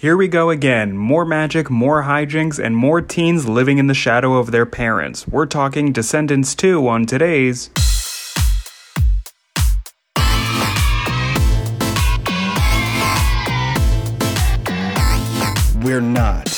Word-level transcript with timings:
Here 0.00 0.16
we 0.16 0.28
go 0.28 0.48
again. 0.48 0.96
More 0.96 1.26
magic, 1.26 1.68
more 1.68 2.04
hijinks, 2.04 2.58
and 2.58 2.74
more 2.74 3.02
teens 3.02 3.46
living 3.46 3.76
in 3.76 3.86
the 3.86 3.92
shadow 3.92 4.38
of 4.38 4.50
their 4.50 4.64
parents. 4.64 5.28
We're 5.28 5.44
talking 5.44 5.92
Descendants 5.92 6.54
2 6.54 6.88
on 6.88 7.04
today's. 7.04 7.68
We're 15.84 16.00
not 16.00 16.48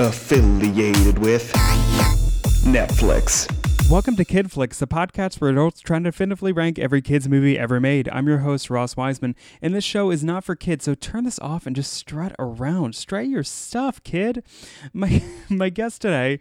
affiliated 0.00 1.20
with 1.20 1.52
Netflix. 2.64 3.57
Welcome 3.90 4.16
to 4.16 4.24
Kid 4.26 4.52
Flicks, 4.52 4.78
the 4.78 4.86
podcast 4.86 5.40
where 5.40 5.50
adults 5.50 5.80
try 5.80 5.96
to 5.98 6.04
definitively 6.04 6.52
rank 6.52 6.78
every 6.78 7.00
kid's 7.00 7.26
movie 7.26 7.58
ever 7.58 7.80
made. 7.80 8.06
I'm 8.10 8.28
your 8.28 8.40
host, 8.40 8.68
Ross 8.68 8.98
Wiseman, 8.98 9.34
and 9.62 9.74
this 9.74 9.82
show 9.82 10.10
is 10.10 10.22
not 10.22 10.44
for 10.44 10.54
kids, 10.54 10.84
so 10.84 10.94
turn 10.94 11.24
this 11.24 11.38
off 11.38 11.66
and 11.66 11.74
just 11.74 11.94
strut 11.94 12.34
around. 12.38 12.94
Strut 12.94 13.28
your 13.28 13.42
stuff, 13.42 14.04
kid. 14.04 14.44
My 14.92 15.22
my 15.48 15.70
guest 15.70 16.02
today, 16.02 16.38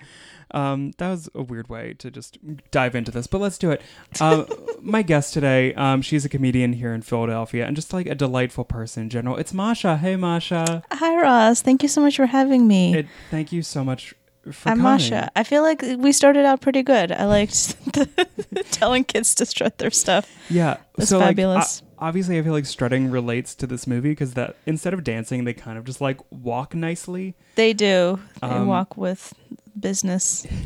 um, 0.52 0.92
that 0.98 1.10
was 1.10 1.30
a 1.34 1.42
weird 1.42 1.70
way 1.70 1.94
to 2.00 2.12
just 2.12 2.38
dive 2.70 2.96
into 2.96 3.12
this, 3.12 3.28
but 3.28 3.40
let's 3.40 3.58
do 3.58 3.72
it. 3.72 3.82
Uh, 4.20 4.44
my 4.82 5.02
guest 5.02 5.34
today, 5.34 5.74
um, 5.76 6.02
she's 6.02 6.26
a 6.26 6.30
comedian 6.30 6.74
here 6.74 6.94
in 6.94 7.02
Philadelphia 7.02 7.66
and 7.66 7.78
just 7.78 7.94
like 7.94 8.08
a 8.08 8.16
delightful 8.16 8.66
person 8.66 9.04
in 9.04 9.10
general. 9.10 9.38
It's 9.38 9.54
Masha. 9.54 9.96
Hey, 9.96 10.18
Masha. 10.18 10.84
Hi, 10.92 11.16
Ross. 11.16 11.62
Thank 11.62 11.82
you 11.82 11.88
so 11.88 12.02
much 12.02 12.18
for 12.18 12.26
having 12.26 12.68
me. 12.68 12.94
It, 12.94 13.08
thank 13.32 13.54
you 13.54 13.62
so 13.64 13.86
much 13.86 14.16
for 14.54 14.70
I'm 14.70 14.78
coming. 14.78 14.92
Masha. 14.94 15.32
I 15.36 15.44
feel 15.44 15.62
like 15.64 15.82
we 15.98 16.12
started 16.12 16.46
out 16.46 16.62
pretty 16.62 16.84
good. 16.84 17.12
I 17.12 17.26
liked 17.26 17.76
telling 18.72 19.04
kids 19.04 19.34
to 19.36 19.46
strut 19.46 19.78
their 19.78 19.92
stuff. 19.92 20.30
Yeah, 20.50 20.78
That's 20.96 21.10
so 21.10 21.20
like, 21.20 21.30
fabulous. 21.30 21.82
obviously, 22.00 22.38
I 22.40 22.42
feel 22.44 22.54
like 22.54 22.66
strutting 22.66 23.10
relates 23.12 23.56
to 23.56 23.68
this 23.68 23.88
movie 23.88 24.10
because 24.10 24.34
that 24.36 24.56
instead 24.66 24.94
of 24.94 25.04
dancing, 25.04 25.44
they 25.44 25.54
kind 25.54 25.78
of 25.78 25.84
just 25.86 26.02
like 26.02 26.20
walk 26.32 26.74
nicely. 26.76 27.36
They 27.56 27.74
do. 27.74 28.20
They 28.42 28.48
Um, 28.48 28.68
walk 28.68 28.98
with 28.98 29.34
business. 29.80 30.46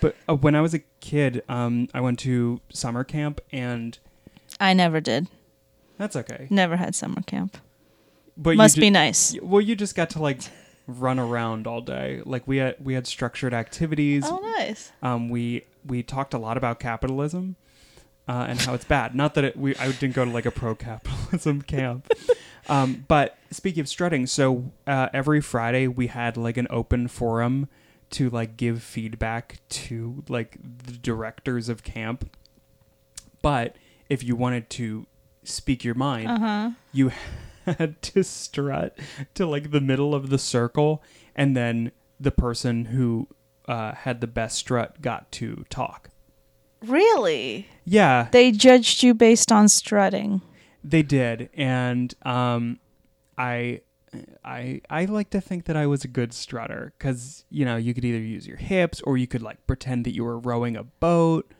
But 0.00 0.16
uh, 0.28 0.34
when 0.34 0.56
I 0.56 0.60
was 0.60 0.74
a 0.74 0.80
kid, 1.00 1.44
um, 1.48 1.86
I 1.94 2.00
went 2.00 2.18
to 2.20 2.60
summer 2.72 3.04
camp, 3.04 3.40
and 3.52 3.96
I 4.58 4.72
never 4.74 5.00
did. 5.00 5.28
that's 5.96 6.16
okay. 6.16 6.48
Never 6.50 6.76
had 6.76 6.96
summer 6.96 7.22
camp. 7.22 7.56
But 8.36 8.56
Must 8.56 8.76
you 8.76 8.80
be 8.80 8.90
nice. 8.90 9.36
Well, 9.40 9.60
you 9.60 9.76
just 9.76 9.94
got 9.94 10.10
to 10.10 10.18
like 10.20 10.40
run 10.86 11.18
around 11.18 11.66
all 11.66 11.80
day. 11.80 12.22
Like 12.24 12.46
we 12.48 12.58
had 12.58 12.76
we 12.82 12.94
had 12.94 13.06
structured 13.06 13.54
activities. 13.54 14.24
Oh, 14.26 14.38
nice. 14.58 14.92
Um, 15.02 15.28
we 15.28 15.64
we 15.86 16.02
talked 16.02 16.34
a 16.34 16.38
lot 16.38 16.56
about 16.56 16.80
capitalism. 16.80 17.56
Uh, 18.28 18.46
and 18.48 18.60
how 18.60 18.72
it's 18.72 18.84
bad. 18.84 19.16
Not 19.16 19.34
that 19.34 19.42
it, 19.42 19.56
we 19.56 19.74
I 19.76 19.90
didn't 19.90 20.14
go 20.14 20.24
to 20.24 20.30
like 20.30 20.46
a 20.46 20.52
pro 20.52 20.76
capitalism 20.76 21.60
camp. 21.76 22.08
Um, 22.68 23.04
but 23.08 23.36
speaking 23.50 23.80
of 23.80 23.88
strutting, 23.88 24.28
so 24.28 24.70
uh, 24.86 25.08
every 25.12 25.40
Friday 25.40 25.88
we 25.88 26.06
had 26.06 26.36
like 26.36 26.56
an 26.56 26.68
open 26.70 27.08
forum 27.08 27.68
to 28.10 28.30
like 28.30 28.56
give 28.56 28.80
feedback 28.80 29.58
to 29.70 30.22
like 30.28 30.56
the 30.62 30.92
directors 30.92 31.68
of 31.68 31.82
camp. 31.82 32.36
But 33.42 33.74
if 34.08 34.22
you 34.22 34.36
wanted 34.36 34.70
to 34.70 35.06
speak 35.42 35.82
your 35.82 35.96
mind, 35.96 36.28
Uh 36.28 36.38
huh. 36.38 36.70
you 36.92 37.10
had 37.66 38.00
to 38.02 38.22
strut 38.24 38.98
to 39.34 39.46
like 39.46 39.70
the 39.70 39.80
middle 39.80 40.14
of 40.14 40.30
the 40.30 40.38
circle, 40.38 41.02
and 41.34 41.56
then 41.56 41.92
the 42.20 42.30
person 42.30 42.86
who 42.86 43.28
uh, 43.68 43.92
had 43.94 44.20
the 44.20 44.26
best 44.26 44.56
strut 44.58 45.00
got 45.02 45.30
to 45.32 45.64
talk. 45.70 46.10
Really? 46.84 47.68
Yeah, 47.84 48.28
They 48.32 48.50
judged 48.50 49.02
you 49.02 49.14
based 49.14 49.52
on 49.52 49.68
strutting. 49.68 50.42
they 50.82 51.02
did, 51.02 51.48
and 51.54 52.12
um, 52.22 52.80
I, 53.38 53.82
I, 54.44 54.80
I 54.90 55.04
like 55.04 55.30
to 55.30 55.40
think 55.40 55.66
that 55.66 55.76
I 55.76 55.86
was 55.86 56.04
a 56.04 56.08
good 56.08 56.32
strutter 56.32 56.92
because 56.98 57.44
you 57.50 57.64
know 57.64 57.76
you 57.76 57.94
could 57.94 58.04
either 58.04 58.18
use 58.18 58.46
your 58.48 58.56
hips 58.56 59.00
or 59.02 59.16
you 59.16 59.26
could 59.28 59.42
like 59.42 59.64
pretend 59.68 60.04
that 60.06 60.14
you 60.14 60.24
were 60.24 60.38
rowing 60.38 60.76
a 60.76 60.82
boat. 60.84 61.52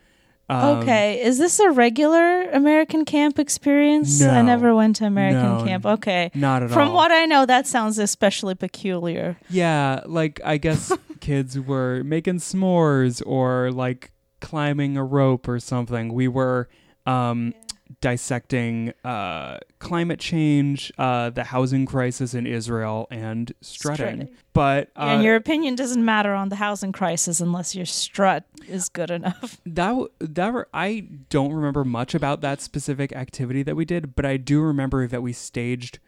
Um, 0.48 0.78
okay. 0.78 1.22
Is 1.22 1.38
this 1.38 1.58
a 1.60 1.70
regular 1.70 2.42
American 2.50 3.04
camp 3.04 3.38
experience? 3.38 4.20
I 4.20 4.42
never 4.42 4.74
went 4.74 4.96
to 4.96 5.06
American 5.06 5.58
No. 5.58 5.64
camp. 5.64 5.86
Okay. 5.86 6.30
Not 6.34 6.62
at 6.62 6.70
all. 6.70 6.74
From 6.74 6.92
what 6.92 7.10
I 7.10 7.24
know, 7.26 7.46
that 7.46 7.66
sounds 7.66 7.98
especially 7.98 8.54
peculiar. 8.54 9.38
Yeah, 9.48 10.02
like 10.06 10.40
I 10.44 10.58
guess 10.58 10.92
kids 11.20 11.58
were 11.58 12.02
making 12.04 12.36
s'mores 12.40 13.22
or 13.24 13.70
like 13.70 14.10
climbing 14.40 14.96
a 14.96 15.04
rope 15.04 15.48
or 15.48 15.58
something. 15.60 16.12
We 16.12 16.28
were 16.28 16.68
um 17.06 17.54
dissecting 18.02 18.92
uh 19.04 19.56
climate 19.78 20.20
change, 20.20 20.92
uh 20.98 21.30
the 21.30 21.44
housing 21.44 21.86
crisis 21.86 22.34
in 22.34 22.46
Israel 22.46 23.06
and 23.10 23.52
strutting. 23.62 23.96
Strutting. 23.96 24.36
But 24.52 24.90
uh, 24.96 25.04
and 25.04 25.24
your 25.24 25.36
opinion 25.36 25.76
doesn't 25.76 26.04
matter 26.04 26.34
on 26.34 26.50
the 26.50 26.56
housing 26.56 26.92
crisis 26.92 27.40
unless 27.40 27.74
your 27.74 27.86
strut 27.86 28.44
is 28.68 28.90
good 28.90 29.10
enough. 29.10 29.58
that 29.66 29.96
that 30.20 30.52
were, 30.52 30.68
I 30.74 31.06
don't 31.30 31.54
remember 31.54 31.84
much 31.84 32.14
about 32.14 32.42
that 32.42 32.60
specific 32.60 33.14
activity 33.14 33.62
that 33.62 33.76
we 33.76 33.86
did, 33.86 34.14
but 34.14 34.26
I 34.26 34.36
do 34.36 34.60
remember 34.60 35.06
that 35.06 35.22
we 35.22 35.32
staged 35.32 36.00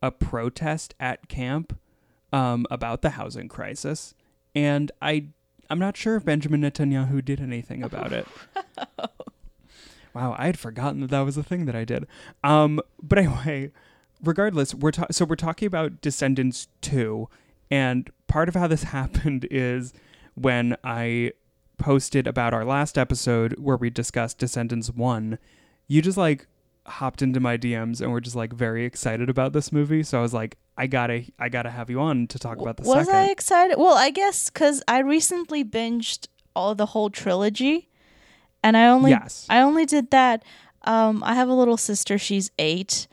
a 0.00 0.10
protest 0.10 0.94
at 0.98 1.28
camp 1.28 1.78
um, 2.32 2.64
about 2.70 3.02
the 3.02 3.10
housing 3.10 3.48
crisis, 3.48 4.14
and 4.54 4.90
I 5.02 5.26
I'm 5.68 5.78
not 5.78 5.96
sure 5.96 6.16
if 6.16 6.24
Benjamin 6.24 6.62
Netanyahu 6.62 7.22
did 7.24 7.40
anything 7.40 7.82
about 7.82 8.12
it. 8.12 8.26
wow, 10.14 10.34
I 10.38 10.46
had 10.46 10.58
forgotten 10.58 11.00
that 11.00 11.10
that 11.10 11.20
was 11.20 11.36
a 11.36 11.42
thing 11.42 11.66
that 11.66 11.76
I 11.76 11.84
did. 11.84 12.06
Um, 12.44 12.80
but 13.02 13.18
anyway, 13.18 13.70
regardless, 14.22 14.74
we're 14.74 14.92
ta- 14.92 15.06
so 15.10 15.24
we're 15.24 15.36
talking 15.36 15.66
about 15.66 16.00
Descendants 16.00 16.68
two, 16.80 17.28
and 17.70 18.10
part 18.26 18.48
of 18.48 18.54
how 18.54 18.66
this 18.66 18.82
happened 18.98 19.46
is 19.50 19.92
when 20.34 20.76
I 20.84 21.32
posted 21.78 22.26
about 22.26 22.54
our 22.54 22.64
last 22.64 22.96
episode 22.98 23.54
where 23.58 23.76
we 23.76 23.90
discussed 23.90 24.38
Descendants 24.38 24.90
1, 24.90 25.38
you 25.88 26.02
just 26.02 26.18
like 26.18 26.46
hopped 26.86 27.22
into 27.22 27.40
my 27.40 27.56
DMs 27.56 28.00
and 28.00 28.12
were 28.12 28.20
just 28.20 28.36
like 28.36 28.52
very 28.52 28.84
excited 28.84 29.28
about 29.30 29.52
this 29.52 29.72
movie. 29.72 30.02
So 30.02 30.18
I 30.18 30.22
was 30.22 30.34
like, 30.34 30.56
I 30.76 30.86
gotta, 30.86 31.24
I 31.38 31.48
gotta 31.48 31.70
have 31.70 31.90
you 31.90 32.00
on 32.00 32.26
to 32.28 32.38
talk 32.38 32.58
about 32.58 32.76
the 32.76 32.82
Was 32.84 33.06
second. 33.06 33.20
I 33.20 33.30
excited? 33.30 33.76
Well, 33.78 33.96
I 33.96 34.10
guess 34.10 34.50
because 34.50 34.82
I 34.86 35.00
recently 35.00 35.64
binged 35.64 36.28
all 36.54 36.74
the 36.74 36.86
whole 36.86 37.10
trilogy, 37.10 37.88
and 38.62 38.76
I 38.76 38.86
only 38.86 39.10
Yes. 39.10 39.46
I 39.48 39.60
only 39.60 39.86
did 39.86 40.10
that. 40.10 40.44
Um, 40.84 41.22
I 41.24 41.34
have 41.34 41.48
a 41.48 41.54
little 41.54 41.76
sister. 41.76 42.18
She's 42.18 42.50
eight, 42.58 43.06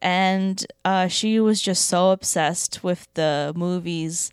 and 0.00 0.64
uh, 0.84 1.08
she 1.08 1.38
was 1.40 1.60
just 1.60 1.84
so 1.86 2.10
obsessed 2.10 2.82
with 2.82 3.08
the 3.14 3.52
movies. 3.56 4.32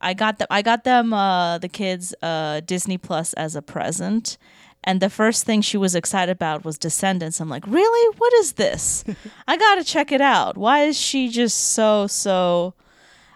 I 0.00 0.12
got 0.14 0.38
them. 0.38 0.48
I 0.50 0.62
got 0.62 0.84
them. 0.84 1.12
Uh, 1.12 1.58
the 1.58 1.68
kids 1.68 2.14
uh, 2.22 2.60
Disney 2.60 2.98
Plus 2.98 3.32
as 3.34 3.56
a 3.56 3.62
present. 3.62 4.36
And 4.84 5.00
the 5.00 5.10
first 5.10 5.44
thing 5.44 5.62
she 5.62 5.76
was 5.76 5.96
excited 5.96 6.30
about 6.30 6.64
was 6.64 6.78
Descendants. 6.78 7.40
I'm 7.40 7.48
like, 7.48 7.66
really? 7.66 8.16
What 8.18 8.32
is 8.34 8.52
this? 8.52 9.02
I 9.48 9.56
gotta 9.56 9.82
check 9.82 10.12
it 10.12 10.20
out. 10.20 10.56
Why 10.56 10.82
is 10.82 10.96
she 10.96 11.28
just 11.28 11.72
so 11.72 12.06
so? 12.06 12.74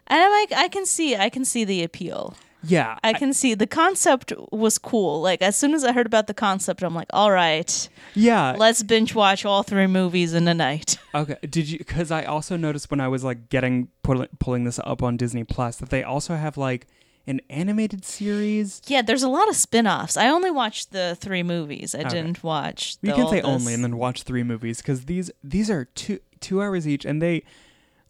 And 0.06 0.20
I'm 0.20 0.30
like, 0.30 0.52
I 0.52 0.69
can 0.69 0.86
see, 0.86 1.16
I 1.16 1.28
can 1.28 1.44
see 1.44 1.64
the 1.64 1.82
appeal. 1.82 2.34
Yeah, 2.62 2.98
I 3.03 3.12
can 3.12 3.32
see 3.32 3.54
the 3.54 3.66
concept 3.66 4.32
was 4.53 4.78
cool. 4.78 5.21
Like 5.22 5.43
as 5.43 5.56
soon 5.56 5.75
as 5.75 5.84
I 5.84 5.93
heard 5.93 6.06
about 6.06 6.26
the 6.26 6.34
concept, 6.34 6.82
I'm 6.82 6.94
like, 6.94 7.09
all 7.12 7.31
right, 7.32 7.88
yeah. 8.15 8.54
let's 8.59 8.82
binge 8.82 9.15
watch 9.15 9.44
all 9.44 9.62
three 9.62 9.87
movies 9.87 10.34
in 10.34 10.47
a 10.48 10.54
night. 10.54 10.97
Okay. 11.12 11.37
Did 11.43 11.69
you? 11.69 11.78
Because 11.78 12.12
I 12.12 12.22
also 12.22 12.56
noticed 12.56 12.88
when 12.93 13.00
I 13.00 13.09
was 13.09 13.25
like 13.25 13.49
getting 13.49 13.88
pull, 14.04 14.25
pulling 14.38 14.62
this 14.62 14.78
up 14.84 15.03
on 15.03 15.16
Disney 15.16 15.43
Plus 15.43 15.76
that 15.78 15.91
they 15.91 16.04
also 16.04 16.37
have 16.37 16.56
like 16.56 16.87
an 17.26 17.41
animated 17.50 18.04
series. 18.04 18.81
Yeah, 18.87 19.03
there's 19.03 19.25
a 19.25 19.28
lot 19.28 19.49
of 19.49 19.56
spin-offs. 19.56 20.16
I 20.16 20.28
only 20.28 20.53
watched 20.53 20.93
the 20.93 21.16
three 21.20 21.43
movies. 21.43 21.97
I 21.97 22.00
Okay. 22.00 22.10
didn't 22.10 22.44
watch. 22.44 22.97
You 23.03 23.12
can 23.12 23.26
say 23.28 23.41
oldest. 23.43 23.47
only 23.62 23.75
and 23.75 23.82
then 23.82 23.97
watch 23.97 24.22
three 24.22 24.44
movies 24.44 24.78
because 24.78 25.06
these 25.06 25.32
these 25.43 25.69
are 25.69 25.87
two 25.87 26.20
two 26.38 26.62
hours 26.62 26.87
each 26.87 27.04
and 27.04 27.20
they 27.20 27.43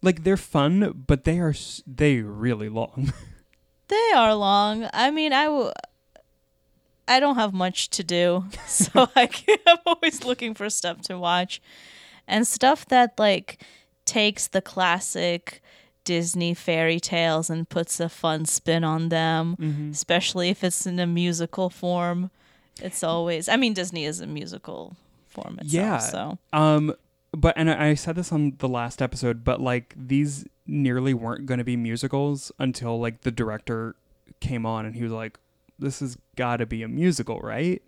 like 0.03 0.23
they're 0.23 0.37
fun 0.37 1.03
but 1.07 1.23
they 1.23 1.39
are 1.39 1.55
they 1.87 2.21
really 2.21 2.69
long. 2.69 3.11
They 3.91 4.11
are 4.15 4.33
long. 4.33 4.87
I 4.93 5.11
mean, 5.11 5.33
I 5.33 5.45
w- 5.45 5.71
I 7.07 7.19
don't 7.19 7.35
have 7.35 7.53
much 7.53 7.89
to 7.91 8.03
do, 8.03 8.45
so 8.67 9.07
i 9.15 9.29
i'm 9.67 9.77
always 9.85 10.23
looking 10.23 10.53
for 10.55 10.69
stuff 10.69 11.01
to 11.03 11.17
watch, 11.19 11.61
and 12.27 12.47
stuff 12.47 12.85
that 12.87 13.19
like 13.19 13.61
takes 14.05 14.47
the 14.47 14.61
classic 14.61 15.61
Disney 16.05 16.53
fairy 16.55 16.99
tales 16.99 17.49
and 17.49 17.67
puts 17.69 17.99
a 17.99 18.09
fun 18.09 18.45
spin 18.45 18.83
on 18.83 19.09
them, 19.09 19.55
Mm-hmm. 19.59 19.91
especially 19.91 20.49
if 20.49 20.63
it's 20.63 20.85
in 20.87 20.99
a 20.99 21.05
musical 21.07 21.69
form. 21.69 22.31
It's 22.81 23.03
always. 23.03 23.47
I 23.49 23.57
mean, 23.57 23.73
Disney 23.73 24.05
is 24.05 24.21
a 24.21 24.27
musical 24.27 24.95
form 25.27 25.59
itself. 25.59 25.71
Yeah. 25.73 25.97
So 25.99 26.37
Um, 26.53 26.95
but 27.35 27.53
and 27.57 27.69
I 27.69 27.89
I 27.89 27.93
said 27.95 28.15
this 28.15 28.31
on 28.31 28.55
the 28.57 28.67
last 28.69 29.01
episode, 29.01 29.43
but 29.43 29.61
like 29.61 29.93
these 29.95 30.45
nearly 30.71 31.13
weren't 31.13 31.45
going 31.45 31.57
to 31.57 31.63
be 31.63 31.77
musicals 31.77 32.51
until 32.57 32.99
like 32.99 33.21
the 33.21 33.31
director 33.31 33.95
came 34.39 34.65
on 34.65 34.85
and 34.85 34.95
he 34.95 35.03
was 35.03 35.11
like, 35.11 35.39
"This 35.77 35.99
has 35.99 36.17
got 36.35 36.57
to 36.57 36.65
be 36.65 36.83
a 36.83 36.87
musical, 36.87 37.39
right?" 37.39 37.81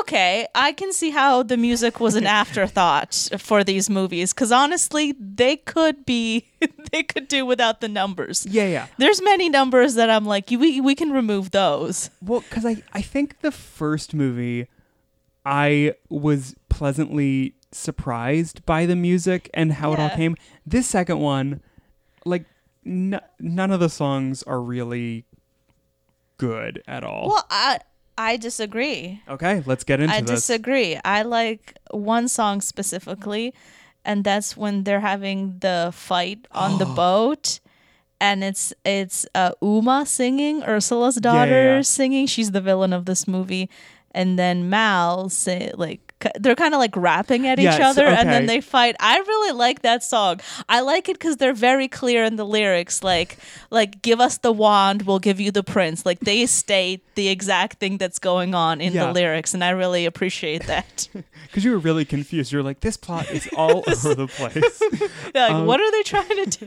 okay, 0.00 0.46
I 0.54 0.72
can 0.72 0.92
see 0.92 1.10
how 1.10 1.42
the 1.42 1.56
music 1.56 2.00
was 2.00 2.14
an 2.14 2.26
afterthought 2.40 3.28
for 3.38 3.64
these 3.64 3.88
movies 3.90 4.32
because 4.32 4.52
honestly, 4.52 5.14
they 5.18 5.56
could 5.56 6.04
be, 6.04 6.48
they 6.92 7.02
could 7.02 7.28
do 7.28 7.44
without 7.46 7.80
the 7.80 7.88
numbers. 7.88 8.46
Yeah, 8.48 8.66
yeah. 8.66 8.86
There's 8.98 9.22
many 9.22 9.48
numbers 9.48 9.94
that 9.94 10.10
I'm 10.10 10.24
like, 10.24 10.50
we 10.50 10.80
we 10.80 10.94
can 10.94 11.10
remove 11.10 11.50
those. 11.50 12.10
Well, 12.22 12.40
because 12.40 12.64
I, 12.66 12.82
I 12.92 13.02
think 13.02 13.40
the 13.40 13.52
first 13.52 14.14
movie, 14.14 14.68
I 15.44 15.94
was 16.08 16.54
pleasantly 16.68 17.54
surprised 17.72 18.64
by 18.64 18.86
the 18.86 18.96
music 18.96 19.50
and 19.52 19.72
how 19.72 19.92
it 19.92 19.98
all 19.98 20.10
came. 20.10 20.36
This 20.64 20.86
second 20.86 21.18
one, 21.20 21.60
like, 22.26 22.44
n- 22.84 23.20
none 23.40 23.70
of 23.70 23.80
the 23.80 23.88
songs 23.88 24.42
are 24.42 24.60
really 24.60 25.24
good 26.38 26.82
at 26.86 27.04
all. 27.04 27.28
Well, 27.28 27.46
I 27.50 27.78
I 28.18 28.36
disagree. 28.36 29.22
okay, 29.28 29.62
let's 29.66 29.84
get 29.84 30.00
into 30.00 30.14
it. 30.14 30.18
I 30.18 30.20
this. 30.22 30.40
disagree. 30.40 30.98
I 31.04 31.22
like 31.22 31.76
one 31.90 32.28
song 32.28 32.60
specifically, 32.60 33.54
and 34.04 34.24
that's 34.24 34.56
when 34.56 34.84
they're 34.84 35.00
having 35.00 35.58
the 35.60 35.90
fight 35.94 36.46
on 36.52 36.78
the 36.78 36.86
boat. 37.02 37.60
And 38.18 38.42
it's 38.42 38.72
it's 38.84 39.26
uh, 39.34 39.52
Uma 39.60 40.06
singing, 40.06 40.62
Ursula's 40.62 41.16
daughter 41.16 41.76
yeah. 41.76 41.82
singing. 41.82 42.26
She's 42.26 42.52
the 42.52 42.62
villain 42.62 42.94
of 42.94 43.04
this 43.04 43.28
movie, 43.28 43.68
and 44.12 44.38
then 44.38 44.70
Mal 44.70 45.28
say 45.28 45.70
like 45.76 46.05
they're 46.38 46.54
kind 46.56 46.74
of 46.74 46.78
like 46.80 46.96
rapping 46.96 47.46
at 47.46 47.58
each 47.58 47.64
Yes, 47.64 47.80
other, 47.80 48.06
and 48.06 48.28
then 48.28 48.46
they 48.46 48.60
fight. 48.60 48.96
I 49.00 49.18
really 49.18 49.52
like 49.52 49.82
that 49.82 50.02
song. 50.04 50.40
I 50.68 50.80
like 50.80 51.08
it 51.08 51.18
because 51.18 51.36
they're 51.36 51.52
very 51.54 51.88
clear 51.88 52.24
in 52.24 52.36
the 52.36 52.44
lyrics. 52.46 53.02
Like 53.02 53.38
like 53.70 54.02
give 54.02 54.20
us 54.20 54.38
the 54.38 54.52
wand, 54.52 55.02
we'll 55.02 55.18
give 55.18 55.40
you 55.40 55.50
the 55.50 55.62
prince. 55.62 56.04
Like 56.06 56.20
they 56.20 56.46
state 56.46 57.02
the 57.14 57.28
exact 57.28 57.78
thing 57.80 57.98
that's 57.98 58.18
going 58.18 58.54
on 58.54 58.80
in 58.80 58.92
Yeah. 58.92 59.06
the 59.06 59.12
lyrics, 59.12 59.54
and 59.54 59.62
I 59.64 59.70
really 59.70 60.06
appreciate 60.06 60.66
that. 60.66 61.08
Because 61.46 61.64
you 61.64 61.70
were 61.70 61.78
really 61.78 62.04
confused. 62.04 62.50
You're 62.52 62.62
like, 62.64 62.80
this 62.80 62.96
plot 62.96 63.30
is 63.30 63.48
all 63.56 63.84
over 63.88 64.14
the 64.14 64.26
place. 64.26 64.82
like, 65.34 65.52
Um, 65.52 65.64
what 65.64 65.80
are 65.80 65.90
they 65.92 66.02
trying 66.02 66.44
to 66.44 66.66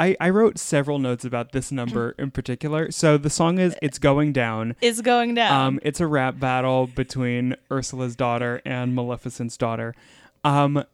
I, 0.00 0.16
I 0.18 0.30
wrote 0.30 0.58
several 0.58 0.98
notes 0.98 1.26
about 1.26 1.52
this 1.52 1.70
number 1.70 2.12
in 2.18 2.30
particular. 2.30 2.90
So 2.90 3.18
the 3.18 3.28
song 3.28 3.58
is 3.58 3.76
It's 3.82 3.98
Going 3.98 4.32
Down. 4.32 4.74
It's 4.80 5.02
going 5.02 5.34
down. 5.34 5.66
Um, 5.66 5.80
it's 5.82 6.00
a 6.00 6.06
rap 6.06 6.40
battle 6.40 6.86
between 6.86 7.54
Ursula's 7.70 8.16
daughter 8.16 8.62
and 8.64 8.94
Maleficent's 8.94 9.58
daughter. 9.58 9.94
Um, 10.42 10.84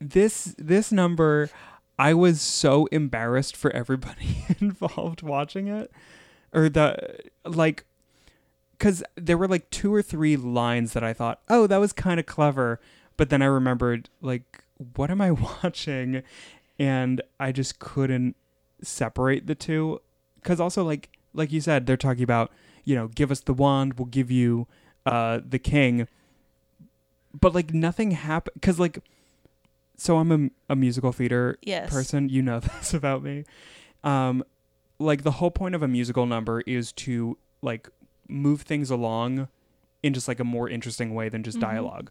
this 0.00 0.54
this 0.56 0.92
number, 0.92 1.50
I 1.98 2.14
was 2.14 2.40
so 2.40 2.86
embarrassed 2.86 3.56
for 3.56 3.72
everybody 3.72 4.44
involved 4.60 5.22
watching 5.22 5.66
it, 5.66 5.90
or 6.52 6.68
the 6.68 7.18
like, 7.44 7.84
because 8.70 9.02
there 9.16 9.36
were 9.36 9.48
like 9.48 9.68
two 9.70 9.92
or 9.92 10.00
three 10.00 10.36
lines 10.36 10.92
that 10.92 11.02
I 11.02 11.12
thought, 11.12 11.40
oh, 11.48 11.66
that 11.66 11.78
was 11.78 11.92
kind 11.92 12.20
of 12.20 12.26
clever, 12.26 12.78
but 13.16 13.30
then 13.30 13.42
I 13.42 13.46
remembered 13.46 14.08
like, 14.20 14.62
what 14.94 15.10
am 15.10 15.20
I 15.20 15.30
watching? 15.62 16.22
And 16.78 17.20
I 17.40 17.52
just 17.52 17.78
couldn't 17.78 18.36
separate 18.82 19.46
the 19.46 19.54
two, 19.54 20.00
because 20.36 20.60
also 20.60 20.84
like 20.84 21.10
like 21.34 21.52
you 21.52 21.60
said, 21.60 21.86
they're 21.86 21.96
talking 21.96 22.22
about 22.24 22.50
you 22.84 22.94
know, 22.94 23.08
give 23.08 23.30
us 23.30 23.40
the 23.40 23.52
wand, 23.52 23.94
we'll 23.98 24.06
give 24.06 24.30
you 24.30 24.66
uh 25.06 25.40
the 25.46 25.58
king. 25.58 26.06
But 27.38 27.54
like 27.54 27.74
nothing 27.74 28.12
happened 28.12 28.54
because 28.54 28.78
like, 28.78 28.98
so 29.96 30.18
I'm 30.18 30.32
a, 30.68 30.72
a 30.72 30.76
musical 30.76 31.12
theater 31.12 31.58
Yes. 31.62 31.90
person. 31.90 32.28
You 32.28 32.42
know 32.42 32.60
this 32.60 32.94
about 32.94 33.22
me. 33.22 33.44
Um, 34.04 34.44
like 34.98 35.22
the 35.22 35.32
whole 35.32 35.50
point 35.50 35.74
of 35.74 35.82
a 35.82 35.88
musical 35.88 36.26
number 36.26 36.60
is 36.62 36.92
to 36.92 37.36
like 37.62 37.88
move 38.28 38.62
things 38.62 38.90
along 38.90 39.48
in 40.02 40.14
just 40.14 40.28
like 40.28 40.40
a 40.40 40.44
more 40.44 40.68
interesting 40.68 41.14
way 41.14 41.28
than 41.28 41.42
just 41.42 41.58
Mhm. 41.58 41.62
dialogue. 41.62 42.10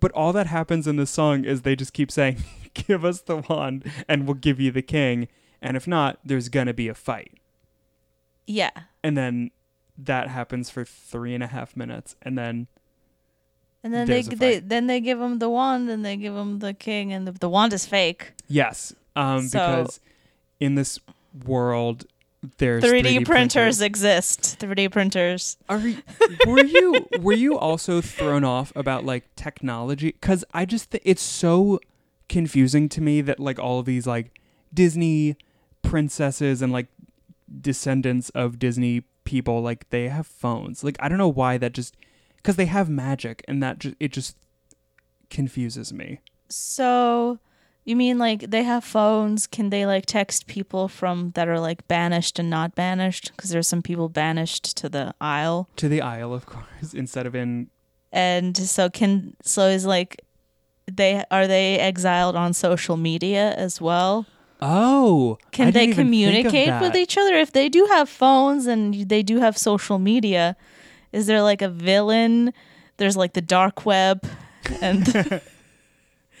But 0.00 0.12
all 0.12 0.32
that 0.32 0.46
happens 0.46 0.86
in 0.86 0.96
this 0.96 1.10
song 1.10 1.44
is 1.44 1.62
they 1.62 1.76
just 1.76 1.92
keep 1.92 2.10
saying, 2.10 2.42
"Give 2.74 3.04
us 3.04 3.20
the 3.20 3.36
wand, 3.36 3.90
and 4.08 4.26
we'll 4.26 4.34
give 4.34 4.58
you 4.58 4.70
the 4.70 4.82
king." 4.82 5.28
And 5.62 5.76
if 5.76 5.86
not, 5.86 6.18
there's 6.24 6.48
gonna 6.48 6.72
be 6.72 6.88
a 6.88 6.94
fight 6.94 7.32
yeah. 8.46 8.70
and 9.04 9.16
then 9.16 9.50
that 9.98 10.28
happens 10.28 10.70
for 10.70 10.84
three 10.84 11.34
and 11.34 11.42
a 11.42 11.46
half 11.46 11.76
minutes 11.76 12.16
and 12.22 12.36
then 12.36 12.66
And 13.84 13.92
then 13.94 14.06
they, 14.08 14.22
they 14.22 14.58
then 14.58 14.86
they 14.86 15.00
give 15.00 15.20
him 15.20 15.38
the 15.38 15.48
wand 15.50 15.88
and 15.90 16.04
they 16.04 16.16
give 16.16 16.34
him 16.34 16.58
the 16.58 16.72
king 16.74 17.12
and 17.12 17.26
the, 17.28 17.32
the 17.32 17.48
wand 17.48 17.72
is 17.72 17.86
fake. 17.86 18.32
yes 18.48 18.94
um 19.14 19.46
So- 19.48 19.58
because 19.58 20.00
in 20.58 20.74
this 20.74 20.98
world 21.44 22.06
there's 22.58 22.82
3D, 22.82 23.26
printers, 23.26 23.80
exist. 23.82 24.58
3D 24.60 24.90
printers. 24.90 25.58
Are 25.68 25.78
were 26.46 26.64
you 26.64 27.06
were 27.20 27.34
you 27.34 27.58
also 27.58 28.00
thrown 28.00 28.44
off 28.44 28.72
about 28.74 29.04
like 29.04 29.34
technology 29.36 30.12
cuz 30.20 30.44
i 30.54 30.64
just 30.64 30.90
th- 30.90 31.02
it's 31.04 31.22
so 31.22 31.80
confusing 32.28 32.88
to 32.88 33.00
me 33.00 33.20
that 33.20 33.38
like 33.40 33.58
all 33.58 33.78
of 33.80 33.86
these 33.86 34.06
like 34.06 34.40
disney 34.72 35.36
princesses 35.82 36.62
and 36.62 36.72
like 36.72 36.86
descendants 37.60 38.30
of 38.30 38.58
disney 38.58 39.02
people 39.24 39.60
like 39.60 39.88
they 39.90 40.08
have 40.08 40.26
phones 40.26 40.84
like 40.84 40.96
i 41.00 41.08
don't 41.08 41.18
know 41.18 41.28
why 41.28 41.58
that 41.58 41.72
just 41.72 41.96
cuz 42.44 42.56
they 42.56 42.66
have 42.66 42.88
magic 42.88 43.44
and 43.48 43.62
that 43.62 43.78
just 43.80 43.96
it 43.98 44.12
just 44.12 44.36
confuses 45.28 45.92
me 45.92 46.20
So 46.48 47.38
you 47.84 47.96
mean 47.96 48.18
like 48.18 48.50
they 48.50 48.62
have 48.62 48.84
phones? 48.84 49.46
Can 49.46 49.70
they 49.70 49.86
like 49.86 50.06
text 50.06 50.46
people 50.46 50.88
from 50.88 51.32
that 51.34 51.48
are 51.48 51.60
like 51.60 51.86
banished 51.88 52.38
and 52.38 52.50
not 52.50 52.74
banished? 52.74 53.32
Because 53.36 53.50
there's 53.50 53.68
some 53.68 53.82
people 53.82 54.08
banished 54.08 54.76
to 54.78 54.88
the 54.88 55.14
Isle, 55.20 55.68
to 55.76 55.88
the 55.88 56.00
Isle, 56.02 56.34
of 56.34 56.46
course, 56.46 56.92
instead 56.94 57.26
of 57.26 57.34
in. 57.34 57.68
and 58.12 58.56
so 58.56 58.90
can 58.90 59.36
so 59.42 59.68
is 59.68 59.86
like 59.86 60.20
they 60.90 61.24
are 61.30 61.46
they 61.46 61.78
exiled 61.78 62.36
on 62.36 62.52
social 62.52 62.96
media 62.96 63.52
as 63.54 63.80
well? 63.80 64.26
Oh, 64.62 65.38
Can 65.52 65.68
I 65.68 65.70
they 65.70 65.86
didn't 65.86 66.12
even 66.12 66.32
think 66.32 66.46
of 66.46 66.52
communicate 66.52 66.80
with 66.82 66.94
each 66.94 67.16
other 67.16 67.34
if 67.34 67.50
they 67.52 67.70
do 67.70 67.86
have 67.86 68.10
phones 68.10 68.66
and 68.66 69.08
they 69.08 69.22
do 69.22 69.38
have 69.38 69.56
social 69.56 69.98
media? 69.98 70.54
Is 71.12 71.26
there 71.26 71.40
like 71.42 71.62
a 71.62 71.68
villain? 71.70 72.52
There's 72.98 73.16
like 73.16 73.32
the 73.32 73.40
dark 73.40 73.86
web, 73.86 74.22
and 74.82 75.06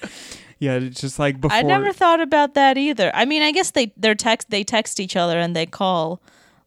Yeah, 0.60 0.74
it's 0.74 1.00
just 1.00 1.18
like 1.18 1.40
before. 1.40 1.56
I 1.56 1.62
never 1.62 1.92
thought 1.92 2.20
about 2.20 2.54
that 2.54 2.78
either. 2.78 3.10
I 3.14 3.24
mean, 3.24 3.42
I 3.42 3.50
guess 3.50 3.72
they 3.72 3.92
they're 3.96 4.14
text 4.14 4.50
they 4.50 4.62
text 4.62 5.00
each 5.00 5.16
other 5.16 5.38
and 5.38 5.56
they 5.56 5.66
call. 5.66 6.20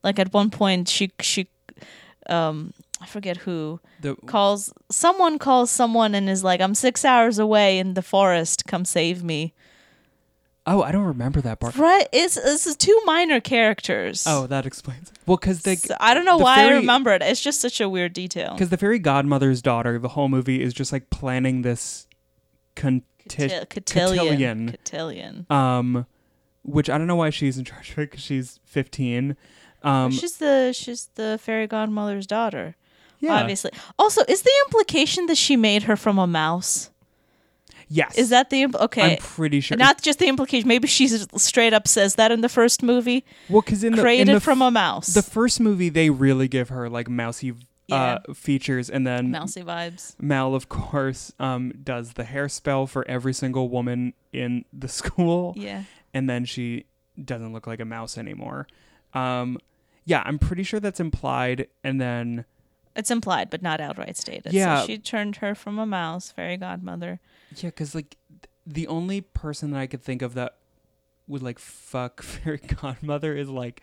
Like 0.04 0.20
at 0.20 0.34
one 0.34 0.50
point, 0.50 0.90
she 0.90 1.12
she, 1.22 1.48
um, 2.28 2.74
I 3.00 3.06
forget 3.06 3.38
who 3.38 3.80
the, 4.02 4.16
calls 4.26 4.74
someone 4.92 5.40
calls 5.40 5.72
someone 5.72 6.16
and 6.16 6.28
is 6.28 6.44
like, 6.44 6.60
"I'm 6.60 6.76
six 6.76 7.06
hours 7.06 7.40
away 7.40 7.80
in 7.80 7.94
the 7.94 8.02
forest. 8.02 8.66
Come 8.66 8.84
save 8.84 9.24
me." 9.24 9.54
oh, 10.66 10.82
I 10.82 10.92
don't 10.92 11.06
remember 11.06 11.42
that 11.42 11.60
part. 11.60 11.76
Right? 11.76 12.08
It's 12.12 12.38
it's 12.38 12.76
two 12.76 13.00
minor 13.06 13.40
characters. 13.40 14.26
Oh, 14.28 14.48
that 14.48 14.66
explains. 14.66 15.10
it. 15.10 15.18
Well, 15.26 15.38
because 15.38 15.62
they. 15.64 15.76
So 15.76 15.96
I 16.00 16.14
don't 16.14 16.26
know 16.26 16.38
why 16.38 16.62
I 16.62 16.72
remember 16.72 17.12
it. 17.12 17.22
It's 17.22 17.42
just 17.42 17.60
such 17.62 17.82
a 17.82 17.90
weird 17.90 18.14
detail. 18.14 18.54
Because 18.54 18.70
the 18.70 18.78
fairy 18.78 19.00
godmother's 19.00 19.62
daughter, 19.62 20.00
the 20.00 20.10
whole 20.10 20.30
movie 20.30 20.62
is 20.62 20.74
just 20.74 20.92
like 20.92 21.10
planning 21.10 21.62
this 21.62 22.08
conti- 22.76 23.06
Cotil- 23.30 23.70
cotillion. 23.70 24.72
cotillion. 24.72 25.46
Um, 25.50 26.06
which 26.64 26.90
I 26.90 26.98
don't 26.98 27.08
know 27.08 27.16
why 27.16 27.30
she's 27.30 27.58
in 27.58 27.66
charge 27.66 27.92
of 27.92 28.00
it 28.00 28.12
because 28.12 28.24
she's 28.24 28.60
fifteen. 28.66 29.36
Um, 29.84 30.12
she's 30.12 30.38
the 30.38 30.72
she's 30.74 31.10
the 31.16 31.38
fairy 31.42 31.68
godmother's 31.68 32.26
daughter. 32.28 32.76
yeah. 33.20 33.34
Obviously. 33.42 33.72
Also, 34.00 34.22
is 34.28 34.42
the 34.44 34.52
implication 34.68 35.26
that 35.28 35.38
she 35.38 35.56
made 35.58 35.84
her 35.84 35.96
from 35.98 36.18
a 36.18 36.26
mouse? 36.28 36.90
Yes. 37.90 38.18
Is 38.18 38.30
that 38.30 38.50
the 38.50 38.64
impl- 38.64 38.80
okay? 38.82 39.14
I'm 39.14 39.18
pretty 39.18 39.60
sure. 39.60 39.78
Not 39.78 40.02
just 40.02 40.20
the 40.20 40.28
implication. 40.28 40.68
Maybe 40.68 40.88
she 40.88 41.08
straight 41.08 41.74
up 41.74 41.88
says 41.88 42.16
that 42.16 42.32
in 42.32 42.42
the 42.42 42.50
first 42.50 42.82
movie. 42.82 43.26
well, 43.50 43.62
because 43.62 43.84
in 43.84 43.92
the 43.94 43.98
in 44.00 44.04
created 44.04 44.36
the 44.36 44.40
from 44.40 44.62
a 44.62 44.72
mouse. 44.72 45.08
the 45.14 45.22
first 45.22 45.60
movie 45.60 45.90
they 45.90 46.10
really 46.10 46.48
give 46.48 46.70
her 46.70 46.90
like 46.90 47.10
mousy 47.10 47.54
Yeah. 47.88 48.20
uh, 48.30 48.34
features, 48.34 48.90
and 48.90 49.06
then 49.06 49.30
Mousy 49.32 49.62
vibes. 49.62 50.16
Mal, 50.22 50.56
of 50.56 50.70
course, 50.70 51.34
um, 51.40 51.74
does 51.84 52.14
the 52.14 52.24
hair 52.24 52.48
spell 52.48 52.88
for 52.88 53.06
every 53.10 53.34
single 53.34 53.68
woman 53.70 54.14
in 54.32 54.64
the 54.72 54.88
school, 55.00 55.54
Yeah. 55.58 55.84
and 56.14 56.30
then 56.30 56.46
she 56.46 56.86
doesn't 57.24 57.52
look 57.54 57.68
like 57.68 57.80
a 57.82 57.86
mouse 57.86 58.18
anymore. 58.18 58.68
Um, 59.14 59.58
yeah, 60.06 60.24
I'm 60.26 60.40
pretty 60.40 60.64
sure 60.64 60.80
that's 60.80 61.00
implied, 61.00 61.68
and 61.84 62.00
then 62.00 62.46
It's 62.96 63.12
implied, 63.12 63.50
but 63.50 63.62
not 63.62 63.82
outright 63.82 64.16
stated. 64.18 64.54
Yeah. 64.54 64.82
So 64.82 64.88
she 64.88 64.98
turned 64.98 65.38
her 65.38 65.54
from 65.54 65.78
a 65.78 65.86
mouse, 65.86 66.32
fairy 66.32 66.58
godmother. 66.58 67.20
yeah, 67.58 67.70
because 67.70 67.94
like 67.94 68.16
th- 68.30 68.50
the 68.66 68.88
only 68.88 69.22
person 69.22 69.72
that 69.72 69.80
I 69.80 69.88
could 69.88 70.02
think 70.02 70.22
of 70.22 70.36
that 70.36 70.56
would 71.28 71.42
like 71.44 71.60
fuck 71.60 72.22
fairy 72.24 72.60
godmother 72.82 73.36
is 73.36 73.50
like 73.50 73.82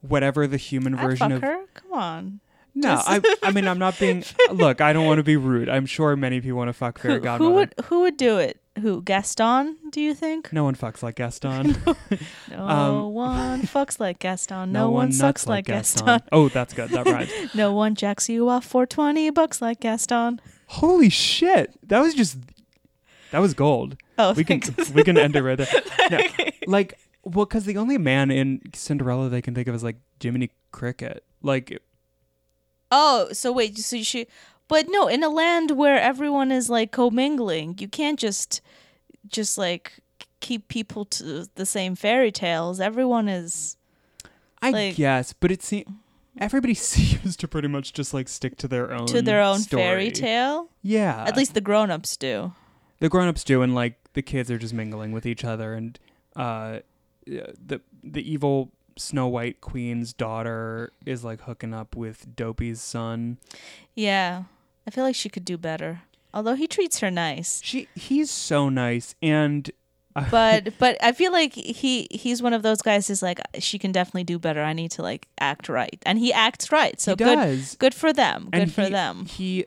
whatever 0.00 0.46
the 0.46 0.56
human 0.56 0.94
I'd 0.94 1.02
version 1.02 1.28
fuck 1.30 1.36
of 1.36 1.42
her. 1.42 1.58
Come 1.74 1.92
on. 1.92 2.40
No 2.74 3.00
I, 3.06 3.20
I 3.42 3.50
mean 3.52 3.66
i'm 3.66 3.78
not 3.78 3.98
being 3.98 4.24
look 4.52 4.80
i 4.80 4.92
don't 4.92 5.06
want 5.06 5.18
to 5.18 5.22
be 5.24 5.36
rude 5.36 5.68
i'm 5.68 5.86
sure 5.86 6.14
many 6.16 6.40
people 6.40 6.58
want 6.58 6.68
to 6.68 6.72
fuck 6.72 6.98
fairy 6.98 7.14
Who, 7.14 7.20
godmother 7.20 7.50
who 7.50 7.54
would 7.56 7.74
who 7.86 8.00
would 8.00 8.16
do 8.16 8.38
it? 8.38 8.60
who 8.80 9.02
Gaston? 9.02 9.76
Do 9.90 10.00
you 10.00 10.14
think? 10.14 10.52
No 10.52 10.62
one 10.62 10.76
fucks 10.76 11.02
like 11.02 11.16
Gaston. 11.16 11.76
No 12.48 12.58
Um, 12.58 13.12
one 13.12 13.62
fucks 13.62 13.98
like 13.98 14.20
Gaston. 14.20 14.70
No, 14.70 14.88
one 14.90 15.10
sucks 15.10 15.42
nuts 15.42 15.46
like 15.48 15.64
Gaston. 15.64 16.20
Oh, 16.30 16.48
that's 16.48 16.74
good. 16.74 16.90
That 16.90 17.04
rhymes. 17.06 17.32
No 17.56 17.72
one 17.72 17.96
jacks 17.96 18.28
you 18.28 18.48
off 18.48 18.64
for 18.64 18.86
twenty 18.86 19.30
bucks 19.30 19.60
like 19.60 19.80
Gaston. 19.80 20.40
Holy 20.68 21.08
shit! 21.08 21.76
That 21.88 21.98
was 22.00 22.14
just 22.14 22.38
that 23.32 23.40
was 23.40 23.52
gold. 23.52 23.96
Oh, 24.16 24.32
We 24.34 24.44
can 24.44 24.60
thanks. 24.60 24.90
we 24.92 25.02
can 25.02 25.18
end 25.18 25.34
it 25.34 25.42
right 25.42 25.58
there. 25.58 25.66
No, 26.12 26.20
like, 26.68 26.94
well, 27.24 27.46
because 27.46 27.64
the 27.64 27.78
only 27.78 27.98
man 27.98 28.30
in 28.30 28.60
Cinderella 28.74 29.28
they 29.28 29.42
can 29.42 29.56
think 29.56 29.66
of 29.66 29.74
is 29.74 29.82
like 29.82 29.96
Jiminy 30.22 30.50
Cricket. 30.70 31.24
Like, 31.42 31.82
Oh, 32.90 33.28
so 33.32 33.52
wait, 33.52 33.76
so 33.78 33.96
you 33.96 34.04
should, 34.04 34.26
but 34.66 34.86
no, 34.88 35.08
in 35.08 35.22
a 35.22 35.28
land 35.28 35.72
where 35.72 36.00
everyone 36.00 36.50
is 36.52 36.70
like 36.70 36.90
commingling, 36.92 37.76
you 37.78 37.88
can't 37.88 38.18
just, 38.18 38.60
just 39.26 39.58
like 39.58 40.00
keep 40.40 40.68
people 40.68 41.04
to 41.04 41.46
the 41.54 41.66
same 41.66 41.94
fairy 41.96 42.32
tales. 42.32 42.80
Everyone 42.80 43.28
is. 43.28 43.76
I 44.62 44.70
Like- 44.70 44.96
guess, 44.96 45.32
but 45.32 45.50
it 45.50 45.62
seems 45.62 45.86
everybody 46.40 46.74
seems 46.94 47.36
to 47.36 47.48
pretty 47.48 47.68
much 47.68 47.92
just 47.92 48.14
like 48.14 48.28
stick 48.28 48.56
to 48.58 48.68
their 48.68 48.92
own 48.92 49.06
to 49.06 49.20
their 49.22 49.42
own 49.42 49.58
story. 49.60 49.82
fairy 49.82 50.10
tale. 50.10 50.68
Yeah, 50.82 51.24
At 51.26 51.36
least 51.36 51.54
the 51.54 51.60
grown-ups 51.60 52.16
do. 52.16 52.52
the 53.00 53.08
grown-ups 53.08 53.44
do, 53.44 53.62
and 53.62 53.74
like 53.74 53.96
the 54.14 54.22
kids 54.22 54.50
are 54.50 54.58
just 54.58 54.72
mingling 54.74 55.12
with 55.12 55.26
each 55.26 55.44
other, 55.44 55.74
and 55.74 55.98
uh, 56.36 56.80
the 57.26 57.80
the 58.02 58.22
evil 58.32 58.72
Snow 58.98 59.26
White 59.28 59.60
Queen's 59.60 60.12
daughter 60.12 60.92
is 61.06 61.24
like 61.24 61.42
hooking 61.42 61.72
up 61.74 61.96
with 61.96 62.34
Dopey's 62.36 62.80
son. 62.80 63.38
Yeah, 63.94 64.44
I 64.86 64.90
feel 64.90 65.04
like 65.04 65.14
she 65.16 65.28
could 65.28 65.44
do 65.44 65.56
better. 65.58 66.02
Although 66.34 66.54
he 66.54 66.66
treats 66.66 66.98
her 67.00 67.10
nice, 67.10 67.60
She 67.64 67.88
he's 67.94 68.30
so 68.30 68.68
nice, 68.68 69.14
and 69.22 69.70
but 70.30 70.78
but 70.78 70.96
I 71.02 71.12
feel 71.12 71.32
like 71.32 71.54
he 71.54 72.06
he's 72.10 72.42
one 72.42 72.52
of 72.52 72.62
those 72.62 72.82
guys 72.82 73.08
who's 73.08 73.22
like 73.22 73.40
she 73.60 73.78
can 73.78 73.92
definitely 73.92 74.24
do 74.24 74.38
better. 74.38 74.62
I 74.62 74.72
need 74.72 74.90
to 74.92 75.02
like 75.02 75.28
act 75.40 75.68
right, 75.68 75.98
and 76.04 76.18
he 76.18 76.32
acts 76.32 76.70
right. 76.72 77.00
So 77.00 77.12
he 77.12 77.16
good 77.16 77.36
does. 77.36 77.76
good 77.76 77.94
for 77.94 78.12
them. 78.12 78.48
Good 78.52 78.62
and 78.62 78.72
for 78.72 78.82
he- 78.84 78.90
them. 78.90 79.24
He 79.26 79.64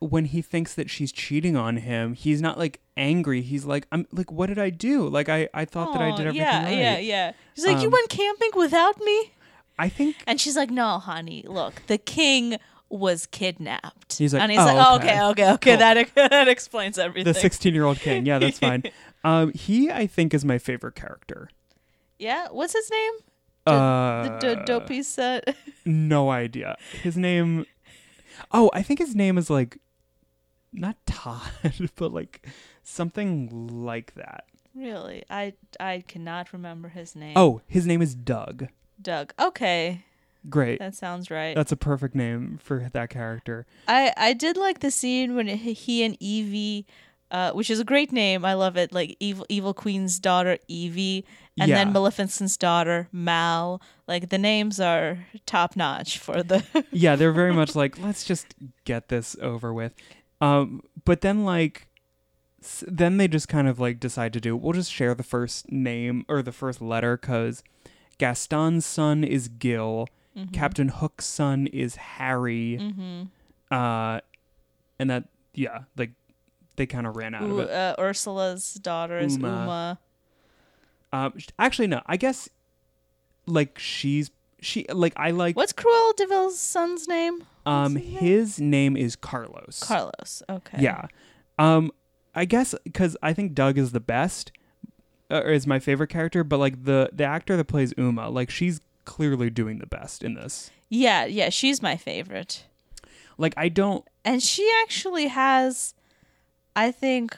when 0.00 0.26
he 0.26 0.42
thinks 0.42 0.74
that 0.74 0.90
she's 0.90 1.10
cheating 1.12 1.56
on 1.56 1.78
him, 1.78 2.12
he's 2.14 2.42
not 2.42 2.58
like 2.58 2.80
angry. 2.96 3.42
He's 3.42 3.64
like, 3.64 3.86
I'm 3.92 4.06
like, 4.12 4.30
what 4.30 4.46
did 4.46 4.58
I 4.58 4.70
do? 4.70 5.08
Like 5.08 5.28
I 5.28 5.48
I 5.54 5.64
thought 5.64 5.92
that 5.92 6.02
I 6.02 6.10
did 6.16 6.26
everything 6.26 6.36
yeah, 6.46 6.64
right. 6.64 6.78
yeah, 6.78 6.98
yeah. 6.98 7.32
He's 7.54 7.66
like, 7.66 7.80
you 7.80 7.86
Um, 7.88 7.92
went 7.92 8.08
camping 8.08 8.50
without 8.56 9.00
me, 9.00 9.32
I 9.78 9.88
think 9.88 10.16
and 10.26 10.40
she's 10.40 10.56
like, 10.56 10.70
no, 10.70 10.98
honey. 10.98 11.44
Look, 11.46 11.82
the 11.86 11.98
king 11.98 12.56
was 12.90 13.26
kidnapped. 13.26 14.18
He's 14.18 14.32
like, 14.34 14.42
and 14.42 14.52
he's 14.52 14.60
"Oh, 14.60 14.64
like, 14.66 14.76
oh, 14.86 14.96
okay. 14.96 15.06
okay, 15.06 15.22
okay, 15.22 15.52
okay. 15.52 15.70
Cool. 15.72 15.78
That 15.78 16.14
that 16.30 16.48
explains 16.48 16.98
everything. 16.98 17.32
the 17.32 17.38
16 17.38 17.74
year 17.74 17.84
old 17.84 17.98
king. 17.98 18.24
Yeah, 18.26 18.38
that's 18.38 18.58
fine. 18.60 18.84
um, 19.24 19.52
he 19.52 19.90
I 19.90 20.06
think 20.06 20.32
is 20.34 20.44
my 20.44 20.58
favorite 20.58 20.94
character. 20.94 21.48
yeah, 22.18 22.48
what's 22.50 22.72
his 22.72 22.90
name? 22.90 23.12
Uh, 23.66 24.38
the 24.38 24.54
d- 24.56 24.62
dopey 24.66 25.02
set. 25.02 25.56
no 25.86 26.30
idea. 26.30 26.76
His 27.02 27.16
name. 27.16 27.64
Oh, 28.52 28.70
I 28.74 28.82
think 28.82 28.98
his 28.98 29.14
name 29.16 29.38
is 29.38 29.48
like, 29.48 29.78
not 30.72 30.96
Todd, 31.06 31.40
but 31.96 32.12
like 32.12 32.46
something 32.84 33.84
like 33.84 34.14
that. 34.14 34.44
really, 34.74 35.24
I 35.30 35.54
I 35.80 36.04
cannot 36.06 36.52
remember 36.52 36.88
his 36.88 37.14
name. 37.16 37.34
Oh, 37.36 37.60
his 37.66 37.86
name 37.86 38.02
is 38.02 38.14
Doug. 38.14 38.68
Doug. 39.00 39.32
Okay, 39.40 40.04
Great. 40.48 40.78
that 40.78 40.94
sounds 40.94 41.30
right. 41.30 41.54
That's 41.56 41.72
a 41.72 41.76
perfect 41.76 42.14
name 42.14 42.58
for 42.62 42.88
that 42.92 43.10
character. 43.10 43.66
I 43.88 44.12
I 44.16 44.32
did 44.32 44.56
like 44.56 44.80
the 44.80 44.90
scene 44.90 45.34
when 45.34 45.46
he 45.48 46.02
and 46.04 46.16
Evie, 46.20 46.86
uh, 47.30 47.52
which 47.52 47.70
is 47.70 47.80
a 47.80 47.84
great 47.84 48.12
name. 48.12 48.44
I 48.44 48.54
love 48.54 48.76
it. 48.76 48.92
Like 48.92 49.16
evil 49.20 49.46
evil 49.48 49.74
queen's 49.74 50.18
daughter 50.20 50.58
Evie, 50.68 51.24
and 51.58 51.68
Yeah. 51.68 51.76
then 51.76 51.92
Maleficent's 51.92 52.56
daughter 52.56 53.08
Mal. 53.12 53.80
Like 54.06 54.28
the 54.28 54.38
names 54.38 54.78
are 54.80 55.18
top 55.46 55.76
notch 55.76 56.18
for 56.18 56.42
the. 56.42 56.62
Yeah, 56.92 57.16
they're 57.16 57.32
very 57.32 57.52
much 57.60 57.74
like, 57.74 57.98
let's 57.98 58.24
just 58.24 58.54
get 58.84 59.08
this 59.08 59.36
over 59.40 59.72
with. 59.72 59.94
Um, 60.40 60.82
but 61.04 61.20
then 61.22 61.44
like, 61.44 61.88
then 62.86 63.16
they 63.18 63.28
just 63.28 63.48
kind 63.48 63.68
of 63.68 63.78
like 63.78 64.00
decide 64.00 64.32
to 64.34 64.40
do. 64.40 64.56
We'll 64.56 64.72
just 64.72 64.92
share 64.92 65.14
the 65.14 65.22
first 65.22 65.70
name 65.70 66.24
or 66.28 66.42
the 66.42 66.52
first 66.52 66.80
letter 66.80 67.16
because 67.16 67.62
Gaston's 68.18 68.86
son 68.86 69.24
is 69.24 69.48
Gil. 69.48 70.08
Mm-hmm. 70.36 70.52
Captain 70.52 70.88
Hook's 70.88 71.26
son 71.26 71.66
is 71.68 71.96
Harry. 71.96 72.78
Uh, 73.70 74.20
and 74.98 75.10
that 75.10 75.24
yeah, 75.54 75.80
like 75.96 76.10
they 76.76 76.86
kind 76.86 77.06
of 77.06 77.16
ran 77.16 77.34
out 77.34 77.42
Ooh, 77.42 77.60
of 77.60 77.68
it. 77.68 77.72
uh, 77.72 77.94
Ursula's 77.98 78.74
daughter 78.74 79.18
is 79.18 79.36
Uma. 79.36 79.48
Uma. 79.48 79.98
Um, 81.12 81.34
actually 81.58 81.86
no, 81.86 82.00
I 82.06 82.16
guess 82.16 82.48
like 83.46 83.78
she's 83.78 84.30
she 84.60 84.86
like 84.92 85.12
I 85.16 85.30
like 85.30 85.56
What's 85.56 85.72
Cruel 85.72 86.12
de 86.16 86.26
Vil's 86.26 86.58
son's 86.58 87.06
name? 87.06 87.44
um 87.66 87.94
his 87.96 88.04
name? 88.04 88.18
his 88.18 88.60
name 88.60 88.96
is 88.96 89.16
Carlos. 89.16 89.82
Carlos. 89.84 90.42
Okay. 90.50 90.78
Yeah. 90.82 91.06
Um, 91.58 91.92
I 92.34 92.44
guess 92.44 92.74
because 92.84 93.16
I 93.22 93.32
think 93.32 93.54
Doug 93.54 93.78
is 93.78 93.92
the 93.92 94.00
best, 94.00 94.50
uh, 95.30 95.42
or 95.44 95.50
is 95.50 95.66
my 95.66 95.78
favorite 95.78 96.08
character. 96.08 96.42
But 96.44 96.58
like 96.58 96.84
the 96.84 97.10
the 97.12 97.24
actor 97.24 97.56
that 97.56 97.64
plays 97.66 97.94
Uma, 97.96 98.28
like 98.28 98.50
she's 98.50 98.80
clearly 99.04 99.50
doing 99.50 99.78
the 99.78 99.86
best 99.86 100.22
in 100.22 100.34
this. 100.34 100.70
Yeah, 100.88 101.24
yeah, 101.24 101.50
she's 101.50 101.82
my 101.82 101.96
favorite. 101.96 102.64
Like 103.38 103.54
I 103.56 103.68
don't. 103.68 104.04
And 104.24 104.42
she 104.42 104.70
actually 104.82 105.28
has 105.28 105.94
I 106.76 106.90
think 106.90 107.36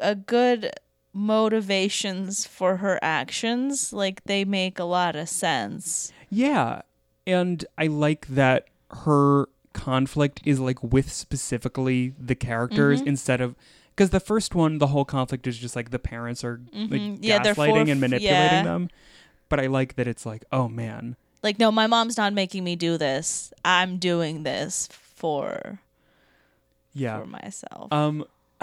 a 0.00 0.14
good 0.14 0.70
motivations 1.12 2.46
for 2.46 2.76
her 2.78 2.98
actions. 3.02 3.92
Like 3.92 4.24
they 4.24 4.44
make 4.44 4.78
a 4.78 4.84
lot 4.84 5.16
of 5.16 5.28
sense. 5.28 6.12
Yeah, 6.28 6.82
and 7.26 7.64
I 7.76 7.86
like 7.88 8.26
that 8.28 8.68
her 8.90 9.46
conflict 9.72 10.40
is 10.44 10.60
like 10.60 10.82
with 10.82 11.10
specifically 11.12 12.14
the 12.18 12.34
characters 12.34 13.00
Mm-hmm. 13.00 13.08
instead 13.08 13.40
of. 13.40 13.54
Because 13.94 14.10
the 14.10 14.20
first 14.20 14.54
one, 14.54 14.78
the 14.78 14.88
whole 14.88 15.04
conflict 15.04 15.46
is 15.46 15.58
just 15.58 15.76
like 15.76 15.90
the 15.90 15.98
parents 15.98 16.42
are 16.44 16.60
like 16.72 16.90
Mhm. 17.00 17.18
Yeah, 17.20 17.40
gaslighting 17.42 17.84
forf- 17.86 17.90
and 17.90 18.00
manipulating 18.00 18.58
yeah. 18.58 18.62
them. 18.62 18.88
But 19.48 19.60
I 19.60 19.66
like 19.66 19.96
that 19.96 20.06
it's 20.06 20.24
like, 20.24 20.44
oh 20.52 20.68
man, 20.68 21.16
Like 21.42 21.58
no, 21.58 21.70
my 21.72 21.86
mom's 21.86 22.16
not 22.16 22.32
making 22.32 22.64
me 22.64 22.76
do 22.76 22.96
this. 22.98 23.52
I'm 23.64 23.98
doing 23.98 24.42
this 24.42 24.88
for 24.92 25.80
yeah. 26.94 27.20
for 27.20 27.26
myself. 27.26 27.92
Um, 27.92 28.24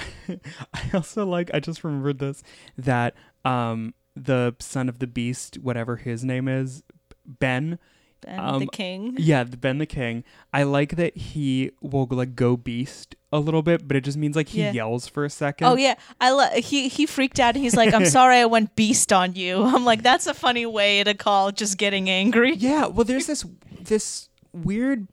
I 0.74 0.90
also 0.94 1.26
like. 1.26 1.50
I 1.54 1.60
just 1.60 1.84
remembered 1.84 2.20
this 2.20 2.44
that 2.78 3.16
um 3.46 3.94
the 4.16 4.56
son 4.60 4.90
of 4.90 5.00
the 5.00 5.08
beast, 5.08 5.58
whatever 5.60 5.98
his 5.98 6.24
name 6.24 6.48
is, 6.48 6.84
Ben. 7.26 7.80
Ben 8.22 8.38
the 8.38 8.42
um, 8.44 8.68
king. 8.68 9.16
Yeah, 9.20 9.44
Ben 9.44 9.78
the 9.78 9.86
King. 9.86 10.24
I 10.52 10.64
like 10.64 10.96
that 10.96 11.16
he 11.16 11.72
will 11.82 12.08
like 12.10 12.36
go 12.36 12.58
beast 12.58 13.16
a 13.32 13.40
little 13.40 13.62
bit, 13.62 13.88
but 13.88 13.98
it 13.98 14.02
just 14.06 14.18
means 14.18 14.36
like 14.36 14.48
he 14.50 14.62
Yeah. 14.62 14.72
yells 14.72 15.08
for 15.08 15.26
a 15.26 15.30
second. 15.30 15.68
Oh 15.68 15.76
yeah, 15.76 15.96
I 16.22 16.32
lo- 16.32 16.50
he 16.56 16.88
he 16.88 17.06
freaked 17.06 17.40
out. 17.40 17.56
and 17.56 17.64
He's 17.64 17.76
like, 17.76 17.94
"I'm 17.94 18.06
sorry, 18.20 18.38
I 18.38 18.46
went 18.46 18.76
beast 18.76 19.12
on 19.12 19.36
you." 19.36 19.64
I'm 19.66 19.84
like, 19.86 20.02
"That's 20.04 20.28
a 20.28 20.34
funny 20.34 20.66
way 20.66 21.04
to 21.04 21.14
call 21.14 21.52
just 21.52 21.78
getting 21.78 22.10
angry." 22.10 22.56
Yeah, 22.56 22.88
well, 22.88 23.04
there's 23.06 23.26
this 23.32 23.46
this 23.82 24.30
weird 24.54 25.08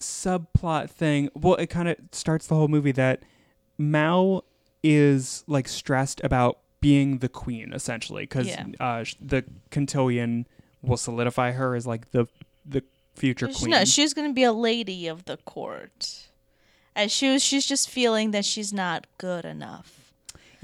subplot 0.00 0.90
thing. 0.90 1.28
Well, 1.34 1.54
it 1.56 1.66
kind 1.68 1.88
of 1.88 1.96
starts 2.12 2.46
the 2.46 2.54
whole 2.54 2.68
movie 2.68 2.92
that 2.92 3.22
Mal 3.78 4.44
is 4.82 5.44
like 5.46 5.68
stressed 5.68 6.20
about 6.24 6.58
being 6.80 7.18
the 7.18 7.28
queen 7.28 7.72
essentially 7.72 8.24
because 8.24 8.46
Yeah. 8.46 8.66
uh, 8.78 9.04
the 9.20 9.44
cotillion 9.70 10.46
will 10.82 10.98
solidify 10.98 11.52
her 11.52 11.74
as 11.74 11.86
like 11.86 12.10
the 12.10 12.26
the 12.66 12.82
future 13.14 13.48
queen. 13.48 13.70
No, 13.70 13.84
she's 13.84 14.12
gonna 14.12 14.32
be 14.34 14.42
a 14.42 14.52
lady 14.52 15.06
of 15.06 15.24
the 15.24 15.36
court, 15.38 16.26
and 16.96 17.10
she 17.10 17.30
was, 17.30 17.42
she's 17.42 17.66
just 17.66 17.88
feeling 17.90 18.30
that 18.32 18.44
she's 18.44 18.72
not 18.72 19.06
good 19.18 19.44
enough. 19.44 19.90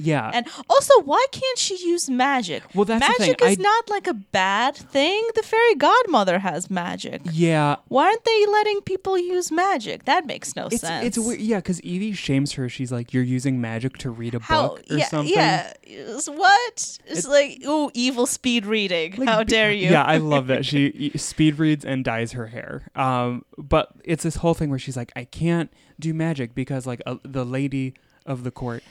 yeah, 0.02 0.30
And 0.32 0.46
also, 0.70 0.94
why 1.02 1.22
can't 1.30 1.58
she 1.58 1.76
use 1.86 2.08
magic? 2.08 2.62
Well, 2.74 2.86
that's 2.86 3.06
the 3.06 3.14
magic 3.18 3.42
is 3.42 3.58
I- 3.58 3.62
not 3.62 3.90
like 3.90 4.06
a 4.06 4.14
bad 4.14 4.74
thing. 4.74 5.22
The 5.34 5.42
fairy 5.42 5.74
godmother 5.74 6.38
has 6.38 6.70
magic. 6.70 7.20
yeah. 7.30 7.76
Why 7.88 8.06
aren't 8.06 8.24
they 8.24 8.46
letting 8.46 8.80
people 8.80 9.18
use 9.18 9.52
magic? 9.52 10.04
That 10.06 10.24
makes 10.24 10.56
no 10.56 10.68
It's 10.68 10.80
sense. 10.80 11.04
it's 11.04 11.18
weird, 11.18 11.40
yeah, 11.40 11.58
because 11.58 11.82
Evie 11.82 12.14
shames 12.14 12.52
her. 12.52 12.66
She's 12.70 12.90
like, 12.90 13.12
"You're 13.12 13.24
using 13.24 13.60
magic 13.60 13.98
to 13.98 14.10
read 14.10 14.34
a 14.34 14.38
How? 14.40 14.68
book 14.68 14.84
or 14.90 14.96
yeah, 14.96 15.06
something." 15.08 15.34
yeah. 15.34 15.72
It's- 15.82 16.28
What? 16.30 16.98
It's, 17.06 17.26
like, 17.28 17.60
oh, 17.66 17.90
evil 17.92 18.24
speed 18.26 18.64
reading. 18.64 19.16
Like, 19.16 19.28
How 19.28 19.42
dare 19.42 19.70
you? 19.70 19.90
Yeah, 19.90 20.04
I 20.04 20.16
love 20.16 20.46
that 20.46 20.64
she 20.64 21.12
speed 21.16 21.58
reads 21.58 21.84
and 21.84 22.04
dyes 22.06 22.32
her 22.32 22.46
hair. 22.46 22.88
Um, 22.96 23.44
but 23.58 23.90
it's 24.04 24.22
this 24.22 24.36
whole 24.36 24.54
thing 24.54 24.70
where 24.70 24.78
she's 24.78 24.96
like, 24.96 25.12
I 25.14 25.24
can't 25.24 25.70
do 26.00 26.14
magic 26.14 26.54
because 26.54 26.86
like 26.86 27.02
uh, 27.06 27.16
the 27.22 27.44
lady 27.44 27.94
of 28.26 28.44
the 28.44 28.50
court 28.50 28.82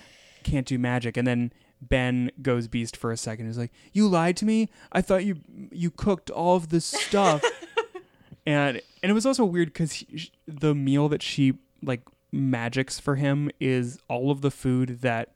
can't 0.43 0.65
do 0.65 0.79
magic, 0.79 1.17
and 1.17 1.27
then 1.27 1.53
Ben 1.81 2.31
goes 2.41 2.67
beast 2.67 2.97
for 2.97 3.11
a 3.11 3.17
second. 3.17 3.47
He's 3.47 3.57
like, 3.57 3.71
"You 3.93 4.07
lied 4.07 4.37
to 4.37 4.45
me. 4.45 4.69
I 4.91 5.01
thought 5.01 5.25
you 5.25 5.37
you 5.71 5.91
cooked 5.91 6.29
all 6.29 6.55
of 6.55 6.69
this 6.69 6.85
stuff." 6.85 7.43
and 8.45 8.81
and 9.01 9.09
it 9.09 9.13
was 9.13 9.25
also 9.25 9.45
weird 9.45 9.69
because 9.69 10.03
the 10.47 10.75
meal 10.75 11.09
that 11.09 11.21
she 11.21 11.53
like 11.81 12.01
magics 12.31 12.99
for 12.99 13.15
him 13.15 13.49
is 13.59 13.99
all 14.07 14.31
of 14.31 14.41
the 14.41 14.51
food 14.51 15.01
that 15.01 15.35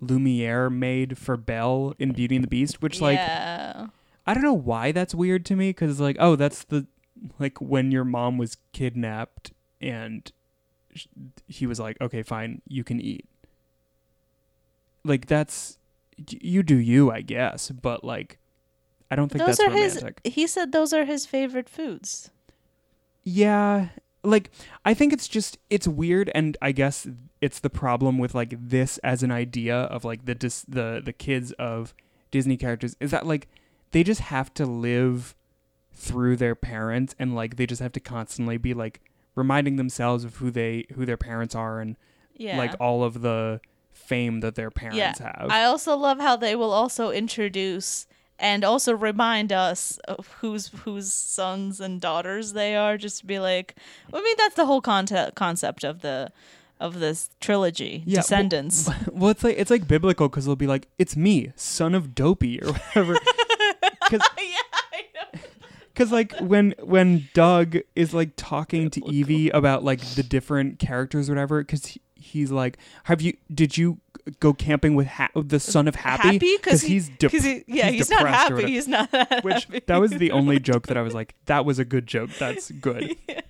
Lumiere 0.00 0.68
made 0.70 1.16
for 1.16 1.36
Belle 1.36 1.94
in 1.98 2.12
Beauty 2.12 2.36
and 2.36 2.44
the 2.44 2.48
Beast, 2.48 2.82
which 2.82 3.00
like 3.00 3.18
yeah. 3.18 3.86
I 4.26 4.34
don't 4.34 4.42
know 4.42 4.52
why 4.52 4.92
that's 4.92 5.14
weird 5.14 5.44
to 5.46 5.56
me 5.56 5.70
because 5.70 6.00
like 6.00 6.16
oh 6.18 6.36
that's 6.36 6.64
the 6.64 6.86
like 7.38 7.60
when 7.60 7.92
your 7.92 8.04
mom 8.04 8.38
was 8.38 8.56
kidnapped 8.72 9.52
and 9.80 10.30
he 11.48 11.66
was 11.66 11.78
like 11.80 11.96
okay 12.00 12.22
fine 12.22 12.60
you 12.66 12.82
can 12.84 13.00
eat 13.00 13.26
like 15.04 15.26
that's 15.26 15.78
you 16.30 16.62
do 16.62 16.76
you 16.76 17.10
I 17.10 17.20
guess 17.20 17.70
but 17.70 18.04
like 18.04 18.38
I 19.10 19.14
don't 19.14 19.30
think 19.30 19.44
Those 19.44 19.58
that's 19.58 19.68
are 19.68 19.70
his. 19.72 19.96
romantic. 19.96 20.20
He 20.24 20.46
said 20.48 20.72
those 20.72 20.92
are 20.92 21.04
his 21.04 21.26
favorite 21.26 21.68
foods. 21.68 22.30
Yeah, 23.22 23.88
like 24.24 24.50
I 24.84 24.94
think 24.94 25.12
it's 25.12 25.28
just 25.28 25.58
it's 25.70 25.86
weird, 25.86 26.28
and 26.34 26.56
I 26.60 26.72
guess 26.72 27.06
it's 27.40 27.60
the 27.60 27.70
problem 27.70 28.18
with 28.18 28.34
like 28.34 28.54
this 28.58 28.98
as 28.98 29.22
an 29.22 29.30
idea 29.30 29.76
of 29.76 30.04
like 30.04 30.24
the 30.24 30.34
dis- 30.34 30.64
the 30.66 31.00
the 31.04 31.12
kids 31.12 31.52
of 31.52 31.94
Disney 32.32 32.56
characters 32.56 32.96
is 32.98 33.12
that 33.12 33.26
like 33.26 33.46
they 33.92 34.02
just 34.02 34.22
have 34.22 34.52
to 34.54 34.66
live 34.66 35.36
through 35.92 36.34
their 36.36 36.56
parents, 36.56 37.14
and 37.16 37.32
like 37.34 37.54
they 37.56 37.66
just 37.66 37.80
have 37.80 37.92
to 37.92 38.00
constantly 38.00 38.56
be 38.56 38.74
like 38.74 39.00
reminding 39.36 39.76
themselves 39.76 40.24
of 40.24 40.36
who 40.36 40.50
they 40.50 40.86
who 40.94 41.06
their 41.06 41.16
parents 41.16 41.54
are, 41.54 41.78
and 41.80 41.96
Yeah. 42.34 42.58
like 42.58 42.74
all 42.80 43.04
of 43.04 43.20
the 43.22 43.60
fame 43.92 44.40
that 44.40 44.56
their 44.56 44.70
parents 44.70 44.98
yeah. 44.98 45.14
have. 45.18 45.48
I 45.50 45.64
also 45.64 45.96
love 45.96 46.18
how 46.18 46.36
they 46.36 46.54
will 46.56 46.72
also 46.72 47.10
introduce 47.10 48.06
and 48.38 48.64
also 48.64 48.92
remind 48.94 49.52
us 49.52 49.98
of 50.06 50.26
whose 50.40 50.68
whose 50.84 51.12
sons 51.12 51.80
and 51.80 52.00
daughters 52.00 52.52
they 52.52 52.74
are. 52.76 52.98
Just 52.98 53.20
to 53.20 53.26
be 53.26 53.38
like, 53.38 53.76
I 54.12 54.20
mean, 54.20 54.34
that's 54.38 54.56
the 54.56 54.66
whole 54.66 54.80
conte- 54.82 55.32
concept 55.34 55.84
of 55.84 56.00
the 56.02 56.32
of 56.78 56.98
this 57.00 57.30
trilogy, 57.40 58.02
Yeah, 58.04 58.20
Descendants. 58.20 58.90
well, 59.12 59.30
it's 59.30 59.42
like 59.42 59.56
it's 59.58 59.70
like 59.70 59.88
biblical 59.88 60.28
because 60.28 60.44
they'll 60.44 60.56
be 60.56 60.66
like, 60.66 60.88
"It's 60.98 61.16
me, 61.16 61.52
son 61.56 61.94
of 61.94 62.14
Dopey," 62.14 62.60
or 62.62 62.72
whatever. 62.72 63.16
Because 65.96 66.12
like 66.12 66.36
when 66.40 66.74
when 66.82 67.26
Doug 67.32 67.78
is 67.94 68.12
like 68.12 68.32
talking 68.36 68.90
to 68.90 69.00
Evie 69.10 69.48
about 69.48 69.82
like 69.82 70.00
the 70.00 70.22
different 70.22 70.78
characters 70.78 71.30
or 71.30 71.32
whatever, 71.32 71.62
because 71.62 71.86
he, 71.86 72.02
he's 72.14 72.50
like, 72.52 72.76
"Have 73.04 73.22
you? 73.22 73.34
Did 73.52 73.78
you 73.78 73.98
go 74.40 74.52
camping 74.52 74.94
with 74.94 75.06
ha- 75.06 75.30
the 75.34 75.58
son 75.58 75.88
of 75.88 75.94
Happy? 75.94 76.34
happy 76.34 76.56
because 76.58 76.82
he's 76.82 77.08
de- 77.08 77.28
he, 77.30 77.64
yeah 77.66 77.88
he's, 77.88 78.10
not 78.10 78.18
depressed 78.18 78.50
or 78.50 78.56
happy. 78.56 78.72
He's 78.72 78.88
not 78.88 79.10
that 79.12 79.42
Which 79.42 79.64
happy. 79.64 79.80
that 79.86 79.96
was 79.98 80.10
the 80.10 80.32
only 80.32 80.58
joke 80.58 80.88
that 80.88 80.98
I 80.98 81.02
was 81.02 81.14
like, 81.20 81.34
that 81.46 81.64
was 81.64 81.78
a 81.78 81.84
good 81.84 82.06
joke. 82.06 82.30
That's 82.38 82.70
good. 82.70 83.16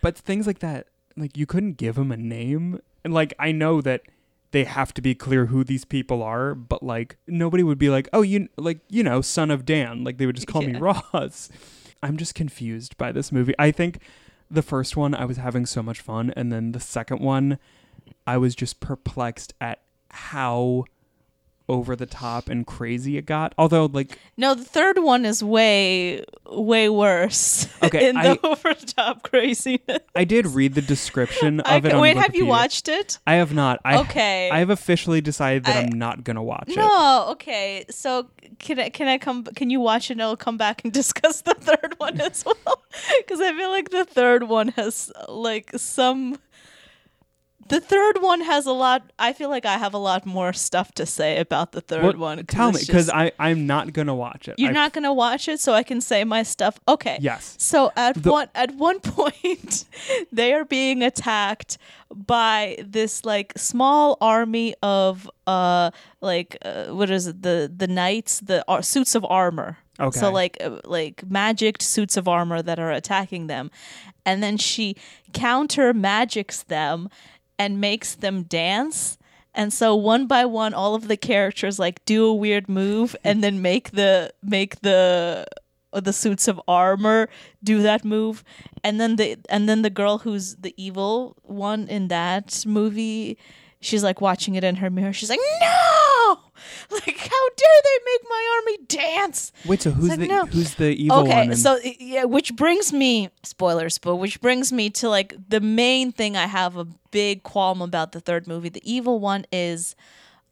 But 0.00 0.16
things 0.16 0.46
like 0.46 0.60
that, 0.60 0.86
like 1.16 1.36
you 1.36 1.44
couldn't 1.44 1.72
give 1.72 1.98
him 1.98 2.12
a 2.12 2.16
name, 2.16 2.80
and 3.04 3.12
like 3.12 3.34
I 3.38 3.50
know 3.52 3.80
that 3.80 4.02
they 4.50 4.64
have 4.64 4.94
to 4.94 5.02
be 5.02 5.14
clear 5.14 5.46
who 5.46 5.64
these 5.64 5.84
people 5.84 6.22
are, 6.22 6.54
but 6.54 6.82
like 6.82 7.16
nobody 7.26 7.62
would 7.62 7.78
be 7.78 7.90
like, 7.90 8.08
oh, 8.12 8.22
you 8.22 8.48
like 8.56 8.80
you 8.88 9.02
know, 9.02 9.20
son 9.20 9.50
of 9.50 9.64
Dan. 9.64 10.04
Like 10.04 10.18
they 10.18 10.26
would 10.26 10.36
just 10.36 10.48
call 10.48 10.62
me 10.62 10.72
Yeah. 10.72 10.78
Ross. 10.80 11.48
I'm 12.02 12.16
just 12.16 12.34
confused 12.34 12.96
by 12.96 13.12
this 13.12 13.32
movie. 13.32 13.54
I 13.58 13.70
think 13.70 14.00
the 14.50 14.62
first 14.62 14.96
one 14.96 15.14
I 15.14 15.24
was 15.24 15.36
having 15.36 15.66
so 15.66 15.82
much 15.82 16.00
fun, 16.00 16.32
and 16.36 16.52
then 16.52 16.72
the 16.72 16.80
second 16.80 17.20
one 17.20 17.58
I 18.26 18.38
was 18.38 18.54
just 18.54 18.80
perplexed 18.80 19.52
at 19.60 19.82
how 20.10 20.84
over 21.68 21.94
the 21.94 22.06
top 22.06 22.48
and 22.48 22.66
crazy 22.66 23.16
it 23.18 23.26
got. 23.26 23.54
Although 23.58 23.86
like 23.86 24.18
No, 24.36 24.54
the 24.54 24.64
third 24.64 24.98
one 25.00 25.24
is 25.26 25.42
way 25.44 26.24
way 26.50 26.88
worse. 26.88 27.66
Okay, 27.82 28.08
in 28.08 28.16
I- 28.16 28.34
the 28.34 28.46
over 28.46 28.74
the 28.74 28.86
top 28.86 29.22
craziness. 29.22 29.98
I 30.16 30.24
did 30.24 30.46
read 30.46 30.74
the 30.74 30.82
description 30.82 31.60
I 31.64 31.76
of 31.76 31.84
it. 31.86 31.92
on 31.92 32.00
wait, 32.00 32.16
have 32.16 32.34
you 32.34 32.46
watched 32.46 32.88
it? 32.88 33.18
I 33.26 33.34
have 33.34 33.54
not. 33.54 33.80
I, 33.84 33.98
Okay. 34.00 34.50
I 34.50 34.58
have 34.58 34.70
officially 34.70 35.20
decided 35.20 35.64
that 35.64 35.76
I, 35.76 35.80
I- 35.80 35.82
am 35.84 35.92
not 35.98 36.24
gonna 36.24 36.42
watch 36.42 36.68
it. 36.68 36.76
No, 36.76 37.26
okay. 37.30 37.84
So 37.90 38.28
can 38.58 38.78
I 38.80 38.88
can 38.88 39.06
I 39.08 39.18
come? 39.18 39.44
Can 39.44 39.70
you 39.70 39.80
watch 39.80 40.10
it 40.10 40.14
and 40.14 40.22
I'll 40.22 40.36
come 40.36 40.56
back 40.56 40.82
and 40.84 40.92
discuss 40.92 41.42
the 41.42 41.54
third 41.54 41.94
one 41.98 42.20
as 42.20 42.44
well? 42.44 42.82
Because 43.18 43.40
I 43.40 43.52
feel 43.56 43.70
like 43.70 43.90
the 43.90 44.04
third 44.04 44.44
one 44.44 44.68
has 44.68 45.12
like 45.28 45.70
some. 45.76 46.38
The 47.66 47.80
third 47.80 48.22
one 48.22 48.40
has 48.42 48.64
a 48.66 48.72
lot. 48.72 49.12
I 49.18 49.32
feel 49.34 49.50
like 49.50 49.66
I 49.66 49.76
have 49.78 49.92
a 49.92 49.98
lot 49.98 50.24
more 50.24 50.52
stuff 50.54 50.92
to 50.94 51.04
say 51.04 51.38
about 51.38 51.72
the 51.72 51.80
third 51.82 52.04
What- 52.04 52.16
one. 52.16 52.46
Tell 52.46 52.72
me, 52.72 52.80
because 52.86 53.10
I 53.10 53.32
I'm 53.38 53.66
not 53.66 53.92
gonna 53.92 54.14
watch 54.14 54.48
it. 54.48 54.54
you're 54.58 54.70
I- 54.70 54.72
not 54.72 54.92
gonna 54.94 55.12
watch 55.12 55.48
it, 55.48 55.60
so 55.60 55.74
I 55.74 55.82
can 55.82 56.00
say 56.00 56.24
my 56.24 56.42
stuff. 56.44 56.78
Okay. 56.88 57.18
Yes. 57.20 57.56
So 57.58 57.92
at 57.96 58.22
The- 58.22 58.30
one 58.32 58.48
at 58.54 58.74
one 58.76 59.00
point, 59.18 59.84
they 60.32 60.54
are 60.54 60.64
being 60.64 61.02
attacked 61.02 61.76
by 62.14 62.76
this 62.82 63.24
like 63.26 63.52
small 63.56 64.16
army 64.20 64.74
of 64.82 65.28
uh 65.46 65.90
like 66.22 66.56
uh, 66.64 66.86
what 66.86 67.10
is 67.10 67.26
it 67.26 67.42
the 67.42 67.70
the 67.74 67.86
knights 67.88 68.40
the 68.40 68.64
ar- 68.66 68.82
suits 68.82 69.14
of 69.14 69.26
armor. 69.28 69.76
Okay. 70.00 70.18
So 70.18 70.30
like 70.30 70.56
uh, 70.64 70.78
like 70.84 71.24
magicked 71.28 71.82
suits 71.82 72.16
of 72.16 72.28
armor 72.28 72.62
that 72.62 72.78
are 72.78 72.92
attacking 72.92 73.48
them, 73.48 73.70
and 74.24 74.42
then 74.42 74.56
she 74.56 74.94
counter 75.34 75.92
magics 75.92 76.62
them 76.62 77.10
and 77.58 77.80
makes 77.80 78.14
them 78.14 78.44
dance. 78.44 79.18
And 79.54 79.72
so 79.72 79.94
one 79.96 80.26
by 80.26 80.44
one, 80.44 80.74
all 80.74 80.94
of 80.94 81.08
the 81.08 81.16
characters 81.16 81.78
like 81.78 82.04
do 82.04 82.26
a 82.26 82.34
weird 82.34 82.68
move 82.68 83.16
and 83.24 83.42
then 83.42 83.62
make 83.62 83.90
the 83.92 84.32
make 84.42 84.80
the 84.80 85.46
uh, 85.92 86.00
the 86.00 86.12
suits 86.12 86.48
of 86.48 86.60
armor 86.68 87.28
do 87.64 87.82
that 87.82 88.04
move. 88.04 88.44
And 88.84 89.00
then 89.00 89.16
the 89.16 89.38
and 89.48 89.68
then 89.68 89.82
the 89.82 89.90
girl 89.90 90.18
who's 90.18 90.56
the 90.56 90.74
evil 90.76 91.36
one 91.42 91.88
in 91.88 92.08
that 92.08 92.64
movie 92.66 93.38
she's 93.80 94.02
like 94.02 94.20
watching 94.20 94.54
it 94.54 94.64
in 94.64 94.76
her 94.76 94.90
mirror. 94.90 95.12
She's 95.12 95.30
like 95.30 95.40
no 95.60 96.07
like 96.90 97.16
how 97.16 97.48
dare 97.56 97.80
they 97.84 97.98
make 98.04 98.22
my 98.28 98.56
army 98.56 98.78
dance 98.86 99.52
Wait, 99.66 99.82
so 99.82 99.90
who's 99.90 100.10
like, 100.10 100.18
the 100.20 100.26
no. 100.26 100.46
who's 100.46 100.74
the 100.74 100.90
evil 100.90 101.24
one? 101.24 101.26
okay 101.26 101.54
so 101.54 101.78
yeah 101.98 102.24
which 102.24 102.54
brings 102.56 102.92
me 102.92 103.30
spoilers 103.42 103.98
but 103.98 104.16
which 104.16 104.40
brings 104.40 104.72
me 104.72 104.90
to 104.90 105.08
like 105.08 105.34
the 105.48 105.60
main 105.60 106.12
thing 106.12 106.36
i 106.36 106.46
have 106.46 106.76
a 106.76 106.84
big 107.10 107.42
qualm 107.42 107.80
about 107.82 108.12
the 108.12 108.20
third 108.20 108.46
movie 108.46 108.68
the 108.68 108.82
evil 108.90 109.18
one 109.18 109.44
is 109.52 109.96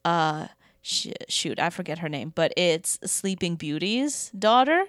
uh 0.05 0.46
sh- 0.83 1.09
shoot 1.29 1.59
i 1.59 1.70
forget 1.70 1.98
her 1.98 2.09
name 2.09 2.33
but 2.35 2.52
it's 2.57 2.98
sleeping 3.05 3.57
beauty's 3.57 4.31
daughter 4.38 4.85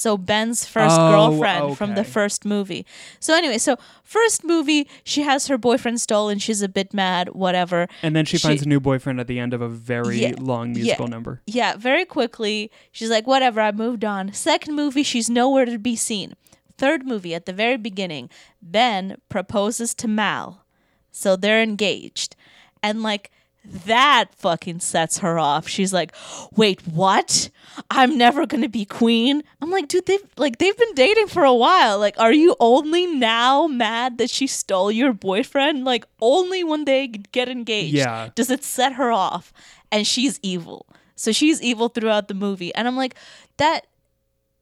so 0.00 0.16
ben's 0.16 0.64
first 0.64 0.96
Oh, 0.98 1.10
girlfriend 1.12 1.76
from 1.78 1.94
the 1.94 2.04
first 2.04 2.44
movie 2.44 2.82
so 3.18 3.34
anyway 3.40 3.58
so 3.58 3.76
first 4.02 4.44
movie 4.44 4.88
she 5.04 5.22
has 5.22 5.46
her 5.48 5.58
boyfriend 5.58 6.00
stolen 6.00 6.38
she's 6.38 6.62
a 6.62 6.68
bit 6.68 6.94
mad 6.94 7.28
whatever 7.44 7.86
and 8.02 8.14
then 8.16 8.24
she, 8.24 8.38
she- 8.38 8.46
finds 8.48 8.62
a 8.62 8.68
new 8.74 8.80
boyfriend 8.80 9.20
at 9.20 9.26
the 9.26 9.38
end 9.38 9.52
of 9.54 9.60
a 9.60 9.68
very 9.68 10.18
Yeah, 10.22 10.34
long 10.38 10.68
yeah. 10.68 10.74
musical 10.82 11.08
number. 11.08 11.32
yeah, 11.46 11.76
very 11.76 12.04
quickly, 12.04 12.70
she's 12.92 13.10
like, 13.10 13.26
whatever, 13.26 13.60
I 13.60 13.72
moved 13.72 14.04
on. 14.04 14.32
Second 14.32 14.74
movie, 14.76 15.02
she's 15.02 15.28
nowhere 15.30 15.64
to 15.66 15.78
be 15.78 15.96
seen. 15.96 16.34
Third 16.78 17.06
movie, 17.06 17.34
at 17.34 17.44
the 17.46 17.52
very 17.52 17.76
beginning, 17.76 18.30
Ben 18.62 19.16
proposes 19.28 19.94
to 19.96 20.08
Mal. 20.08 20.64
So 21.10 21.36
they're 21.36 21.62
engaged. 21.62 22.36
And 22.82 23.02
like, 23.02 23.30
that 23.64 24.34
fucking 24.34 24.80
sets 24.80 25.18
her 25.18 25.38
off. 25.38 25.68
She's 25.68 25.92
like, 25.92 26.14
"Wait, 26.56 26.80
what? 26.86 27.50
I'm 27.90 28.16
never 28.16 28.46
going 28.46 28.62
to 28.62 28.68
be 28.68 28.84
queen." 28.84 29.42
I'm 29.60 29.70
like, 29.70 29.86
"Dude, 29.88 30.06
they've 30.06 30.24
like 30.36 30.58
they've 30.58 30.76
been 30.76 30.94
dating 30.94 31.28
for 31.28 31.44
a 31.44 31.54
while. 31.54 31.98
Like, 31.98 32.18
are 32.18 32.32
you 32.32 32.56
only 32.58 33.06
now 33.06 33.66
mad 33.66 34.18
that 34.18 34.30
she 34.30 34.46
stole 34.46 34.90
your 34.90 35.12
boyfriend? 35.12 35.84
Like, 35.84 36.04
only 36.20 36.64
when 36.64 36.84
they 36.84 37.08
get 37.08 37.48
engaged 37.48 37.94
Yeah. 37.94 38.30
does 38.34 38.50
it 38.50 38.64
set 38.64 38.94
her 38.94 39.12
off 39.12 39.52
and 39.92 40.06
she's 40.06 40.40
evil. 40.42 40.86
So 41.14 41.32
she's 41.32 41.60
evil 41.60 41.88
throughout 41.88 42.28
the 42.28 42.34
movie. 42.34 42.74
And 42.74 42.88
I'm 42.88 42.96
like, 42.96 43.14
that 43.58 43.86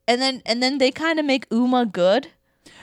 and 0.08 0.20
then 0.20 0.42
and 0.44 0.61
then 0.62 0.78
they 0.78 0.90
kind 0.90 1.20
of 1.20 1.24
make 1.24 1.46
Uma 1.52 1.87
good 1.87 2.28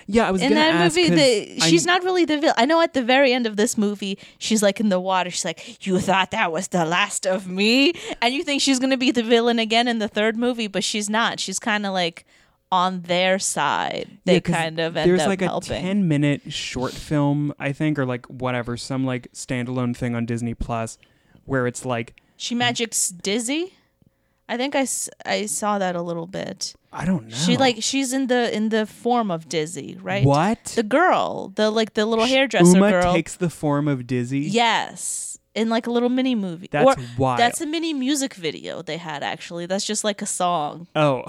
Yeah, 0.08 0.28
I 0.28 0.32
was 0.32 0.42
in 0.42 0.50
gonna 0.50 0.62
that 0.62 0.76
ask 0.76 0.96
movie 0.96 1.10
'cause 1.10 1.18
the, 1.18 1.64
I- 1.64 1.70
she's 1.70 1.86
not 1.86 2.04
really 2.04 2.26
the 2.26 2.38
villain. 2.38 2.56
I 2.58 2.66
know 2.66 2.80
at 2.82 2.94
the 2.94 3.02
very 3.04 3.34
end 3.34 3.48
of 3.48 3.56
this 3.58 3.78
movie 3.78 4.18
she's 4.38 4.62
like 4.62 4.80
in 4.80 4.90
the 4.90 5.00
water. 5.00 5.30
She's 5.32 5.46
like 5.46 5.86
you 5.86 6.00
thought 6.00 6.32
that 6.32 6.52
was 6.52 6.68
the 6.68 6.86
last 6.86 7.26
of 7.26 7.48
me? 7.48 7.94
And 8.22 8.34
you 8.34 8.44
think 8.44 8.62
she's 8.62 8.78
gonna 8.80 8.98
be 8.98 9.12
the 9.12 9.24
villain 9.24 9.58
again 9.60 9.88
in 9.88 10.00
the 10.00 10.08
third 10.08 10.38
movie 10.38 10.68
but 10.68 10.84
she's 10.84 11.10
not. 11.10 11.40
She's 11.40 11.58
kind 11.60 11.86
of 11.86 11.94
like 11.94 12.26
on 12.72 13.02
their 13.04 13.40
side. 13.40 14.10
They 14.26 14.36
Yeah, 14.36 14.40
'cause 14.42 14.56
kind 14.56 14.80
of 14.80 14.98
end 14.98 15.10
there's 15.10 15.22
up 15.22 15.28
like 15.28 15.42
a 15.42 15.60
10 15.62 16.08
minute 16.08 16.52
short 16.52 16.94
film 16.94 17.54
i 17.60 17.72
think 17.72 17.98
or 18.00 18.06
like 18.06 18.26
whatever 18.26 18.76
some 18.76 19.06
like 19.06 19.28
standalone 19.34 19.96
thing 19.96 20.16
on 20.16 20.26
disney 20.26 20.54
plus 20.56 20.98
where 21.46 21.68
it's 21.68 21.86
like 21.86 22.16
she 22.38 22.54
magics 22.56 23.10
dizzy 23.10 23.74
i 24.50 24.58
think 24.58 24.76
I, 24.76 24.82
s- 24.82 25.10
I 25.26 25.46
saw 25.48 25.80
that 25.80 25.96
a 25.96 26.02
little 26.02 26.28
bit 26.28 26.74
i 26.94 27.04
don't 27.06 27.28
know 27.28 27.36
she 27.36 27.58
like 27.58 27.78
she's 27.82 28.14
in 28.14 28.28
the 28.28 28.56
in 28.56 28.70
the 28.70 28.86
form 28.86 29.32
of 29.32 29.50
dizzy 29.50 29.98
right 30.02 30.24
what 30.26 30.64
the 30.76 30.84
girl 30.84 31.52
the 31.56 31.70
like 31.72 31.94
the 31.94 32.06
little 32.06 32.26
hairdresser 32.26 32.78
uma 32.78 32.92
girl 32.92 33.14
takes 33.14 33.36
the 33.36 33.50
form 33.50 33.88
of 33.88 34.06
dizzy 34.08 34.40
Yes, 34.42 35.38
in 35.56 35.70
like 35.70 35.88
a 35.88 35.92
little 35.92 36.10
mini 36.10 36.36
movie. 36.36 36.68
That's 36.70 36.86
or, 36.86 36.96
wild. 37.18 37.40
That's 37.40 37.62
a 37.62 37.66
mini 37.66 37.94
music 37.94 38.34
video 38.34 38.82
they 38.82 38.98
had 38.98 39.24
actually. 39.24 39.66
That's 39.68 39.86
just 39.86 40.04
like 40.04 40.22
a 40.22 40.26
song. 40.26 40.88
oh 40.96 41.24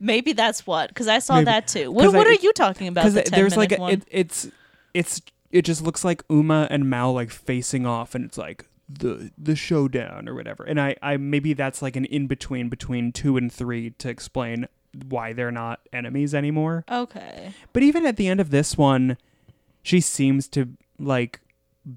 Maybe 0.00 0.32
that's 0.32 0.66
what 0.66 0.88
because 0.88 1.08
I 1.08 1.18
saw 1.20 1.34
Maybe. 1.36 1.44
that 1.46 1.68
too. 1.68 1.90
What 1.92 2.12
What 2.14 2.26
I- 2.26 2.30
are 2.30 2.34
you 2.34 2.52
talking 2.54 2.88
about? 2.88 3.04
because 3.04 3.14
The 3.24 3.30
there's 3.30 3.56
like 3.56 3.72
a, 3.72 3.86
it, 3.88 4.02
it's 4.10 4.48
it's 4.94 5.20
it 5.50 5.62
just 5.62 5.82
looks 5.82 6.04
like 6.04 6.22
uma 6.30 6.66
and 6.70 6.88
mal 6.90 7.12
like 7.12 7.30
facing 7.30 7.84
off 7.86 8.14
and 8.14 8.24
it's 8.24 8.38
like 8.38 8.64
the 8.88 9.30
the 9.36 9.56
showdown 9.56 10.28
or 10.28 10.34
whatever. 10.34 10.64
And 10.64 10.80
I 10.80 10.96
I 11.02 11.16
maybe 11.16 11.52
that's 11.52 11.82
like 11.82 11.96
an 11.96 12.04
in 12.06 12.26
between 12.26 12.68
between 12.68 13.12
2 13.12 13.36
and 13.36 13.52
3 13.52 13.90
to 13.90 14.08
explain 14.08 14.68
why 15.08 15.32
they're 15.32 15.50
not 15.50 15.80
enemies 15.92 16.34
anymore. 16.34 16.84
Okay. 16.90 17.52
But 17.72 17.82
even 17.82 18.06
at 18.06 18.16
the 18.16 18.28
end 18.28 18.40
of 18.40 18.50
this 18.50 18.76
one, 18.78 19.18
she 19.82 20.00
seems 20.00 20.48
to 20.48 20.70
like 20.98 21.40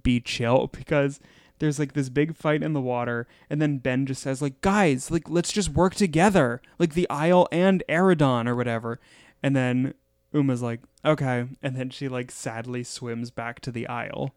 be 0.04 0.20
chill 0.20 0.68
because 0.72 1.20
there's 1.60 1.80
like 1.80 1.94
this 1.94 2.10
big 2.10 2.36
fight 2.36 2.64
in 2.64 2.74
the 2.74 2.82
water 2.82 3.28
and 3.50 3.62
then 3.62 3.78
Ben 3.78 4.06
just 4.06 4.22
says 4.22 4.42
like 4.42 4.62
guys 4.62 5.12
like 5.12 5.30
let's 5.30 5.52
just 5.52 5.70
work 5.70 5.94
together 5.94 6.62
like 6.78 6.94
the 6.94 7.10
Isle 7.10 7.48
and 7.52 7.84
Auradon 7.90 8.48
or 8.48 8.56
whatever 8.56 9.00
and 9.44 9.56
then 9.56 9.94
Uma's 10.34 10.62
like 10.62 10.80
okay 11.04 11.46
and 11.62 11.76
then 11.76 11.90
she 11.90 12.08
like 12.08 12.32
sadly 12.32 12.84
swims 12.84 13.30
back 13.30 13.60
to 13.62 13.72
the 13.72 13.88
Isle 13.88 14.34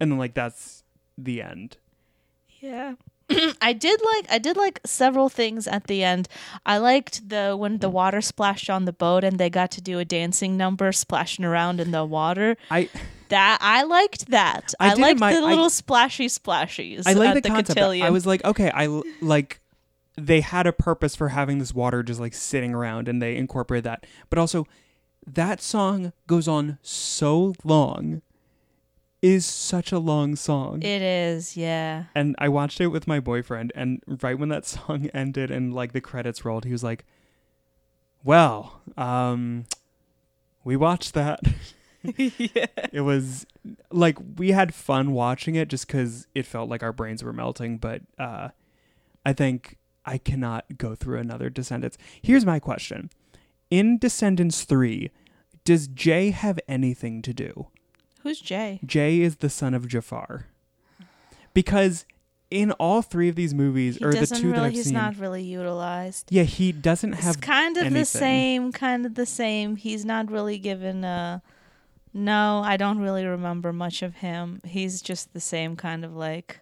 and 0.00 0.10
then 0.10 0.18
like 0.18 0.34
that's 0.34 0.82
the 1.24 1.42
end 1.42 1.76
Yeah. 2.60 2.94
I 3.60 3.74
did 3.74 4.00
like 4.14 4.26
I 4.30 4.38
did 4.38 4.56
like 4.56 4.80
several 4.86 5.28
things 5.28 5.66
at 5.68 5.84
the 5.86 6.02
end. 6.02 6.28
I 6.64 6.78
liked 6.78 7.28
the 7.28 7.54
when 7.58 7.76
the 7.78 7.90
water 7.90 8.22
splashed 8.22 8.70
on 8.70 8.86
the 8.86 8.92
boat 8.92 9.22
and 9.22 9.38
they 9.38 9.50
got 9.50 9.70
to 9.72 9.82
do 9.82 9.98
a 9.98 10.04
dancing 10.04 10.56
number 10.56 10.90
splashing 10.92 11.44
around 11.44 11.78
in 11.78 11.90
the 11.90 12.06
water. 12.06 12.56
I 12.70 12.88
That 13.28 13.58
I 13.60 13.82
liked 13.82 14.30
that. 14.30 14.72
I 14.80 14.92
I, 14.92 14.94
liked 14.94 15.20
admi- 15.20 15.32
the 15.34 15.46
I- 15.46 15.50
little 15.50 15.68
splashy 15.68 16.26
splashies 16.28 17.02
I 17.06 17.12
like 17.12 17.28
at 17.28 17.34
the, 17.34 17.40
the, 17.42 17.48
concept 17.50 17.76
cotillion. 17.76 18.06
I 18.06 18.10
was 18.10 18.24
like 18.24 18.42
okay 18.46 18.70
I 18.74 18.86
like 19.20 19.60
they 20.16 20.40
had 20.40 20.66
a 20.66 20.72
purpose 20.72 21.14
for 21.14 21.28
having 21.28 21.58
this 21.58 21.74
water 21.74 22.02
just 22.02 22.20
like 22.20 22.32
sitting 22.32 22.72
around 22.74 23.08
and 23.08 23.20
they 23.20 23.36
incorporated 23.36 23.84
that 23.84 24.06
but 24.30 24.38
also 24.38 24.66
that 25.26 25.60
song 25.60 26.14
goes 26.26 26.48
on 26.48 26.78
so 26.82 27.52
long 27.62 28.22
is 29.20 29.44
such 29.44 29.92
a 29.92 29.98
long 29.98 30.36
song 30.36 30.82
it 30.82 31.02
is, 31.02 31.56
yeah. 31.56 32.04
and 32.14 32.34
I 32.38 32.48
watched 32.48 32.80
it 32.80 32.88
with 32.88 33.06
my 33.06 33.20
boyfriend, 33.20 33.72
and 33.74 34.02
right 34.22 34.38
when 34.38 34.48
that 34.50 34.66
song 34.74 35.08
ended 35.14 35.50
and 35.50 35.74
like 35.74 35.92
the 35.92 36.00
credits 36.00 36.44
rolled, 36.44 36.64
he 36.64 36.72
was 36.72 36.84
like, 36.84 37.04
"Well, 38.24 38.80
um, 38.96 39.64
we 40.64 40.76
watched 40.76 41.14
that. 41.14 41.40
It 42.92 43.02
was 43.02 43.46
like 43.90 44.16
we 44.36 44.52
had 44.52 44.74
fun 44.74 45.12
watching 45.12 45.56
it 45.56 45.68
just 45.68 45.86
because 45.86 46.26
it 46.34 46.46
felt 46.46 46.70
like 46.70 46.82
our 46.82 46.92
brains 46.92 47.22
were 47.22 47.32
melting. 47.32 47.78
But 47.78 48.02
uh, 48.18 48.48
I 49.26 49.32
think 49.32 49.76
I 50.06 50.18
cannot 50.18 50.78
go 50.78 50.94
through 50.94 51.18
another 51.18 51.50
Descendants. 51.50 51.98
Here's 52.22 52.46
my 52.46 52.60
question: 52.60 53.10
In 53.70 53.98
Descendants 53.98 54.64
three, 54.64 55.10
does 55.64 55.88
Jay 55.88 56.30
have 56.30 56.58
anything 56.68 57.20
to 57.22 57.34
do? 57.34 57.68
Who's 58.28 58.40
Jay? 58.40 58.78
Jay 58.84 59.20
is 59.20 59.36
the 59.36 59.48
son 59.50 59.72
of 59.74 59.88
Jafar. 59.88 60.46
Because 61.54 62.04
in 62.50 62.72
all 62.72 63.02
three 63.02 63.28
of 63.28 63.34
these 63.36 63.54
movies, 63.54 63.96
He 63.96 64.04
or 64.04 64.12
the 64.12 64.26
two 64.26 64.50
that 64.52 64.60
I've 64.60 64.72
he's 64.72 64.84
seen, 64.86 64.94
not 64.94 65.16
really 65.18 65.42
utilized. 65.42 66.28
yeah, 66.30 66.44
he 66.44 66.72
doesn't 66.72 67.12
have. 67.12 67.36
It's 67.36 67.44
kind 67.44 67.76
of 67.76 67.84
anything. 67.84 68.00
the 68.00 68.04
same, 68.04 68.72
kind 68.72 69.06
of 69.06 69.14
the 69.14 69.26
same. 69.26 69.76
He's 69.76 70.04
not 70.04 70.30
really 70.30 70.58
given 70.58 71.04
a. 71.04 71.42
No, 72.14 72.62
I 72.64 72.76
don't 72.76 72.98
really 73.00 73.24
remember 73.26 73.72
much 73.72 74.02
of 74.02 74.16
him. 74.16 74.60
He's 74.64 75.02
just 75.02 75.32
the 75.34 75.40
same 75.40 75.76
kind 75.76 76.04
of 76.04 76.16
like 76.16 76.60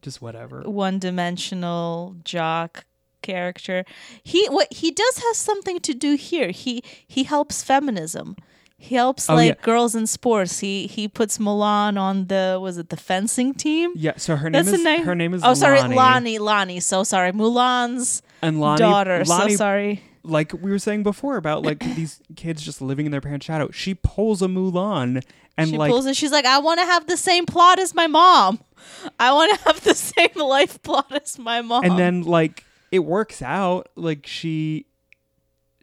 Just 0.00 0.22
whatever. 0.22 0.62
one-dimensional 0.62 2.16
jock 2.24 2.84
character. 3.20 3.84
He 4.22 4.46
what 4.48 4.72
he 4.72 4.90
does 4.90 5.18
have 5.18 5.36
something 5.36 5.80
to 5.80 5.92
do 5.94 6.14
here. 6.14 6.50
He 6.50 6.82
he 7.06 7.24
helps 7.24 7.62
feminism. 7.62 8.36
He 8.80 8.94
helps 8.94 9.28
Oh, 9.28 9.34
like 9.34 9.48
yeah. 9.58 9.62
girls 9.64 9.94
in 9.96 10.06
sports. 10.06 10.60
He 10.60 10.86
he 10.86 11.08
puts 11.08 11.38
Mulan 11.38 11.98
on 11.98 12.28
the 12.28 12.58
was 12.62 12.78
it 12.78 12.90
the 12.90 12.96
fencing 12.96 13.52
team? 13.52 13.92
Yeah, 13.96 14.12
so 14.16 14.36
her 14.36 14.48
name 14.48 14.64
That's 14.64 14.78
is 14.78 14.84
name. 14.84 15.02
her 15.04 15.14
name 15.16 15.34
is 15.34 15.42
Oh, 15.44 15.54
sorry, 15.54 15.80
Lonnie, 15.80 15.96
Lonnie. 15.96 16.38
Lonnie. 16.38 16.80
So 16.80 17.02
sorry, 17.02 17.32
Mulan's 17.32 18.22
and 18.40 18.60
Lonnie, 18.60 18.78
daughter. 18.78 19.24
Lonnie, 19.24 19.50
so 19.52 19.56
sorry. 19.56 20.02
like 20.22 20.52
we 20.52 20.70
were 20.70 20.78
saying 20.78 21.02
before 21.02 21.36
about 21.36 21.64
like 21.64 21.80
these 21.96 22.20
kids 22.36 22.62
just 22.62 22.80
living 22.80 23.04
in 23.04 23.10
their 23.12 23.20
parents' 23.20 23.46
shadow. 23.46 23.68
She 23.72 23.94
pulls 23.94 24.42
a 24.42 24.46
Mulan 24.46 25.24
and 25.56 25.70
she 25.70 25.76
like 25.76 25.90
pulls 25.90 26.06
it. 26.06 26.14
She's 26.16 26.30
like, 26.32 26.44
I 26.44 26.58
want 26.60 26.78
to 26.78 26.86
have 26.86 27.08
the 27.08 27.16
same 27.16 27.46
plot 27.46 27.80
as 27.80 27.96
my 27.96 28.06
mom. 28.06 28.60
I 29.18 29.32
want 29.32 29.58
to 29.58 29.64
have 29.66 29.82
the 29.82 29.94
same 29.96 30.30
life 30.36 30.80
plot 30.84 31.10
as 31.20 31.36
my 31.36 31.62
mom. 31.62 31.82
and 31.84 31.98
then 31.98 32.22
like 32.22 32.62
it 32.92 33.00
works 33.00 33.42
out. 33.42 33.88
Like 33.96 34.24
she, 34.24 34.86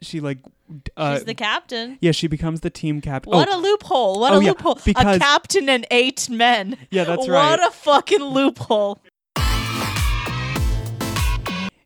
she 0.00 0.20
like, 0.20 0.38
uh, 0.96 1.14
she's 1.16 1.24
the 1.24 1.34
captain. 1.34 1.98
yeah, 2.00 2.12
she 2.12 2.26
becomes 2.26 2.60
the 2.60 2.70
team 2.70 3.00
captain. 3.00 3.32
What 3.32 3.48
oh, 3.50 3.58
a 3.58 3.60
loophole! 3.60 4.20
What 4.20 4.32
Oh, 4.32 4.38
a 4.38 4.42
yeah, 4.44 4.50
loophole! 4.50 4.78
because- 4.84 5.16
a 5.16 5.18
captain 5.18 5.68
and 5.68 5.86
eight 5.90 6.28
men. 6.30 6.76
yeah, 6.90 7.04
that's 7.04 7.20
what 7.26 7.30
right. 7.30 7.58
a 7.60 7.70
fucking 7.70 8.22
loophole! 8.22 9.00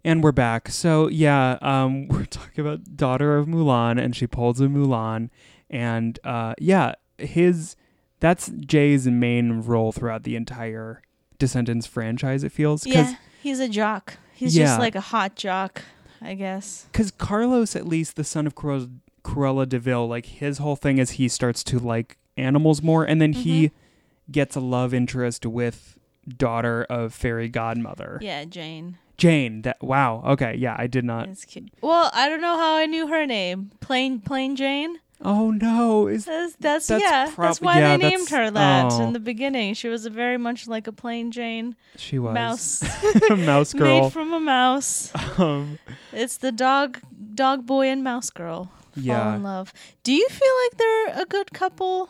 And 0.03 0.25
we're 0.25 0.33
back. 0.33 0.69
So 0.71 1.09
yeah, 1.09 1.59
um, 1.61 2.09
we're 2.09 2.25
talking 2.25 2.63
about 2.67 2.97
daughter 2.97 3.37
of 3.37 3.47
Mulan, 3.47 4.03
and 4.03 4.17
she 4.17 4.27
pulls 4.27 4.61
a 4.61 4.65
Mulan, 4.67 5.29
and 5.69 6.19
uh, 6.25 6.55
yeah, 6.59 6.95
his 7.19 7.77
that's 8.19 8.49
Jay's 8.49 9.07
main 9.07 9.61
role 9.63 9.93
throughout 9.93 10.23
the 10.23 10.37
entire 10.37 11.03
Descendants 11.39 11.87
franchise. 11.87 12.45
It 12.45 12.53
feels 12.53 12.87
Yeah, 12.87 13.15
he's 13.43 13.61
a 13.61 13.69
jock. 13.69 14.17
He's 14.35 14.57
Yeah. 14.57 14.65
just 14.67 14.79
like 14.81 14.95
a 14.95 15.01
hot 15.03 15.37
jock, 15.37 15.83
I 16.23 16.35
guess. 16.35 16.87
because 16.93 17.11
Carlos, 17.11 17.75
at 17.77 17.87
least 17.87 18.17
the 18.17 18.25
son 18.25 18.47
of 18.47 18.55
Cruella, 18.55 18.91
Cruella 19.25 19.69
de 19.69 19.79
Vil, 19.79 20.07
like 20.07 20.27
his 20.27 20.59
whole 20.59 20.77
thing 20.77 20.99
is 20.99 21.13
he 21.13 21.29
starts 21.29 21.63
to 21.65 21.79
like 21.79 22.17
animals 22.37 22.83
more, 22.83 23.05
and 23.05 23.21
then 23.21 23.33
he 23.33 23.67
Mm-hmm. 23.69 24.33
gets 24.33 24.57
a 24.57 24.61
love 24.61 24.93
interest 24.95 25.45
with 25.47 25.99
daughter 26.29 26.85
of 26.91 27.13
fairy 27.15 27.49
godmother 27.49 28.19
Yeah, 28.23 28.45
Jane. 28.45 28.99
Jane. 29.17 29.63
That 29.63 29.83
wow, 29.83 30.23
okay, 30.27 30.55
yeah, 30.57 30.75
I 30.79 30.87
did 30.87 31.05
not. 31.05 31.29
Cute. 31.47 31.71
Well, 31.83 32.11
I 32.15 32.29
don't 32.29 32.41
know 32.41 32.57
how 32.57 32.77
I 32.77 32.87
knew 32.87 33.09
her 33.09 33.27
name. 33.27 33.73
Plain, 33.81 34.21
plain 34.21 34.57
Jane. 34.57 34.99
Oh 35.23 35.51
no, 35.51 36.07
is 36.09 36.25
That's 36.25 36.55
that's, 36.57 36.87
That's 36.87 37.03
yeah. 37.03 37.31
prob- 37.35 37.49
that's 37.49 37.61
why 37.61 37.79
yeah, 37.79 37.97
they 37.99 38.09
named 38.09 38.31
her 38.31 38.51
that 38.51 38.93
oh. 38.93 39.03
in 39.03 39.13
the 39.13 39.21
beginning. 39.21 39.75
She 39.75 39.89
was 39.89 40.07
a 40.07 40.11
very 40.11 40.39
much 40.39 40.67
like 40.67 40.87
a 40.87 40.93
plain 40.93 41.31
Jane 41.31 41.77
she 41.97 42.19
was 42.19 42.33
mouse 42.33 42.83
mouse 43.31 43.73
girl? 43.81 44.03
made 44.05 44.13
from 44.13 44.33
a 44.33 44.41
mouse. 44.41 45.13
um, 45.39 45.79
It's 46.13 46.39
the 46.39 46.53
dog, 46.53 47.01
dog 47.35 47.67
boy 47.67 47.89
and 47.89 48.03
mouse 48.03 48.31
girl 48.31 48.65
fall 48.95 49.03
yeah, 49.05 49.35
in 49.37 49.43
love. 49.43 49.73
Do 50.03 50.13
you 50.13 50.27
feel 50.29 50.53
like 50.65 50.79
they're 50.79 51.23
a 51.23 51.27
good 51.27 51.53
couple? 51.53 52.09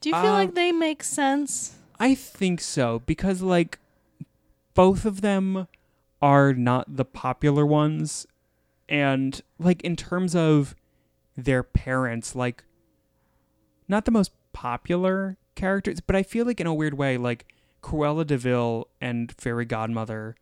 Do 0.00 0.08
you 0.08 0.14
feel 0.14 0.24
Um, 0.32 0.38
like 0.38 0.54
they 0.54 0.72
make 0.72 1.02
sense? 1.02 1.76
I 2.00 2.14
think 2.14 2.60
so 2.62 3.02
because 3.04 3.42
like 3.42 3.78
both 4.74 5.04
of 5.04 5.20
them 5.20 5.68
are 6.22 6.52
not 6.54 6.96
the 6.96 7.04
popular 7.04 7.64
ones, 7.66 8.26
and 8.88 9.40
like 9.58 9.82
in 9.82 9.96
terms 9.96 10.34
of 10.34 10.74
their 11.36 11.62
parents, 11.62 12.34
like 12.34 12.64
not 13.88 14.04
the 14.04 14.10
most 14.10 14.32
popular 14.52 15.36
characters, 15.54 16.00
but 16.00 16.16
I 16.16 16.22
feel 16.22 16.46
like 16.46 16.60
in 16.60 16.66
a 16.66 16.74
weird 16.74 16.94
way, 16.94 17.16
like 17.16 17.46
Cruella 17.82 18.26
de 18.26 18.36
Vil 18.36 18.88
and 19.00 19.32
Fairy 19.38 19.64
Godmother, 19.64 20.36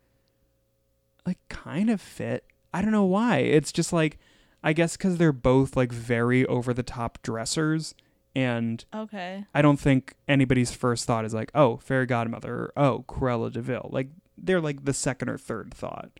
like 1.26 1.38
kind 1.48 1.90
of 1.90 2.00
fit. 2.00 2.44
I 2.72 2.82
don't 2.82 2.92
know 2.92 3.04
why. 3.04 3.38
It's 3.38 3.72
just 3.72 3.92
like 3.92 4.18
I 4.62 4.72
guess 4.72 4.96
because 4.96 5.18
they're 5.18 5.32
both 5.32 5.76
like 5.76 5.92
very 5.92 6.46
over 6.46 6.72
the 6.72 6.82
top 6.82 7.22
dressers 7.22 7.94
and 8.34 8.84
Okay. 8.94 9.44
I 9.54 9.62
don't 9.62 9.78
think 9.78 10.14
anybody's 10.26 10.72
first 10.72 11.04
thought 11.04 11.24
is 11.24 11.34
like, 11.34 11.50
oh, 11.54 11.76
fairy 11.76 12.06
godmother, 12.06 12.54
or 12.54 12.72
oh, 12.76 13.04
Cruella 13.06 13.52
de 13.52 13.60
Vil. 13.60 13.88
Like 13.92 14.08
they're 14.36 14.60
like 14.60 14.84
the 14.84 14.92
second 14.94 15.28
or 15.28 15.38
third 15.38 15.72
thought, 15.72 16.10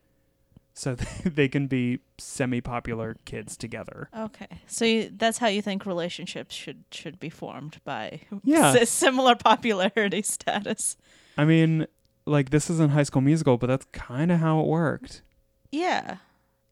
so 0.75 0.95
they 1.25 1.49
can 1.49 1.67
be 1.69 2.01
semi-popular 2.19 3.17
kids 3.25 3.57
together. 3.57 4.09
Okay. 4.17 4.49
So 4.67 4.85
you, 4.85 5.11
that's 5.17 5.39
how 5.39 5.47
you 5.47 5.63
think 5.63 5.87
relationships 5.87 6.55
should 6.55 6.85
should 6.91 7.19
be 7.21 7.31
formed 7.31 7.81
by 7.85 8.21
Yeah. 8.45 8.73
s- 8.77 8.91
similar 8.91 9.35
popularity 9.37 10.23
status. 10.37 10.97
I 11.39 11.45
mean, 11.45 11.87
like 12.27 12.51
this 12.51 12.69
isn't 12.71 12.91
High 12.91 13.03
School 13.05 13.23
Musical, 13.23 13.57
but 13.57 13.69
that's 13.69 13.87
kind 13.93 14.31
of 14.33 14.41
how 14.41 14.61
it 14.61 14.67
worked. 14.67 15.23
Yeah. 15.71 16.17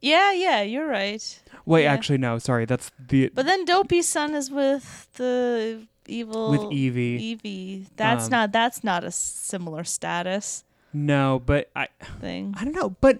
Yeah, 0.00 0.32
yeah, 0.32 0.62
you're 0.62 0.86
right. 0.88 1.22
Wait, 1.64 1.84
Yeah. 1.84 1.92
actually, 1.92 2.18
no, 2.18 2.38
sorry, 2.38 2.64
that's 2.64 2.90
the 2.98 3.30
But 3.32 3.46
then 3.46 3.64
Dopey's 3.64 4.08
son 4.08 4.34
is 4.34 4.50
with 4.50 5.08
the 5.14 5.86
evil 6.08 6.50
with 6.50 6.72
Evie. 6.72 7.22
Evie. 7.22 7.86
That's 7.96 8.24
Um, 8.24 8.30
not 8.30 8.52
that's 8.52 8.82
not 8.82 9.04
a 9.04 9.12
similar 9.12 9.84
status 9.84 10.64
No, 10.92 11.40
but 11.46 11.70
I, 11.76 11.86
thing. 12.20 12.54
I 12.58 12.64
don't 12.64 12.74
know, 12.74 12.90
but 13.00 13.18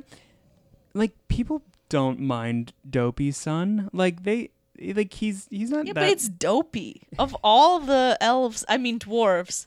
like 0.94 1.12
people 1.28 1.62
don't 1.88 2.20
mind 2.20 2.72
Dopey's 2.88 3.36
son. 3.36 3.90
Like 3.92 4.24
they, 4.24 4.50
like 4.94 5.12
he's 5.14 5.46
he's 5.50 5.70
not 5.70 5.86
Yeah, 5.86 5.92
that. 5.94 6.00
but 6.00 6.08
it's 6.08 6.28
Dopey. 6.28 7.02
Of 7.18 7.36
all 7.42 7.80
the 7.80 8.16
elves, 8.20 8.64
I 8.68 8.78
mean 8.78 8.98
dwarves. 8.98 9.66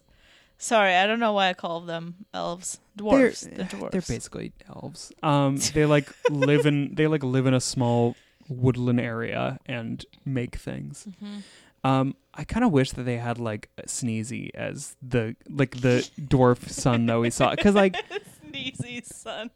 Sorry, 0.57 0.95
I 0.95 1.05
don't 1.05 1.19
know 1.19 1.33
why 1.33 1.49
I 1.49 1.53
call 1.53 1.81
them 1.81 2.15
elves. 2.33 2.79
Dwarves. 2.97 3.41
They're, 3.41 3.65
the 3.65 3.75
dwarves. 3.75 3.91
they're 3.91 4.01
basically 4.01 4.53
elves. 4.69 5.11
Um, 5.21 5.57
they 5.73 5.85
like 5.85 6.09
live 6.29 6.65
in 6.65 6.95
they 6.95 7.07
like 7.07 7.23
live 7.23 7.45
in 7.45 7.53
a 7.53 7.59
small 7.61 8.15
woodland 8.47 8.99
area 9.01 9.59
and 9.65 10.05
make 10.23 10.55
things. 10.55 11.07
Mhm. 11.21 11.41
Um, 11.83 12.15
I 12.33 12.43
kind 12.45 12.65
of 12.65 12.71
wish 12.71 12.91
that 12.93 13.03
they 13.03 13.17
had 13.17 13.37
like 13.37 13.69
Sneezy 13.85 14.49
as 14.55 14.95
the 15.03 15.35
like 15.49 15.81
the 15.81 16.09
dwarf 16.19 16.67
son 16.69 17.05
that 17.05 17.19
we 17.19 17.29
saw, 17.29 17.51
because 17.51 17.75
like, 17.75 17.95
Sneezy's 18.49 19.15
son. 19.15 19.51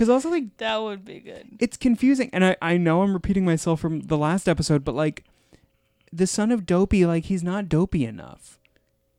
Because 0.00 0.08
also 0.08 0.30
like 0.30 0.56
That 0.56 0.80
would 0.80 1.04
be 1.04 1.20
good. 1.20 1.58
it's 1.58 1.76
confusing, 1.76 2.30
and 2.32 2.42
I 2.42 2.56
I 2.62 2.78
know 2.78 3.02
I'm 3.02 3.12
repeating 3.12 3.44
myself 3.44 3.80
from 3.80 4.00
the 4.00 4.16
last 4.16 4.48
episode, 4.48 4.82
but 4.82 4.94
like, 4.94 5.24
the 6.10 6.26
son 6.26 6.50
of 6.50 6.64
Dopey, 6.64 7.04
like 7.04 7.24
he's 7.26 7.42
not 7.42 7.68
dopey 7.68 8.06
enough. 8.06 8.58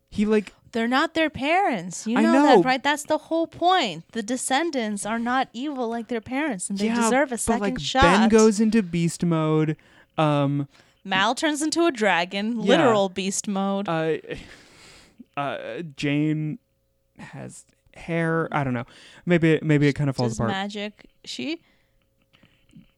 He 0.10 0.26
like 0.26 0.54
They're 0.72 0.88
not 0.88 1.14
their 1.14 1.30
parents. 1.30 2.08
You 2.08 2.16
know, 2.20 2.34
know. 2.34 2.44
that, 2.58 2.66
right? 2.66 2.82
That's 2.82 3.04
the 3.04 3.20
whole 3.20 3.46
point. 3.46 4.06
The 4.14 4.24
descendants 4.24 5.06
are 5.06 5.20
not 5.20 5.50
evil 5.54 5.88
like 5.88 6.08
their 6.08 6.20
parents, 6.20 6.68
and 6.68 6.80
they 6.80 6.88
yeah, 6.88 6.96
deserve 6.96 7.28
a 7.30 7.34
but 7.34 7.40
second 7.40 7.62
like 7.62 7.80
shot. 7.80 8.02
Ben 8.02 8.30
goes 8.30 8.60
into 8.60 8.82
beast 8.82 9.24
mode. 9.24 9.78
Um, 10.18 10.68
Mal 11.06 11.36
turns 11.36 11.62
into 11.62 11.86
a 11.86 11.92
dragon, 11.92 12.60
Yeah. 12.60 12.70
literal 12.70 13.08
beast 13.10 13.48
mode. 13.48 13.88
uh, 13.88 14.18
uh, 15.38 15.84
Jane 15.96 16.58
has 17.20 17.66
hair. 17.96 18.48
I 18.52 18.64
don't 18.64 18.74
know. 18.74 18.86
Maybe 19.26 19.54
it, 19.54 19.64
maybe 19.64 19.88
it 19.88 19.94
kind 19.94 20.10
of 20.10 20.16
falls 20.16 20.34
Does 20.34 20.40
apart. 20.40 20.52
magic. 20.52 21.06
She 21.26 21.62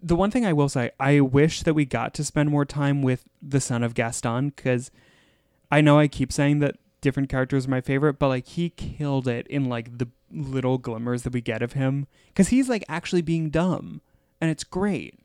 the 0.03 0.15
one 0.17 0.29
thing 0.29 0.45
I 0.45 0.51
will 0.53 0.67
say, 0.69 0.91
I 0.99 1.21
wish 1.21 1.63
that 1.63 1.73
we 1.73 1.85
got 1.85 2.13
to 2.15 2.25
spend 2.25 2.49
more 2.49 2.65
time 2.65 3.01
with 3.01 3.23
the 3.41 3.61
son 3.61 3.83
of 3.83 3.93
Gaston 3.93 4.49
because 4.49 4.91
I 5.71 5.79
know 5.79 5.97
I 5.97 6.09
keep 6.09 6.31
saying 6.31 6.59
that 6.59 6.75
different 6.99 7.29
characters 7.29 7.65
are 7.65 7.69
my 7.71 7.79
favorite, 7.81 8.19
but 8.19 8.27
like 8.27 8.45
he 8.45 8.69
killed 8.69 9.27
it 9.29 9.47
in 9.47 9.69
like 9.69 9.97
the 9.97 10.09
little 10.29 10.77
glimmers 10.77 11.23
that 11.23 11.31
we 11.33 11.39
get 11.39 11.61
of 11.61 11.73
him 11.73 12.07
because 12.27 12.49
he's 12.49 12.67
like 12.67 12.83
actually 12.89 13.21
being 13.21 13.49
dumb 13.49 14.01
and 14.41 14.51
it's 14.51 14.65
great. 14.65 15.17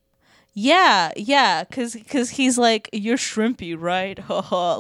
Yeah, 0.55 1.13
yeah, 1.17 1.63
cause, 1.65 1.97
cause 2.09 2.31
he's 2.31 2.59
like, 2.59 2.89
you're 2.93 3.17
shrimpy, 3.17 3.77
right? 3.79 4.19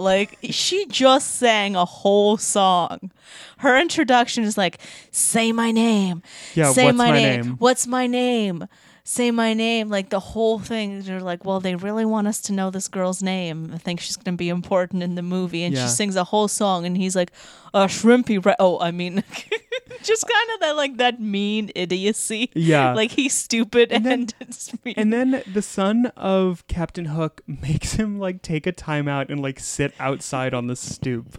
Like 0.01 0.39
she 0.43 0.87
just 0.87 1.37
sang 1.37 1.77
a 1.77 1.85
whole 1.85 2.37
song. 2.37 3.13
Her 3.59 3.79
introduction 3.79 4.45
is 4.45 4.59
like, 4.59 4.79
say 5.13 5.53
my 5.53 5.71
name. 5.71 6.23
Yeah, 6.55 6.73
say 6.73 6.87
what's 6.87 6.99
my, 6.99 7.11
my 7.11 7.13
name. 7.13 7.41
name? 7.43 7.57
What's 7.59 7.87
my 7.87 8.07
name? 8.07 8.67
Say 9.11 9.31
my 9.31 9.55
name. 9.55 9.89
Like 9.89 10.11
the 10.11 10.21
whole 10.21 10.59
thing. 10.59 11.01
They're 11.01 11.23
like, 11.23 11.43
well, 11.43 11.61
they 11.61 11.75
really 11.77 12.05
want 12.05 12.27
us 12.27 12.43
to 12.43 12.53
know 12.53 12.69
this 12.69 12.89
girl's 12.89 13.23
name. 13.23 13.71
I 13.75 13.79
think 13.79 14.01
she's 14.01 14.17
gonna 14.19 14.37
be 14.37 14.51
important 14.51 15.03
in 15.03 15.15
the 15.15 15.23
movie. 15.23 15.65
And 15.65 15.75
Yeah. 15.75 15.85
she 15.85 15.89
sings 15.89 16.15
a 16.15 16.25
whole 16.25 16.47
song, 16.47 16.85
and 16.85 16.95
he's 16.95 17.17
like, 17.17 17.33
uh, 17.73 17.87
shrimpy? 17.87 18.37
Oh, 18.59 18.79
I 18.81 18.91
mean, 18.91 19.25
just 20.03 20.29
kind 20.29 20.51
of 20.55 20.61
that 20.61 20.77
like 20.77 20.99
that 20.99 21.23
mean 21.23 21.71
idiocy. 21.75 22.51
Yeah. 22.55 22.93
like 22.93 23.13
he's 23.13 23.33
stupid 23.33 23.93
and, 23.93 24.07
And 24.07 24.35
then-. 24.85 24.95
And 24.99 25.11
then 25.11 25.43
the 25.51 25.63
son 25.63 26.13
of 26.15 26.67
Captain 26.67 27.07
Hook 27.07 27.41
makes 27.47 27.95
him 27.95 28.19
like 28.19 28.43
take 28.43 28.67
a 28.67 28.73
timeout 28.73 29.31
and 29.31 29.41
like 29.41 29.59
sit 29.59 29.95
outside 29.99 30.53
on 30.53 30.67
the 30.67 30.77
stoop. 30.77 31.39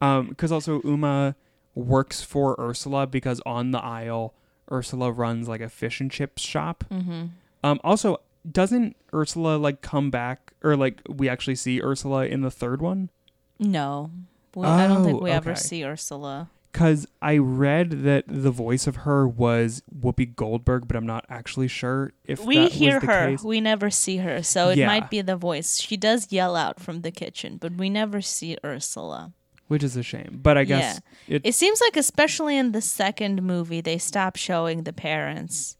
Um, 0.00 0.28
because 0.28 0.50
also 0.50 0.80
Uma 0.82 1.36
works 1.74 2.22
for 2.22 2.56
Ursula 2.58 3.06
because 3.06 3.42
on 3.44 3.72
the 3.72 3.84
Isle, 3.84 4.32
Ursula 4.70 5.10
runs 5.12 5.48
like 5.48 5.60
a 5.60 5.68
fish 5.68 6.00
and 6.00 6.10
chips 6.10 6.42
shop. 6.42 6.84
mm-hmm. 6.90 7.26
Um, 7.64 7.80
also, 7.82 8.20
doesn't 8.50 8.96
Ursula 9.12 9.56
like 9.56 9.80
come 9.80 10.10
back 10.10 10.52
or 10.62 10.76
like 10.76 11.00
we 11.08 11.28
actually 11.28 11.56
see 11.56 11.80
Ursula 11.82 12.26
in 12.26 12.42
the 12.42 12.50
third 12.50 12.80
one? 12.80 13.10
No. 13.58 14.10
We, 14.54 14.66
I 14.66 14.86
don't 14.86 15.04
think 15.04 15.18
Oh, 15.18 15.24
we 15.24 15.30
ever 15.30 15.54
see 15.54 15.84
Ursula. 15.84 16.48
Because 16.72 17.06
I 17.22 17.38
read 17.38 18.02
that 18.04 18.24
the 18.28 18.50
voice 18.50 18.86
of 18.86 18.96
her 18.96 19.26
was 19.26 19.82
Whoopi 19.98 20.36
Goldberg, 20.36 20.86
but 20.86 20.94
I'm 20.96 21.06
not 21.06 21.24
actually 21.30 21.68
sure 21.68 22.12
if 22.24 22.44
We 22.44 22.56
that 22.58 22.72
hear 22.72 22.94
was 22.96 23.00
the 23.00 23.06
her. 23.06 23.26
case. 23.30 23.42
We 23.42 23.60
never 23.62 23.88
see 23.90 24.18
her. 24.18 24.42
So 24.42 24.68
it 24.68 24.78
Yeah. 24.78 24.86
might 24.86 25.08
be 25.10 25.22
the 25.22 25.36
voice. 25.36 25.80
She 25.80 25.96
does 25.96 26.30
yell 26.30 26.54
out 26.54 26.78
from 26.78 27.00
the 27.00 27.10
kitchen, 27.10 27.56
but 27.56 27.72
we 27.72 27.88
never 27.88 28.20
see 28.20 28.58
Ursula. 28.62 29.32
Which 29.68 29.82
is 29.82 29.96
a 29.96 30.02
shame. 30.02 30.40
But 30.42 30.56
I 30.58 30.64
guess 30.64 31.00
it, 31.28 31.42
It 31.44 31.54
seems 31.54 31.80
like, 31.80 31.96
especially 31.96 32.56
in 32.56 32.72
the 32.72 32.80
second 32.80 33.42
movie, 33.42 33.80
they 33.80 33.98
stop 33.98 34.36
showing 34.36 34.82
the 34.84 34.92
parents. 34.92 35.76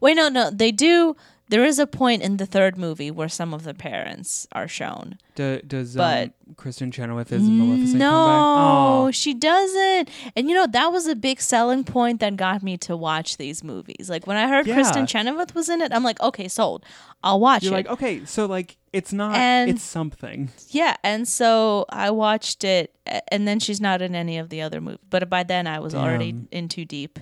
Wait, 0.00 0.14
no, 0.14 0.28
no. 0.28 0.50
They 0.50 0.72
do. 0.72 1.16
There 1.50 1.64
is 1.64 1.78
a 1.78 1.86
point 1.86 2.22
in 2.22 2.36
the 2.36 2.44
third 2.46 2.76
movie 2.76 3.10
where 3.10 3.28
some 3.28 3.54
of 3.54 3.62
the 3.64 3.72
parents 3.72 4.46
are 4.52 4.68
shown. 4.68 5.18
do, 5.34 5.60
does 5.66 5.94
but- 5.96 6.28
um, 6.28 6.54
Kristin 6.56 6.92
Chenoweth 6.92 7.30
as 7.32 7.42
Maleficent 7.42 7.98
no, 7.98 8.10
come 8.10 9.06
back? 9.08 9.14
she 9.14 9.32
doesn't. 9.34 10.08
And 10.36 10.48
you 10.48 10.54
know 10.54 10.66
that 10.66 10.92
was 10.92 11.06
a 11.06 11.14
big 11.14 11.40
selling 11.40 11.84
point 11.84 12.20
that 12.20 12.36
got 12.36 12.62
me 12.62 12.76
to 12.78 12.96
watch 12.96 13.36
these 13.38 13.62
movies. 13.64 14.08
Like 14.10 14.26
when 14.26 14.36
I 14.36 14.48
heard 14.48 14.66
Yeah. 14.66 14.76
Kristin 14.76 15.06
Chenoweth 15.08 15.54
was 15.54 15.68
in 15.68 15.80
it, 15.80 15.92
I'm 15.92 16.02
like, 16.04 16.20
okay, 16.20 16.48
sold. 16.48 16.84
I'll 17.22 17.40
watch 17.40 17.62
You're 17.64 17.72
it. 17.72 17.76
like, 17.76 17.88
okay, 17.88 18.24
so 18.24 18.46
like 18.46 18.76
it's 18.92 19.12
not, 19.12 19.34
And- 19.36 19.70
it's 19.70 19.82
something. 19.82 20.50
yeah, 20.68 20.96
and 21.02 21.26
so 21.28 21.84
I 21.90 22.10
watched 22.10 22.64
it, 22.64 22.94
and 23.30 23.46
then 23.48 23.58
she's 23.60 23.80
not 23.80 24.02
in 24.02 24.14
any 24.14 24.36
of 24.38 24.48
the 24.50 24.60
other 24.62 24.80
movies. 24.80 25.00
But 25.08 25.28
by 25.30 25.42
then 25.44 25.66
I 25.66 25.78
was 25.80 25.94
already 25.94 26.34
in 26.50 26.68
too 26.68 26.84
deep. 26.84 27.18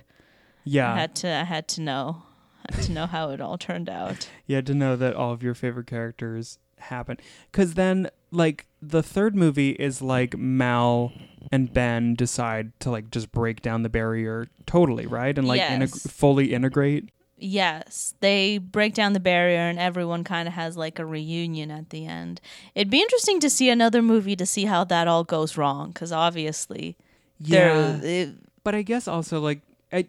Yeah, 0.65 0.87
I 0.93 0.95
Yeah, 0.95 1.01
had 1.01 1.15
to. 1.17 1.29
I 1.29 1.45
had 1.45 1.69
to 1.69 1.81
know. 1.81 2.23
Had 2.73 2.85
to 2.85 2.93
know 2.93 3.07
how 3.07 3.31
it 3.31 3.41
all 3.41 3.59
turned 3.59 3.89
out. 3.89 4.29
you 4.47 4.57
had 4.57 4.67
to 4.67 4.75
know 4.75 4.97
that 4.97 5.15
all 5.15 5.33
of 5.33 5.43
your 5.43 5.55
favorite 5.55 5.87
characters 5.87 6.59
happen. 6.79 7.17
Because 7.51 7.75
then, 7.75 8.11
like, 8.31 8.67
the 8.83 9.03
third 9.03 9.35
movie 9.35 9.71
is 9.71 10.03
like 10.03 10.37
Mal 10.37 11.13
and 11.53 11.73
Ben 11.73 12.15
decide 12.15 12.73
to 12.81 12.91
like 12.91 13.11
just 13.11 13.31
break 13.33 13.63
down 13.63 13.83
the 13.83 13.89
barrier 13.89 14.49
totally, 14.67 15.07
right? 15.07 15.37
And 15.39 15.47
like 15.47 15.59
Yes. 15.59 15.81
integ- 15.93 16.11
fully 16.11 16.53
integrate. 16.53 17.11
Yes, 17.39 18.15
they 18.21 18.57
break 18.59 18.95
down 18.95 19.13
the 19.13 19.21
barrier, 19.21 19.59
and 19.59 19.79
everyone 19.79 20.25
kind 20.25 20.49
of 20.49 20.55
has 20.55 20.77
like 20.77 20.99
a 20.99 21.05
reunion 21.05 21.71
at 21.71 21.91
the 21.91 22.07
end. 22.07 22.41
It'd 22.75 22.91
be 22.91 23.01
interesting 23.03 23.41
to 23.41 23.51
see 23.51 23.69
another 23.69 24.01
movie 24.01 24.35
to 24.37 24.47
see 24.47 24.65
how 24.65 24.85
that 24.85 25.07
all 25.07 25.23
goes 25.23 25.57
wrong, 25.59 25.89
because 25.91 26.13
obviously, 26.13 26.97
Yeah. 27.39 28.01
it- 28.03 28.37
But 28.65 28.75
I 28.75 28.83
guess 28.83 29.07
also 29.07 29.39
like 29.41 29.61
I 29.93 30.07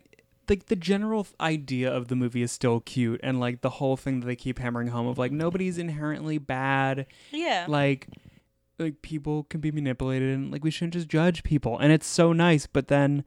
like 0.49 0.67
the 0.67 0.75
general 0.75 1.27
idea 1.39 1.91
of 1.91 2.07
the 2.07 2.15
movie 2.15 2.41
is 2.41 2.51
still 2.51 2.79
cute 2.81 3.19
and 3.23 3.39
like 3.39 3.61
the 3.61 3.69
whole 3.71 3.97
thing 3.97 4.19
that 4.21 4.25
they 4.25 4.35
keep 4.35 4.59
hammering 4.59 4.87
home 4.87 5.07
of 5.07 5.17
like 5.17 5.31
nobody's 5.31 5.77
inherently 5.77 6.37
bad. 6.37 7.05
yeah, 7.31 7.65
Like 7.67 8.07
like 8.79 9.01
people 9.01 9.43
can 9.43 9.59
be 9.59 9.71
manipulated 9.71 10.33
and 10.33 10.51
like 10.51 10.63
we 10.63 10.71
shouldn't 10.71 10.93
just 10.93 11.07
judge 11.07 11.43
people. 11.43 11.77
And 11.79 11.91
it's 11.91 12.05
so 12.07 12.31
nice, 12.33 12.67
but 12.67 12.87
then 12.87 13.23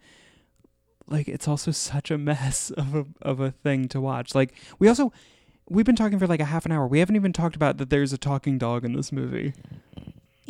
like 1.07 1.29
it's 1.29 1.49
also 1.49 1.71
such 1.73 2.11
a 2.11 2.19
mess 2.19 2.71
of 2.77 2.95
a 2.95 3.05
of 3.23 3.41
a 3.41 3.51
thing 3.51 3.89
to 3.89 4.01
watch. 4.01 4.35
Like 4.35 4.55
we 4.79 4.89
also 4.89 5.13
we've 5.69 5.87
been 5.87 5.97
talking 5.97 6.19
for 6.19 6.27
like 6.27 6.41
a 6.41 6.45
half 6.47 6.67
an 6.67 6.73
hour. 6.73 6.87
We 6.87 7.01
haven't 7.01 7.17
even 7.17 7.33
talked 7.33 7.57
about 7.57 7.79
that 7.79 7.91
there's 7.91 8.13
a 8.13 8.19
talking 8.19 8.59
dog 8.59 8.85
in 8.85 8.93
this 8.93 9.13
movie. 9.13 9.53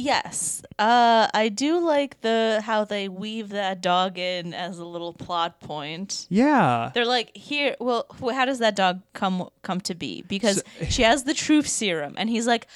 Yes. 0.00 0.62
Uh, 0.78 1.28
I 1.34 1.48
do 1.48 1.78
like 1.80 2.20
the 2.22 2.60
how 2.64 2.84
they 2.84 3.08
weave 3.08 3.50
that 3.50 3.80
dog 3.80 4.18
in 4.18 4.54
as 4.54 4.78
a 4.78 4.84
little 4.84 5.12
plot 5.12 5.60
point. 5.60 6.26
Yeah. 6.30 6.90
They're 6.94 7.06
like, 7.06 7.36
here. 7.36 7.76
Well, 7.80 8.06
how 8.20 8.44
does 8.44 8.58
that 8.60 8.76
dog 8.76 9.02
come 9.12 9.48
come 9.62 9.80
to 9.82 9.94
be? 9.94 10.22
Because 10.22 10.62
she 10.88 11.02
has 11.02 11.24
the 11.24 11.34
truth 11.34 11.66
serum, 11.66 12.14
and 12.16 12.28
he's 12.30 12.46
like, 12.46 12.66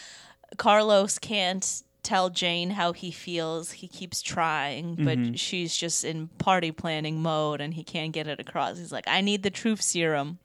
Carlos 0.57 1.19
can't 1.19 1.83
tell 2.03 2.29
Jane 2.31 2.71
how 2.71 2.93
he 2.93 3.11
feels. 3.11 3.73
He 3.73 3.89
keeps 3.89 4.21
trying, 4.21 4.97
but 4.97 5.17
Mm-hmm. 5.19 5.35
she's 5.35 5.75
just 5.77 6.05
in 6.05 6.29
party 6.39 6.71
planning 6.71 7.23
mode, 7.23 7.61
and 7.63 7.73
he 7.75 7.83
can't 7.83 8.13
get 8.13 8.27
it 8.29 8.39
across. 8.41 8.77
He's 8.79 8.93
like, 8.93 9.09
I 9.09 9.21
need 9.23 9.43
the 9.43 9.51
truth 9.51 9.81
serum, 9.81 10.39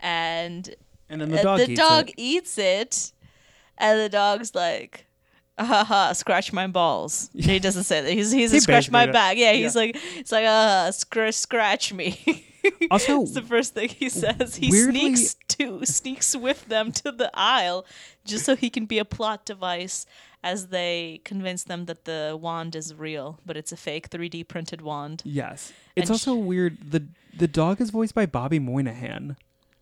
and 0.00 0.74
And 1.08 1.20
then 1.20 1.30
the 1.30 1.40
uh, 1.40 1.42
dog 1.42 1.58
the 1.60 1.70
eats 1.70 1.80
dog 1.80 2.08
it. 2.10 2.14
eats 2.16 2.58
it, 2.58 3.12
and 3.78 4.00
the 4.00 4.08
dog's 4.08 4.54
like. 4.54 5.04
Haha, 5.58 6.12
scratch 6.12 6.52
my 6.52 6.66
balls. 6.66 7.30
He 7.34 7.58
doesn't 7.58 7.84
say 7.84 8.00
that. 8.02 8.12
He's 8.12 8.30
he's 8.30 8.52
He 8.52 8.58
a 8.58 8.60
scratch 8.60 8.90
my 8.90 9.06
back. 9.06 9.36
Yeah, 9.36 9.52
he's 9.52 9.74
like 9.76 9.96
it's 10.16 10.32
like 10.32 10.46
uh 10.46 10.90
scratch 10.92 11.34
scratch 11.34 11.92
me. 11.92 12.44
Also, 12.90 13.22
It's 13.22 13.32
the 13.32 13.40
first 13.42 13.72
thing 13.74 13.88
he 13.88 14.08
says. 14.10 14.56
He 14.56 14.70
Weirdly- 14.70 15.14
sneaks 15.16 15.36
to 15.56 15.86
sneaks 15.86 16.36
with 16.36 16.66
them 16.68 16.92
to 16.92 17.10
the 17.12 17.30
aisle 17.32 17.86
just 18.26 18.44
so 18.44 18.56
he 18.56 18.68
can 18.68 18.84
be 18.84 18.98
a 18.98 19.06
plot 19.06 19.46
device 19.46 20.04
as 20.42 20.66
they 20.68 21.22
convince 21.24 21.64
them 21.64 21.86
that 21.86 22.04
the 22.04 22.36
wand 22.38 22.76
is 22.76 22.94
real, 22.94 23.38
but 23.46 23.56
it's 23.56 23.72
a 23.72 23.76
fake 23.76 24.10
3D 24.10 24.46
printed 24.48 24.82
wand. 24.82 25.22
Yes. 25.24 25.72
It's 25.96 26.10
And 26.10 26.14
also 26.14 26.34
weird. 26.34 26.90
The 26.90 27.06
the 27.34 27.48
dog 27.48 27.80
is 27.80 27.88
voiced 27.90 28.14
by 28.14 28.26
Bobby 28.26 28.58
Moynihan 28.58 29.36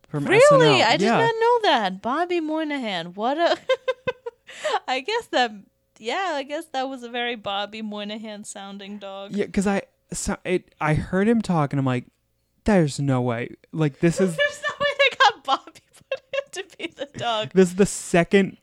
from 0.08 0.24
Really? 0.26 0.40
SNL. 0.80 0.84
I 0.86 0.96
did 0.96 1.06
yeah. 1.06 1.18
not 1.18 1.34
know 1.40 1.58
that. 1.70 2.02
Bobby 2.02 2.40
Moynihan. 2.40 3.14
What 3.14 3.36
a 3.38 3.56
I 4.88 5.00
guess 5.00 5.26
that 5.28 5.52
yeah, 5.98 6.32
I 6.34 6.42
guess 6.42 6.66
that 6.66 6.88
was 6.88 7.02
a 7.02 7.08
very 7.08 7.36
Bobby 7.36 7.82
Moynihan 7.82 8.44
sounding 8.44 8.98
dog. 8.98 9.32
Yeah, 9.32 9.46
because 9.46 9.66
I 9.66 9.82
so 10.12 10.36
it, 10.44 10.74
I 10.80 10.94
heard 10.94 11.28
him 11.28 11.42
talk 11.42 11.72
and 11.72 11.80
I'm 11.80 11.86
like, 11.86 12.06
there's 12.64 13.00
no 13.00 13.20
way. 13.22 13.56
Like 13.72 14.00
this 14.00 14.20
is 14.20 14.36
There's 14.36 14.62
no 14.62 14.74
way 14.80 14.90
they 14.98 15.16
got 15.16 15.44
Bobby 15.44 15.80
put 16.10 16.20
him 16.20 16.44
to 16.52 16.76
be 16.76 16.86
the 16.96 17.18
dog. 17.18 17.50
this 17.54 17.70
is 17.70 17.76
the 17.76 17.86
second 17.86 18.58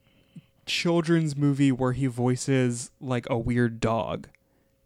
children's 0.65 1.35
movie 1.35 1.71
where 1.71 1.91
he 1.93 2.05
voices 2.07 2.91
like 3.01 3.29
a 3.29 3.37
weird 3.37 3.79
dog. 3.79 4.27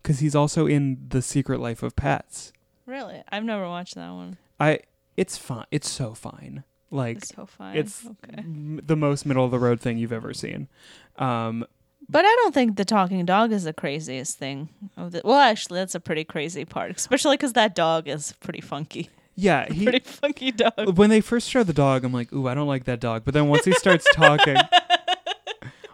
Because 0.01 0.19
he's 0.19 0.35
also 0.35 0.67
in 0.67 1.05
The 1.09 1.21
Secret 1.21 1.59
Life 1.59 1.83
of 1.83 1.97
Pets. 1.97 2.53
Really? 2.85 3.23
I've 3.29 3.43
never 3.43 3.67
watched 3.67 3.95
that 3.95 4.11
one. 4.11 4.37
I 4.57 4.79
it's 5.17 5.37
fine. 5.37 5.65
It's 5.71 5.89
so 5.89 6.13
fine. 6.13 6.63
Like 6.89 7.17
It's 7.17 7.35
so 7.35 7.45
fine. 7.45 7.75
it's 7.77 8.05
okay. 8.05 8.37
m- 8.39 8.79
the 8.85 8.95
most 8.95 9.25
middle 9.25 9.43
of 9.43 9.51
the 9.51 9.59
road 9.59 9.81
thing 9.81 9.97
you've 9.97 10.13
ever 10.13 10.33
seen. 10.33 10.67
Um, 11.17 11.65
But 12.09 12.23
I 12.23 12.33
don't 12.41 12.53
think 12.53 12.77
the 12.77 12.85
talking 12.85 13.25
dog 13.25 13.51
is 13.51 13.65
the 13.65 13.73
craziest 13.73 14.37
thing. 14.37 14.69
Of 14.95 15.11
the, 15.11 15.21
well, 15.25 15.39
actually, 15.39 15.79
that's 15.81 15.95
a 15.95 15.99
pretty 15.99 16.23
crazy 16.23 16.63
part, 16.63 16.91
especially 16.95 17.35
because 17.35 17.53
that 17.53 17.75
dog 17.75 18.07
is 18.07 18.31
pretty 18.39 18.61
funky. 18.61 19.09
Yeah, 19.35 19.67
he 19.71 19.83
Pretty 19.83 19.99
funky 19.99 20.51
dog. 20.51 20.97
when 20.97 21.09
they 21.09 21.19
first 21.21 21.49
show 21.49 21.63
the 21.63 21.73
dog, 21.73 22.03
I'm 22.05 22.13
like, 22.13 22.31
ooh, 22.31 22.47
I 22.47 22.53
don't 22.53 22.67
like 22.67 22.85
that 22.85 22.99
dog. 23.01 23.23
But 23.25 23.33
then 23.33 23.49
once 23.49 23.65
he 23.65 23.73
starts 23.73 24.07
talking, 24.13 24.55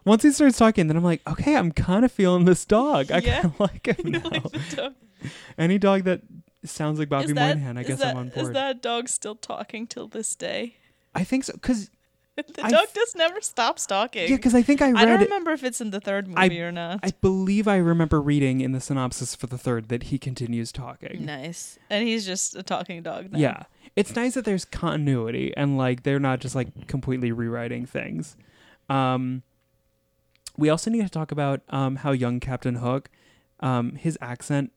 once 0.06 0.24
he 0.24 0.32
starts 0.32 0.58
talking, 0.58 0.88
then 0.88 0.98
I'm 0.98 1.04
like, 1.04 1.28
okay, 1.28 1.56
I'm 1.56 1.72
kind 1.72 2.06
of 2.06 2.12
feeling 2.12 2.46
this 2.46 2.66
dog. 2.66 3.12
I 3.12 3.18
Yeah. 3.20 3.42
kind 3.42 3.46
of 3.54 3.60
like 3.60 3.88
him 3.88 4.12
now. 4.12 4.30
dog. 4.76 4.94
Any 5.58 5.78
dog 5.80 6.04
that 6.04 6.22
sounds 6.66 7.00
like 7.00 7.10
Bobby 7.10 7.34
that- 7.34 7.36
Moynihan, 7.58 7.78
I 7.78 7.84
guess 7.84 8.00
that- 8.00 8.12
I'm 8.12 8.18
on 8.18 8.30
board. 8.30 8.48
Is 8.48 8.52
that 8.54 8.82
dog 8.82 9.10
still 9.10 9.36
talking 9.36 9.88
till 9.88 10.08
this 10.08 10.36
day? 10.36 10.76
I 11.16 11.24
think 11.24 11.44
so, 11.44 11.54
cause 11.62 11.90
the 12.36 12.44
I 12.64 12.70
dog 12.72 12.88
just 12.96 13.16
never 13.16 13.42
stops 13.42 13.86
talking. 13.86 14.30
yeah, 14.30 14.38
cause 14.38 14.56
I 14.56 14.62
think 14.64 14.82
I 14.82 14.88
read. 14.92 14.98
I 14.98 15.06
don't 15.06 15.22
remember 15.22 15.52
if 15.52 15.64
it's 15.64 15.80
in 15.82 15.92
the 15.92 16.00
third 16.00 16.28
I- 16.36 16.48
movie 16.50 16.62
or 16.62 16.72
not. 16.72 17.00
I 17.04 17.12
believe 17.22 17.68
I 17.68 17.78
remember 17.78 18.20
reading 18.22 18.62
in 18.62 18.72
the 18.72 18.80
synopsis 18.82 19.36
for 19.36 19.46
the 19.48 19.58
third 19.58 19.90
that 19.90 20.04
he 20.04 20.18
continues 20.18 20.72
talking. 20.72 21.26
nice, 21.26 21.78
and 21.90 22.08
he's 22.08 22.26
just 22.26 22.56
a 22.56 22.64
talking 22.64 23.02
dog. 23.04 23.32
Now. 23.32 23.40
Yeah. 23.40 23.64
It's 23.96 24.16
nice 24.16 24.34
that 24.34 24.44
there's 24.46 24.66
continuity 24.66 25.54
and 25.56 25.78
like 25.78 26.02
they're 26.02 26.20
not 26.20 26.40
just 26.40 26.56
like 26.56 26.88
completely 26.88 27.32
rewriting 27.32 27.86
things. 27.86 28.36
Um 28.90 29.44
we 30.58 30.70
also 30.70 30.90
need 30.90 31.04
to 31.04 31.10
talk 31.10 31.32
about 31.32 31.62
um 31.70 31.98
how 31.98 32.12
young 32.12 32.40
Captain 32.40 32.76
Hook 32.76 33.12
um 33.60 33.94
his 33.96 34.18
accent 34.20 34.72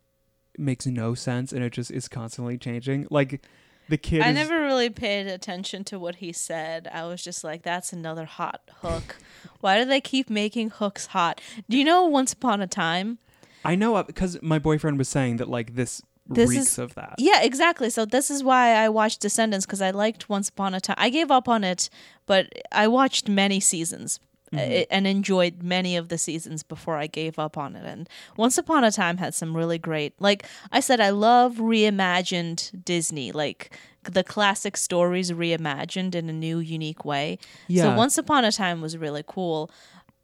makes 0.58 0.84
no 0.86 1.14
sense 1.14 1.50
and 1.52 1.62
it 1.64 1.72
just 1.72 1.90
is 1.90 2.08
constantly 2.08 2.58
changing. 2.58 3.06
Like 3.10 3.42
the 3.88 3.98
kid 3.98 4.20
I 4.22 4.28
is, 4.30 4.34
never 4.34 4.60
really 4.62 4.90
paid 4.90 5.26
attention 5.26 5.84
to 5.84 5.98
what 5.98 6.16
he 6.16 6.32
said. 6.32 6.88
I 6.92 7.04
was 7.06 7.22
just 7.22 7.44
like, 7.44 7.62
"That's 7.62 7.92
another 7.92 8.24
hot 8.24 8.60
hook." 8.82 9.16
Why 9.60 9.78
do 9.78 9.84
they 9.84 10.00
keep 10.00 10.28
making 10.30 10.70
hooks 10.70 11.06
hot? 11.06 11.40
Do 11.68 11.76
you 11.78 11.84
know 11.84 12.04
Once 12.04 12.32
Upon 12.32 12.60
a 12.60 12.66
Time? 12.66 13.18
I 13.64 13.74
know 13.74 13.96
uh, 13.96 14.02
because 14.02 14.40
my 14.42 14.58
boyfriend 14.58 14.98
was 14.98 15.08
saying 15.08 15.38
that 15.38 15.48
like 15.48 15.74
this, 15.74 16.02
This 16.28 16.50
reeks 16.50 16.62
is- 16.72 16.78
of 16.78 16.94
that. 16.94 17.14
Yeah, 17.18 17.42
exactly. 17.42 17.90
So 17.90 18.04
this 18.04 18.30
is 18.30 18.44
why 18.44 18.74
I 18.74 18.88
watched 18.88 19.20
Descendants 19.20 19.66
because 19.66 19.80
I 19.82 19.90
liked 19.90 20.28
Once 20.28 20.48
Upon 20.48 20.74
a 20.74 20.80
Time. 20.80 20.96
I 20.98 21.08
gave 21.10 21.30
up 21.30 21.48
on 21.48 21.64
it, 21.64 21.88
but 22.26 22.52
I 22.72 22.86
watched 22.88 23.28
many 23.28 23.60
seasons 23.60 24.20
uh, 24.52 24.84
and 24.90 25.06
enjoyed 25.06 25.62
many 25.62 25.96
of 25.96 26.08
the 26.08 26.18
seasons 26.18 26.62
before 26.62 26.96
I 26.96 27.06
gave 27.06 27.38
up 27.38 27.56
on 27.56 27.76
it. 27.76 27.84
And 27.84 28.08
Once 28.36 28.58
Upon 28.58 28.84
a 28.84 28.90
Time 28.90 29.18
had 29.18 29.34
some 29.34 29.56
really 29.56 29.78
great, 29.78 30.14
like 30.20 30.46
I 30.72 30.80
said, 30.80 31.00
I 31.00 31.10
love 31.10 31.56
reimagined 31.56 32.84
Disney, 32.84 33.32
like 33.32 33.76
the 34.04 34.22
classic 34.22 34.76
stories 34.76 35.32
reimagined 35.32 36.14
in 36.14 36.28
a 36.28 36.32
new, 36.32 36.58
unique 36.58 37.04
way. 37.04 37.38
Yeah. 37.66 37.84
So 37.84 37.96
Once 37.96 38.18
Upon 38.18 38.44
a 38.44 38.52
Time 38.52 38.80
was 38.80 38.96
really 38.96 39.24
cool. 39.26 39.70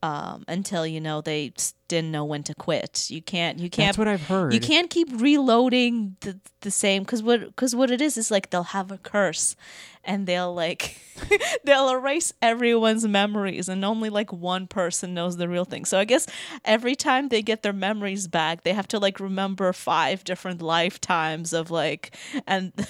Um, 0.05 0.43
until 0.49 0.85
you 0.85 1.01
know 1.01 1.21
they 1.21 1.53
didn't 1.87 2.11
know 2.11 2.25
when 2.25 2.43
to 2.43 2.55
quit. 2.57 3.09
You 3.09 3.23
can't. 3.23 3.61
You 3.61 3.71
can't 3.71 3.87
That's 3.89 3.99
what 3.99 4.09
I've 4.09 4.27
heard. 4.27 4.53
you 4.53 4.59
can't 4.59 4.91
keep 4.91 5.09
reloading 5.21 6.17
the 6.23 6.41
the 6.63 6.73
same 6.73 7.05
because 7.05 7.23
what 7.23 7.41
because 7.47 7.77
what 7.77 7.89
it 7.93 8.01
is 8.01 8.17
is 8.17 8.29
like 8.29 8.51
they'll 8.51 8.65
have 8.75 8.91
a 8.91 8.99
curse, 8.99 9.55
and 10.03 10.27
they'll 10.27 10.53
like 10.53 10.99
they'll 11.65 11.89
erase 11.91 12.33
everyone's 12.43 13.07
memories, 13.07 13.69
and 13.69 13.85
only 13.85 14.11
like 14.11 14.33
one 14.33 14.67
person 14.67 15.15
knows 15.15 15.37
the 15.37 15.49
real 15.49 15.65
thing. 15.65 15.85
So 15.85 16.01
I 16.01 16.05
guess 16.05 16.27
every 16.65 16.97
time 16.97 17.29
they 17.29 17.41
get 17.43 17.63
their 17.63 17.73
memories 17.73 18.27
back, 18.27 18.65
they 18.65 18.73
have 18.73 18.89
to 18.89 18.99
like 18.99 19.21
remember 19.21 19.73
five 19.73 20.25
different 20.25 20.61
lifetimes 20.63 21.53
of 21.53 21.71
like 21.71 22.17
and. 22.47 22.73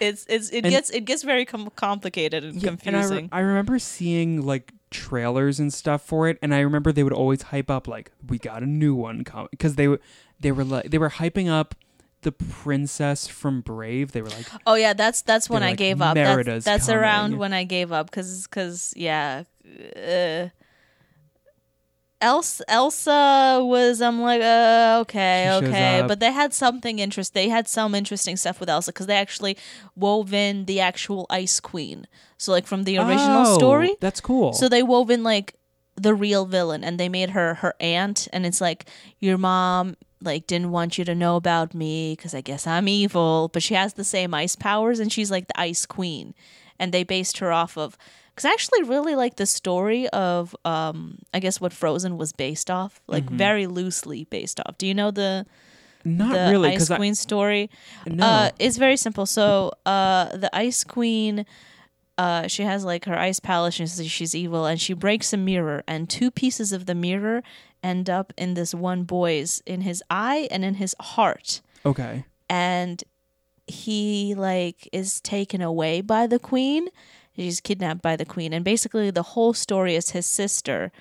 It's 0.00 0.24
it's 0.28 0.48
it 0.50 0.64
And- 0.64 0.70
gets 0.70 0.90
it 0.90 1.04
gets 1.04 1.24
very 1.24 1.44
com- 1.44 1.68
complicated 1.74 2.44
and 2.44 2.62
Yeah, 2.62 2.68
and 2.70 2.78
I, 2.96 3.00
re- 3.00 3.02
confusing. 3.02 3.28
I 3.32 3.40
remember 3.40 3.80
seeing 3.80 4.46
like 4.46 4.72
trailers 4.92 5.58
and 5.58 5.72
stuff 5.72 6.02
for 6.02 6.28
it, 6.28 6.38
and 6.42 6.54
I 6.54 6.60
remember 6.60 6.92
they 6.92 7.02
would 7.02 7.12
always 7.12 7.42
hype 7.42 7.70
up 7.70 7.88
like 7.88 8.12
we 8.26 8.38
got 8.38 8.62
a 8.62 8.66
new 8.66 8.94
one 8.94 9.24
coming 9.24 9.48
because 9.50 9.74
they 9.76 9.88
were 9.88 10.00
they 10.40 10.52
were 10.52 10.64
like 10.64 10.90
they 10.90 10.98
were 10.98 11.10
hyping 11.10 11.48
up 11.48 11.74
the 12.22 12.32
princess 12.32 13.26
from 13.26 13.60
Brave. 13.60 14.12
They 14.12 14.22
were 14.22 14.28
like, 14.28 14.46
Oh 14.66 14.74
yeah, 14.74 14.92
that's 14.92 15.22
that's 15.22 15.50
when 15.50 15.62
I 15.62 15.70
like, 15.70 15.78
gave 15.78 16.00
up. 16.00 16.14
"Merida's 16.14 16.64
That's, 16.64 16.86
that's 16.86 16.96
around 16.96 17.36
when 17.36 17.52
I 17.52 17.64
gave 17.64 17.92
up 17.92 18.10
because 18.10 18.44
because 18.44 18.94
yeah, 18.96 19.44
uh, 19.96 20.48
Elsa 22.22 22.64
Elsa 22.68 23.60
was 23.62 24.00
I'm 24.00 24.22
like 24.22 24.40
uh, 24.40 24.98
okay 25.02 25.58
She 25.60 25.66
okay, 25.66 26.04
but 26.06 26.20
they 26.20 26.32
had 26.32 26.54
something 26.54 26.98
interest. 27.00 27.34
They 27.34 27.48
had 27.48 27.68
some 27.68 27.94
interesting 27.94 28.36
stuff 28.36 28.60
with 28.60 28.70
Elsa 28.70 28.92
because 28.92 29.06
they 29.06 29.16
actually 29.16 29.56
wove 29.96 30.32
in 30.32 30.64
the 30.66 30.80
actual 30.80 31.26
Ice 31.28 31.60
Queen. 31.60 32.06
So 32.38 32.52
like 32.52 32.66
from 32.66 32.84
the 32.84 32.98
original 32.98 33.46
"Oh, 33.46 33.58
story, 33.58 33.96
That's 34.00 34.20
cool. 34.20 34.52
so 34.52 34.68
they 34.68 34.82
wove 34.82 35.10
in 35.10 35.22
like 35.22 35.56
the 35.96 36.14
real 36.14 36.46
villain 36.46 36.82
and 36.84 36.98
they 36.98 37.08
made 37.08 37.30
her 37.30 37.54
her 37.54 37.74
aunt 37.78 38.26
and 38.32 38.46
it's 38.46 38.60
like 38.60 38.88
your 39.18 39.36
mom 39.36 39.94
like 40.22 40.46
didn't 40.46 40.70
want 40.70 40.96
you 40.96 41.04
to 41.04 41.14
know 41.14 41.36
about 41.36 41.74
me 41.74 42.16
cuz 42.16 42.34
I 42.34 42.40
guess 42.40 42.66
I'm 42.66 42.88
evil, 42.88 43.50
but 43.52 43.62
she 43.62 43.74
has 43.74 43.94
the 43.94 44.04
same 44.04 44.32
ice 44.32 44.56
powers 44.56 45.00
and 45.00 45.12
she's 45.12 45.30
like 45.30 45.48
the 45.48 45.60
ice 45.60 45.84
queen. 45.86 46.34
And 46.78 46.92
they 46.92 47.04
based 47.04 47.38
her 47.38 47.52
off 47.52 47.76
of 47.76 47.96
cuz 48.36 48.44
I 48.44 48.50
actually 48.50 48.82
really 48.84 49.14
like 49.14 49.36
the 49.36 49.46
story 49.46 50.08
of 50.08 50.56
um 50.64 51.18
I 51.34 51.40
guess 51.40 51.60
what 51.60 51.72
Frozen 51.72 52.18
was 52.18 52.32
based 52.32 52.70
off, 52.70 53.00
like 53.06 53.28
very 53.28 53.66
loosely 53.66 54.24
based 54.24 54.60
off. 54.60 54.78
Do 54.78 54.86
you 54.86 54.94
know 54.94 55.10
the 55.10 55.46
not 56.04 56.32
the 56.34 56.50
really 56.50 56.70
Ice 56.70 56.74
because 56.74 56.90
I 56.90 56.96
Queen 56.96 57.14
story? 57.14 57.70
no. 58.06 58.26
Uh, 58.26 58.50
it's 58.58 58.76
very 58.76 58.96
simple. 58.96 59.26
So, 59.26 59.72
uh, 59.86 60.36
the 60.36 60.50
Ice 60.52 60.84
Queen, 60.84 61.46
uh, 62.18 62.48
she 62.48 62.62
has 62.64 62.84
like 62.84 63.04
her 63.04 63.18
ice 63.18 63.40
palace. 63.40 63.78
And 63.78 63.88
she's, 63.88 64.10
she's 64.10 64.34
evil, 64.34 64.66
and 64.66 64.80
she 64.80 64.94
breaks 64.94 65.32
a 65.32 65.36
mirror, 65.36 65.82
and 65.86 66.08
two 66.08 66.30
pieces 66.30 66.72
of 66.72 66.86
the 66.86 66.94
mirror 66.94 67.42
end 67.82 68.08
up 68.08 68.32
in 68.36 68.54
this 68.54 68.74
one 68.74 69.04
boy's 69.04 69.62
in 69.66 69.82
his 69.82 70.02
eye 70.10 70.48
and 70.50 70.64
in 70.64 70.74
his 70.74 70.94
heart, 71.00 71.60
okay. 71.84 72.24
and 72.48 73.02
he 73.66 74.34
like 74.36 74.88
is 74.92 75.20
taken 75.20 75.62
away 75.62 76.00
by 76.00 76.26
the 76.26 76.38
queen. 76.38 76.88
He's 77.32 77.60
kidnapped 77.60 78.02
by 78.02 78.16
the 78.16 78.26
queen, 78.26 78.52
and 78.52 78.64
basically 78.64 79.10
the 79.10 79.22
whole 79.22 79.54
story 79.54 79.94
is 79.94 80.10
his 80.10 80.26
sister 80.26 80.92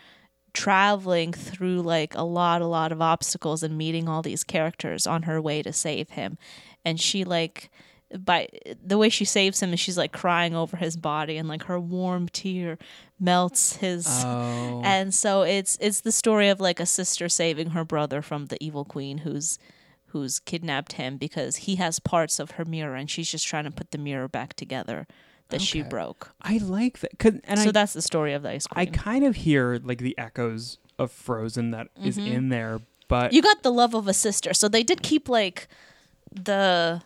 traveling 0.53 1.31
through 1.31 1.81
like 1.81 2.13
a 2.15 2.23
lot 2.23 2.61
a 2.61 2.65
lot 2.65 2.91
of 2.91 3.01
obstacles 3.01 3.63
and 3.63 3.77
meeting 3.77 4.09
all 4.09 4.21
these 4.21 4.43
characters 4.43 5.07
on 5.07 5.23
her 5.23 5.41
way 5.41 5.61
to 5.61 5.71
save 5.71 6.09
him. 6.11 6.37
And 6.83 6.99
she 6.99 7.23
like 7.23 7.69
by 8.17 8.49
the 8.83 8.97
way 8.97 9.09
she 9.09 9.23
saves 9.23 9.61
him 9.61 9.73
is 9.73 9.79
she's 9.79 9.97
like 9.97 10.11
crying 10.11 10.53
over 10.53 10.75
his 10.77 10.97
body 10.97 11.37
and 11.37 11.47
like 11.47 11.63
her 11.63 11.79
warm 11.79 12.27
tear 12.27 12.77
melts 13.19 13.77
his 13.77 14.05
Oh, 14.25 14.81
and 14.83 15.13
so 15.13 15.43
it's 15.43 15.77
it's 15.79 16.01
the 16.01 16.11
story 16.11 16.49
of 16.49 16.59
like 16.59 16.79
a 16.79 16.85
sister 16.85 17.29
saving 17.29 17.69
her 17.69 17.85
brother 17.85 18.21
from 18.21 18.47
the 18.47 18.61
evil 18.61 18.83
queen 18.83 19.19
who's 19.19 19.57
who's 20.07 20.39
kidnapped 20.39 20.93
him 20.93 21.15
because 21.15 21.55
he 21.57 21.75
has 21.77 21.99
parts 21.99 22.39
of 22.39 22.51
her 22.51 22.65
mirror 22.65 22.95
and 22.95 23.09
she's 23.09 23.31
just 23.31 23.47
trying 23.47 23.63
to 23.63 23.71
put 23.71 23.91
the 23.91 23.97
mirror 23.97 24.27
back 24.27 24.53
together 24.55 25.07
that 25.51 25.61
she 25.61 25.81
Okay. 25.81 25.89
broke 25.89 26.31
I 26.41 26.57
like 26.57 26.99
that. 27.01 27.11
and 27.45 27.59
so 27.59 27.69
I 27.69 27.71
that's 27.71 27.93
the 27.93 28.01
story 28.01 28.33
of 28.33 28.41
the 28.43 28.49
ice 28.51 28.67
queen. 28.67 28.87
I 28.87 28.91
kind 28.91 29.23
of 29.25 29.35
hear 29.35 29.79
like 29.83 29.99
the 29.99 30.17
echoes 30.17 30.77
of 30.99 31.11
Frozen 31.11 31.71
that 31.71 31.87
is 32.03 32.17
in 32.17 32.49
there, 32.49 32.79
but 33.07 33.27
Mm-hmm. 33.27 33.35
you 33.35 33.41
got 33.41 33.61
the 33.63 33.71
love 33.71 33.93
of 33.93 34.07
a 34.07 34.13
sister 34.13 34.53
so 34.53 34.67
they 34.69 34.83
did 34.83 35.01
keep 35.03 35.27
like 35.29 35.67
the 36.31 37.01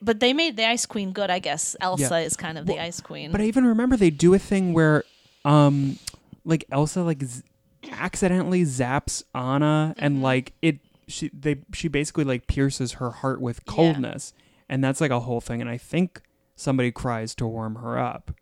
but 0.00 0.20
they 0.20 0.32
made 0.32 0.56
the 0.56 0.64
ice 0.64 0.86
queen 0.86 1.12
good 1.12 1.30
i 1.30 1.38
guess 1.38 1.74
elsa 1.80 2.18
is 2.20 2.36
kind 2.36 2.58
of 2.58 2.66
the 2.66 2.78
ice 2.78 3.00
queen 3.00 3.32
But 3.32 3.40
I 3.40 3.44
even 3.44 3.64
remember 3.64 3.96
they 3.96 4.10
do 4.10 4.34
a 4.34 4.38
thing 4.38 4.72
where, 4.74 5.02
um, 5.44 5.98
like 6.44 6.64
Elsa 6.70 7.02
like 7.02 7.22
z- 7.22 7.42
accidentally 7.90 8.62
zaps 8.62 9.22
Anna, 9.34 9.94
Mm-hmm. 9.96 10.04
and 10.04 10.22
like 10.22 10.52
it, 10.62 10.78
she 11.08 11.30
they 11.32 11.56
she 11.72 11.88
basically 11.88 12.24
like 12.24 12.46
pierces 12.46 12.92
her 12.94 13.10
heart 13.10 13.40
with 13.40 13.64
coldness, 13.66 14.32
and 14.68 14.82
that's 14.84 15.00
like 15.00 15.10
a 15.10 15.20
whole 15.20 15.40
thing. 15.40 15.60
And 15.60 15.70
I 15.70 15.78
think 15.78 16.20
somebody 16.56 16.90
cries 16.90 17.34
to 17.36 17.46
warm 17.46 17.76
her 17.76 17.98
up. 17.98 18.32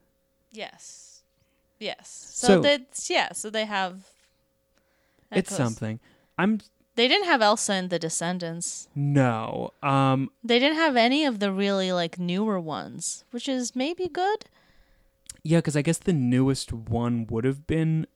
yes 0.53 1.23
yes 1.81 2.31
so, 2.33 2.47
So- 2.47 2.61
that's 2.63 3.11
yeah 3.11 3.33
so 3.33 3.51
they 3.51 3.65
have 3.67 4.07
It's 5.33 5.51
echoes. 5.53 5.57
something. 5.57 6.01
I'm 6.39 6.61
they 6.97 7.09
didn't 7.09 7.27
have 7.27 7.43
elsa 7.43 7.75
in 7.75 7.89
the 7.89 7.99
descendants 7.99 8.89
no. 8.95 9.73
Um, 9.83 10.31
they 10.45 10.59
didn't 10.61 10.77
have 10.77 10.97
any 10.97 11.25
of 11.25 11.41
the 11.41 11.51
really 11.53 11.93
like 11.93 12.19
newer 12.19 12.59
ones 12.61 13.25
which 13.33 13.49
is 13.49 13.75
maybe 13.77 14.09
good 14.09 14.47
yeah, 15.47 15.59
because 15.59 15.77
I 15.77 15.83
guess 15.83 15.99
the 15.99 16.15
newest 16.15 16.73
one 16.73 17.27
would 17.29 17.45
have 17.45 17.67
been, 17.67 18.07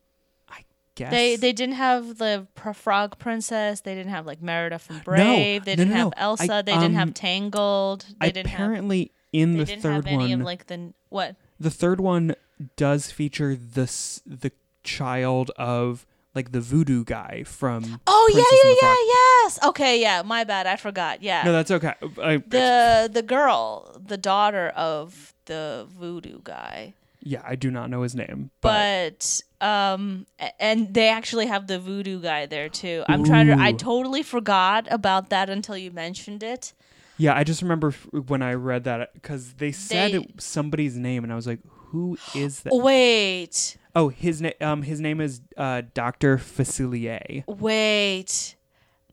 I 0.49 0.65
guess 0.95 1.11
they 1.11 1.37
they 1.37 1.53
didn't 1.53 1.75
have 1.75 2.17
the 2.17 2.47
frog 2.73 3.19
princess 3.19 3.81
they 3.83 3.95
didn't 3.95 4.13
have 4.13 4.25
like 4.25 4.41
merida 4.41 4.79
from 4.79 5.01
brave 5.01 5.65
they 5.67 5.73
no, 5.73 5.77
didn't 5.77 5.91
no, 5.91 5.97
have 5.97 6.07
no. 6.07 6.13
I- 6.17 6.23
elsa 6.23 6.63
they 6.65 6.73
didn't 6.75 6.95
have 6.95 7.09
um, 7.09 7.13
tangled 7.13 8.07
they 8.21 8.31
didn't 8.31 8.47
have 8.47 8.61
apparently 8.61 9.13
in 9.33 9.53
they 9.53 9.59
the 9.61 9.65
didn't 9.67 9.83
third 9.83 9.93
have 9.95 10.07
any 10.07 10.17
one 10.17 10.33
of 10.33 10.41
like 10.41 10.67
the 10.67 10.93
what 11.09 11.37
the 11.61 11.71
third 11.71 12.01
one 12.01 12.35
does 12.77 13.11
feature 13.11 13.55
the 13.55 13.85
the 14.27 14.53
child 14.83 15.51
of 15.57 16.07
like 16.35 16.53
the 16.53 16.61
voodoo 16.61 17.05
guy 17.05 17.43
from 17.45 18.01
Oh 18.07 18.31
Princess 18.33 18.53
yeah, 18.63 18.69
yeah, 18.71 18.75
Frog. 18.79 18.97
yeah, 19.01 19.15
yes. 19.45 19.59
Okay, 19.65 20.01
yeah. 20.01 20.23
My 20.23 20.45
bad. 20.45 20.67
I 20.67 20.77
forgot. 20.77 21.23
Yeah. 21.23 21.43
No, 21.45 21.53
that's 21.53 21.71
okay. 21.71 21.95
I, 22.23 22.37
the 22.37 23.11
the 23.13 23.23
girl, 23.23 24.01
the 24.05 24.17
daughter 24.19 24.69
of 24.77 25.35
the 25.47 25.87
voodoo 25.91 26.41
guy. 26.45 26.95
Yeah, 27.21 27.43
I 27.45 27.57
do 27.57 27.71
not 27.71 27.91
know 27.91 28.03
his 28.03 28.15
name, 28.15 28.51
but, 28.61 29.43
but 29.61 29.67
um 29.67 30.27
and 30.61 30.95
they 30.95 31.09
actually 31.09 31.47
have 31.47 31.67
the 31.67 31.81
voodoo 31.81 32.21
guy 32.21 32.47
there 32.47 32.69
too 32.69 33.03
i'm 33.09 33.25
trying 33.25 33.49
to 33.49 33.59
i 33.59 33.73
totally 33.73 34.23
forgot 34.23 34.87
about 34.89 35.31
that 35.31 35.51
until 35.51 35.77
you 35.77 35.91
mentioned 35.91 36.45
it 36.45 36.73
yeah, 37.19 37.35
I 37.37 37.45
just 37.45 37.63
remember 37.63 37.89
f- 37.89 38.07
when 38.13 38.43
I 38.43 38.55
read 38.55 38.85
that 38.85 39.13
because 39.15 39.55
they 39.55 39.73
said 39.73 40.13
They- 40.13 40.19
it, 40.19 40.41
somebody's 40.41 40.97
name, 40.97 41.25
and 41.25 41.33
I 41.33 41.37
was 41.37 41.47
like, 41.47 41.61
"Who 41.91 42.17
is 42.35 42.61
that?" 42.61 42.73
wait 42.75 43.77
Oh, 43.95 44.11
his 44.11 44.41
name. 44.41 44.53
Um, 44.61 44.83
his 44.83 45.01
name 45.01 45.21
is 45.21 45.41
uh, 45.57 45.83
Doctor 45.95 46.39
Facilier. 46.39 47.43
wait 47.47 48.55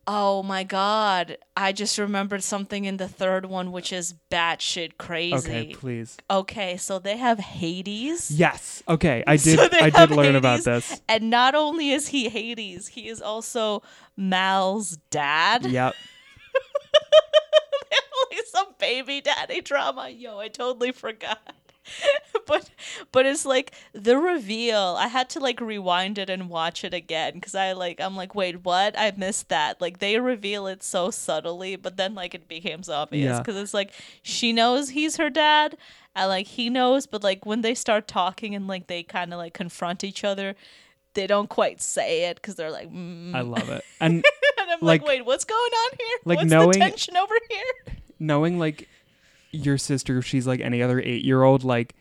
oh 0.08 0.44
my 0.44 0.64
god 0.64 1.36
i 1.58 1.72
just 1.72 1.98
remembered 1.98 2.44
something 2.44 2.86
in 2.86 2.98
the 2.98 3.08
third 3.08 3.44
one 3.48 3.72
which 3.72 3.92
is 3.92 4.14
batshit 4.30 4.98
crazy 5.00 5.36
Okay, 5.36 5.74
please. 5.74 6.16
okay 6.30 6.78
so 6.78 7.00
they 7.00 7.18
have 7.18 7.40
hades 7.40 8.30
Yes. 8.30 8.84
Okay, 8.88 9.24
I 9.26 9.36
So 9.38 9.56
did. 9.56 9.72
they 9.72 9.80
I 9.80 9.90
have 9.90 10.10
did 10.10 10.16
learn 10.16 10.36
about 10.36 10.60
Hades, 10.60 10.66
this. 10.66 11.02
and 11.10 11.32
not 11.32 11.56
only 11.56 11.90
is 11.90 12.10
he 12.10 12.30
hades 12.30 12.90
he 12.90 13.08
is 13.08 13.20
also 13.20 13.82
mal's 14.16 14.98
dad 15.10 15.66
Yep. 15.66 15.96
some 18.56 18.68
baby 18.80 19.22
daddy 19.22 19.62
drama. 19.62 20.10
Yo, 20.10 20.40
I 20.40 20.48
totally 20.48 20.92
forgot. 20.92 21.56
but 22.48 22.70
but 23.12 23.26
it's 23.26 23.46
like 23.46 23.74
the 23.94 24.18
reveal. 24.18 24.96
I 24.98 25.08
had 25.08 25.30
to 25.32 25.40
like 25.40 25.62
rewind 25.62 26.18
it 26.18 26.30
and 26.30 26.50
watch 26.50 26.84
it 26.84 26.94
again 26.94 27.36
because 27.36 27.54
I 27.54 27.74
like 27.74 28.02
I'm 28.02 28.16
like 28.16 28.34
wait 28.34 28.64
what 28.64 28.98
I 28.98 29.12
missed 29.16 29.50
that. 29.50 29.82
Like 29.82 30.00
they 30.00 30.20
reveal 30.20 30.68
it 30.68 30.84
so 30.84 31.12
subtly, 31.12 31.76
but 31.76 31.98
then 31.98 32.16
like 32.16 32.34
it 32.34 32.48
becomes 32.48 32.90
obvious 32.90 33.34
Yeah. 33.34 33.40
because 33.40 33.56
it's 33.58 33.74
like 33.74 33.92
she 34.22 34.52
knows 34.54 34.90
he's 34.90 35.18
her 35.18 35.30
dad. 35.30 35.78
And 36.16 36.30
like 36.30 36.48
he 36.48 36.70
knows, 36.70 37.06
but 37.08 37.24
like 37.24 37.46
when 37.46 37.62
they 37.62 37.76
start 37.76 38.08
talking 38.08 38.56
and 38.56 38.68
like 38.68 38.88
they 38.88 39.04
kind 39.04 39.34
of 39.34 39.38
like 39.38 39.54
confront 39.54 40.04
each 40.04 40.24
other, 40.24 40.56
they 41.14 41.28
don't 41.28 41.50
quite 41.50 41.82
say 41.82 42.30
it 42.30 42.38
because 42.38 42.56
they're 42.56 42.72
like, 42.72 42.90
mm. 42.90 43.36
I 43.36 43.42
love 43.42 43.70
it. 43.70 43.84
And 44.00 44.24
I'm 44.82 44.86
like, 44.86 45.02
like- 45.02 45.08
wait, 45.08 45.26
what's 45.26 45.46
going 45.46 45.60
on 45.72 45.90
here? 46.00 46.18
like 46.26 46.38
what's 46.40 46.50
knowing- 46.50 46.72
the 46.72 46.80
tension 46.80 47.18
over 47.18 47.36
here? 47.50 47.96
knowing 48.20 48.58
like 48.60 48.88
your 49.52 49.78
sister, 49.78 50.18
if 50.18 50.26
she's 50.26 50.46
like 50.48 50.60
any 50.62 50.82
other 50.82 51.00
eight-year-old, 51.00 51.64
like 51.64 51.96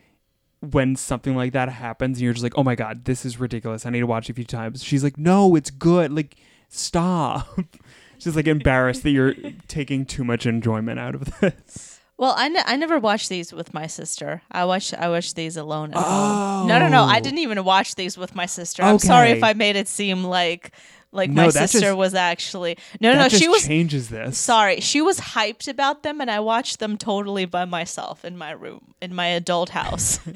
when 0.61 0.95
something 0.95 1.35
like 1.35 1.53
that 1.53 1.69
happens, 1.69 2.17
and 2.17 2.23
you're 2.23 2.33
just 2.33 2.43
like, 2.43 2.57
"Oh 2.57 2.63
my 2.63 2.75
god, 2.75 3.05
this 3.05 3.23
is 3.25 3.39
ridiculous. 3.39 3.85
I 3.85 3.89
need 3.91 3.99
to 3.99 4.07
watch 4.07 4.29
it 4.29 4.33
a 4.33 4.35
few 4.35 4.45
times." 4.45 4.83
She's 4.83 5.03
like, 5.03 5.17
"No, 5.17 5.55
it's 5.55 5.69
good. 5.69 6.11
Like, 6.11 6.35
stop." 6.69 7.59
she's 8.17 8.35
like 8.35 8.47
embarrassed 8.47 9.03
that 9.03 9.11
you're 9.11 9.33
taking 9.67 10.05
too 10.05 10.23
much 10.23 10.45
enjoyment 10.45 10.99
out 10.99 11.15
of 11.15 11.39
this. 11.39 11.99
Well, 12.17 12.33
I, 12.37 12.47
ne- 12.47 12.63
I 12.65 12.77
never 12.77 12.97
watched 12.97 13.27
these 13.27 13.51
with 13.51 13.73
my 13.73 13.87
sister. 13.87 14.41
I 14.49 14.63
watched 14.65 14.93
I 14.93 15.09
watched 15.09 15.35
these 15.35 15.57
alone 15.57 15.91
at 15.93 15.97
home. 16.01 16.67
No, 16.67 16.79
no, 16.79 16.87
no. 16.87 17.03
I 17.03 17.17
Oh. 17.17 17.21
didn't 17.21 17.39
even 17.39 17.61
watch 17.65 17.95
these 17.95 18.17
with 18.17 18.33
my 18.35 18.45
sister. 18.45 18.83
I'm 18.83 18.99
sorry 18.99 19.31
if 19.31 19.43
I 19.43 19.51
made 19.53 19.75
it 19.75 19.87
seem 19.89 20.23
like 20.23 20.71
like 21.15 21.29
No, 21.31 21.43
my 21.45 21.49
sister 21.49 21.79
just- 21.79 21.97
was 21.97 22.13
actually 22.13 22.77
no, 22.99 23.11
no, 23.11 23.17
that 23.17 23.23
no. 23.23 23.29
just 23.29 23.41
She 23.41 23.47
was 23.47 23.65
changes 23.65 24.09
this. 24.09 24.37
sorry. 24.37 24.79
She 24.81 25.01
was 25.01 25.19
hyped 25.19 25.67
about 25.67 26.03
them, 26.03 26.21
and 26.21 26.29
I 26.29 26.39
watched 26.39 26.79
them 26.79 26.97
totally 26.97 27.45
by 27.45 27.65
myself 27.65 28.23
in 28.25 28.37
my 28.37 28.51
room 28.51 28.93
in 29.01 29.15
my 29.15 29.27
adult 29.27 29.69
house. 29.69 30.19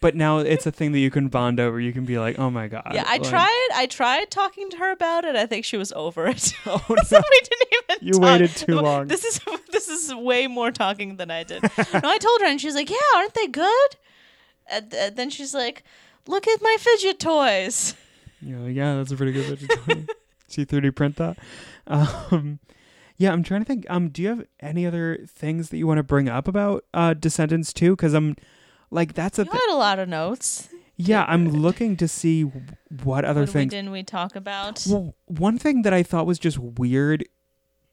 But 0.00 0.16
now 0.16 0.38
it's 0.38 0.66
a 0.66 0.72
thing 0.72 0.90
that 0.90 0.98
you 0.98 1.12
can 1.12 1.28
bond 1.28 1.60
over. 1.60 1.78
You 1.78 1.92
can 1.92 2.04
be 2.04 2.18
like, 2.18 2.36
"Oh 2.36 2.50
my 2.50 2.66
god." 2.66 2.90
yeah, 2.92 3.04
I 3.06 3.18
like- 3.18 3.22
tried. 3.30 3.68
I 3.72 3.86
tried 3.86 4.32
talking 4.32 4.68
to 4.70 4.76
her 4.78 4.90
about 4.90 5.24
it. 5.24 5.36
I 5.36 5.46
think 5.46 5.64
she 5.64 5.76
was 5.76 5.92
over 5.92 6.26
it. 6.26 6.52
Oh, 6.66 6.82
so 7.06 7.20
we 7.30 7.40
didn't 7.44 7.68
even. 7.72 8.06
You 8.08 8.12
talk. 8.14 8.22
waited 8.22 8.50
too 8.50 8.80
long. 8.80 9.06
This 9.06 9.24
is 9.24 9.38
this 9.70 9.88
is 9.88 10.12
way 10.12 10.48
more 10.48 10.72
talking 10.72 11.18
than 11.18 11.30
I 11.30 11.44
did. 11.44 11.62
no, 11.62 12.00
I 12.02 12.18
told 12.18 12.40
her, 12.40 12.48
and 12.48 12.60
she's 12.60 12.74
like, 12.74 12.90
"Yeah, 12.90 12.96
aren't 13.14 13.34
they 13.34 13.46
good?" 13.46 13.90
And, 14.66 14.92
and 14.92 15.14
then 15.14 15.30
she's 15.30 15.54
like, 15.54 15.84
"Look 16.26 16.48
at 16.48 16.60
my 16.60 16.76
fidget 16.80 17.20
toys." 17.20 17.94
You're 18.42 18.58
like, 18.60 18.74
yeah, 18.74 18.96
that's 18.96 19.12
a 19.12 19.16
pretty 19.16 19.32
good 19.32 19.46
vegetarian. 19.58 20.08
See 20.48 20.66
3D 20.66 20.94
print 20.94 21.16
that. 21.16 21.38
Um, 21.86 22.58
yeah, 23.16 23.32
I'm 23.32 23.42
trying 23.42 23.60
to 23.60 23.64
think. 23.64 23.86
Um, 23.88 24.08
do 24.08 24.20
you 24.22 24.28
have 24.28 24.44
any 24.60 24.84
other 24.86 25.18
things 25.28 25.68
that 25.70 25.78
you 25.78 25.86
want 25.86 25.98
to 25.98 26.02
bring 26.02 26.28
up 26.28 26.48
about 26.48 26.84
uh, 26.92 27.14
Descendants 27.14 27.72
2? 27.72 27.96
Because 27.96 28.14
I'm 28.14 28.36
like, 28.90 29.14
that's 29.14 29.38
a 29.38 29.42
You 29.42 29.50
thi- 29.50 29.58
had 29.66 29.74
a 29.74 29.76
lot 29.78 29.98
of 29.98 30.08
notes. 30.08 30.68
yeah. 30.96 31.24
I'm 31.28 31.48
looking 31.48 31.96
to 31.98 32.08
see 32.08 32.42
what 33.04 33.24
other 33.24 33.42
What 33.42 33.48
we, 33.48 33.52
things. 33.52 33.70
didn't 33.70 33.92
we 33.92 34.02
talk 34.02 34.34
about? 34.36 34.84
Well, 34.88 35.14
one 35.26 35.58
thing 35.58 35.82
that 35.82 35.94
I 35.94 36.02
thought 36.02 36.26
was 36.26 36.38
just 36.38 36.58
weird, 36.58 37.24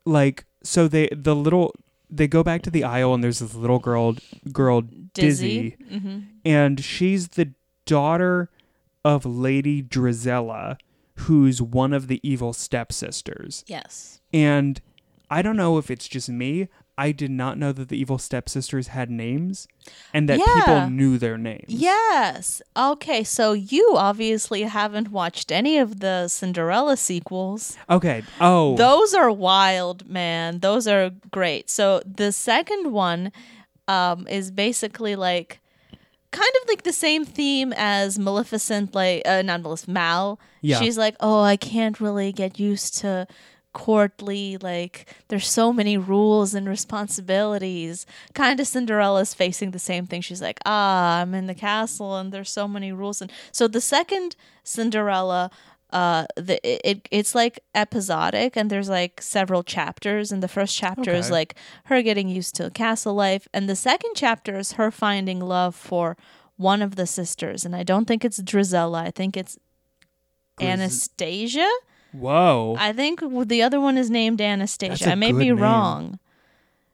like, 0.06 0.46
so 0.64 0.88
they 0.88 1.08
the 1.12 1.36
little 1.36 1.74
they 2.10 2.28
go 2.28 2.44
back 2.44 2.64
to 2.64 2.72
the 2.72 2.84
isle 2.84 3.14
and 3.14 3.24
there's 3.24 3.40
this 3.40 3.54
little 3.54 3.80
girl 3.80 4.16
girl 4.52 4.82
Dizzy, 5.14 5.78
hmm 5.90 6.20
and 6.44 6.84
she's 6.84 7.30
the 7.30 7.54
daughter 7.86 8.50
of 9.06 9.26
Lady 9.26 9.82
Drizella, 9.82 10.78
who's 11.16 11.62
one 11.62 11.94
of 11.94 12.08
the 12.08 12.20
evil 12.24 12.54
stepsisters. 12.54 13.64
Yes. 13.68 14.22
And 14.34 14.82
I 15.30 15.42
don't 15.42 15.58
know 15.58 15.78
if 15.78 15.90
it's 15.92 16.08
just 16.08 16.30
me. 16.30 16.70
I 16.98 17.14
did 17.14 17.32
not 17.32 17.58
know 17.58 17.72
that 17.72 17.88
the 17.88 17.98
evil 17.98 18.18
stepsisters 18.18 18.88
had 18.88 19.10
names 19.10 19.70
and 20.14 20.28
that 20.28 20.38
Yeah. 20.40 20.46
people 20.56 20.90
knew 20.90 21.18
their 21.18 21.38
names. 21.38 21.64
Yes. 21.70 22.62
Okay. 22.76 23.24
So 23.24 23.54
you 23.54 23.94
obviously 23.96 24.64
haven't 24.64 25.10
watched 25.10 25.50
any 25.50 25.78
of 25.78 26.02
the 26.02 26.28
Cinderella 26.28 26.98
sequels. 26.98 27.78
Okay. 27.90 28.24
Oh. 28.42 28.76
Those 28.76 29.14
are 29.14 29.32
wild, 29.32 30.10
man. 30.10 30.60
Those 30.60 30.88
are 30.88 31.12
great. 31.32 31.70
So 31.70 32.02
the 32.06 32.34
second 32.34 32.92
one 32.92 33.32
um, 33.88 34.28
is 34.28 34.52
basically 34.52 35.16
like 35.16 35.62
kind 36.32 36.52
of 36.62 36.68
like 36.68 36.84
the 36.84 36.94
same 36.94 37.26
theme 37.26 37.74
as 37.76 38.20
Maleficent, 38.20 38.94
like 38.94 39.24
uh, 39.26 39.42
not 39.42 39.62
Maleficent, 39.62 39.94
Mal. 39.94 40.40
Yeah. 40.62 40.80
She's 40.80 40.98
like, 40.98 41.16
oh, 41.20 41.42
I 41.42 41.58
can't 41.58 42.00
really 42.00 42.32
get 42.32 42.60
used 42.60 42.98
to 43.00 43.28
courtly 43.72 44.58
like 44.58 45.06
there's 45.28 45.48
so 45.48 45.72
many 45.72 45.96
rules 45.96 46.56
and 46.56 46.68
responsibilities 46.68 48.08
kind 48.34 48.60
of 48.60 48.66
cinderella's 48.66 49.36
facing 49.36 49.70
the 49.70 49.78
same 49.78 50.08
thing 50.08 50.22
she's 50.22 50.42
like 50.42 50.60
ah 50.66 51.20
i'm 51.22 51.36
in 51.36 51.46
the 51.46 51.54
castle 51.54 52.18
and 52.18 52.32
there's 52.32 52.50
so 52.50 52.68
many 52.68 52.92
rules 52.92 53.22
and 53.22 53.32
so 53.52 53.68
the 53.68 53.80
second 53.80 54.36
cinderella 54.64 55.52
uh 55.92 56.26
the 56.36 56.60
it, 56.68 56.82
it 56.84 57.08
it's 57.12 57.34
like 57.34 57.60
episodic 57.74 58.56
and 58.56 58.70
there's 58.70 58.90
like 58.90 59.22
several 59.22 59.64
chapters 59.64 60.32
and 60.32 60.44
the 60.44 60.48
first 60.48 60.76
chapter 60.78 61.12
is 61.12 61.32
like 61.32 61.56
her 61.86 62.02
getting 62.02 62.30
used 62.30 62.56
to 62.56 62.70
castle 62.70 63.16
life 63.16 63.48
and 63.54 63.68
the 63.68 63.76
second 63.76 64.12
chapter 64.16 64.58
is 64.58 64.74
her 64.74 64.92
finding 64.92 65.40
love 65.40 65.76
for 65.76 66.16
one 66.58 66.82
of 66.82 66.96
the 66.96 67.08
sisters 67.08 67.66
and 67.66 67.76
i 67.76 67.82
don't 67.82 68.06
think 68.06 68.24
it's 68.24 68.40
drizella 68.40 69.02
i 69.02 69.12
think 69.12 69.36
it's 69.36 69.58
anastasia 70.62 71.70
Whoa. 72.12 72.76
I 72.80 72.94
think 72.94 73.22
the 73.48 73.62
other 73.62 73.80
one 73.80 73.98
is 73.98 74.10
named 74.10 74.42
Anastasia. 74.42 75.12
I 75.12 75.16
may 75.16 75.32
be 75.32 75.50
name. 75.50 75.60
wrong. 75.60 76.20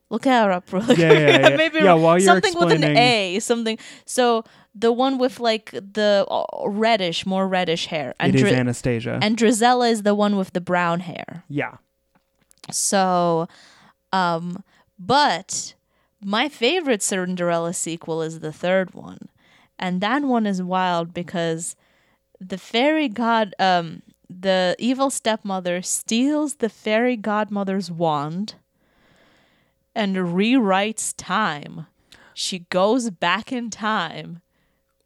Look 0.10 0.26
her 0.26 0.52
up 0.52 0.72
really 0.72 0.96
Yeah, 0.96 1.14
yeah, 1.14 1.50
yeah. 1.58 1.70
Yeah, 1.74 1.94
while 1.94 2.18
you're 2.18 2.26
something 2.26 2.54
with 2.56 2.72
an 2.74 2.84
A, 2.84 3.40
something. 3.40 3.78
So 4.06 4.44
the 4.76 4.92
one 4.92 5.18
with 5.18 5.40
like 5.40 5.72
the 5.72 6.28
uh, 6.30 6.68
reddish, 6.68 7.26
more 7.26 7.48
reddish 7.48 7.88
hair, 7.88 8.14
and 8.20 8.36
it 8.36 8.36
is 8.36 8.42
Dri- 8.42 8.54
Anastasia. 8.54 9.20
and 9.22 9.38
Drizella 9.38 9.90
is 9.90 10.04
the 10.04 10.14
one 10.14 10.36
with 10.36 10.52
the 10.52 10.62
brown 10.62 11.00
hair. 11.00 11.44
yeah. 11.48 11.78
So, 12.72 13.48
um, 14.12 14.64
but 14.98 15.76
my 16.20 16.50
favorite 16.50 17.04
Cinderella 17.04 17.74
sequel 17.74 18.22
is 18.24 18.40
the 18.40 18.52
third 18.52 18.94
one, 18.94 19.30
and 19.78 20.02
that 20.02 20.24
one 20.24 20.46
is 20.48 20.62
wild 20.62 21.14
because 21.14 21.76
the 22.40 22.58
fairy 22.58 23.08
god, 23.08 23.54
um, 23.60 24.02
the 24.28 24.76
evil 24.80 25.10
stepmother 25.10 25.82
steals 25.84 26.56
the 26.56 26.70
fairy 26.70 27.16
godmother's 27.16 27.92
wand 27.92 28.56
and 29.94 30.16
rewrites 30.16 31.14
time. 31.16 31.86
She 32.34 32.60
goes 32.60 33.12
back 33.12 33.52
in 33.52 33.70
time 33.70 34.42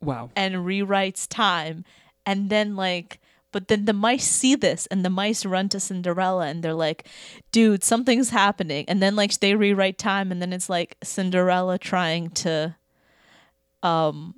Wow. 0.02 0.30
and 0.36 0.56
rewrites 0.56 1.28
time. 1.28 1.86
And 2.26 2.50
then 2.50 2.76
like 2.76 3.20
but 3.52 3.68
then 3.68 3.86
the 3.86 3.94
mice 3.94 4.28
see 4.28 4.54
this 4.54 4.86
and 4.88 5.04
the 5.04 5.10
mice 5.10 5.44
run 5.44 5.70
to 5.70 5.80
Cinderella 5.80 6.46
and 6.48 6.64
they're 6.64 6.74
like 6.74 7.08
dude 7.52 7.84
something's 7.84 8.30
happening. 8.30 8.86
And 8.88 9.02
then 9.02 9.16
like 9.16 9.40
they 9.40 9.56
rewrite 9.56 9.98
time 9.98 10.32
and 10.32 10.42
then 10.42 10.54
it's 10.54 10.70
like 10.70 10.98
Cinderella 11.04 11.78
trying 11.78 12.30
to 12.32 12.76
um 13.84 14.36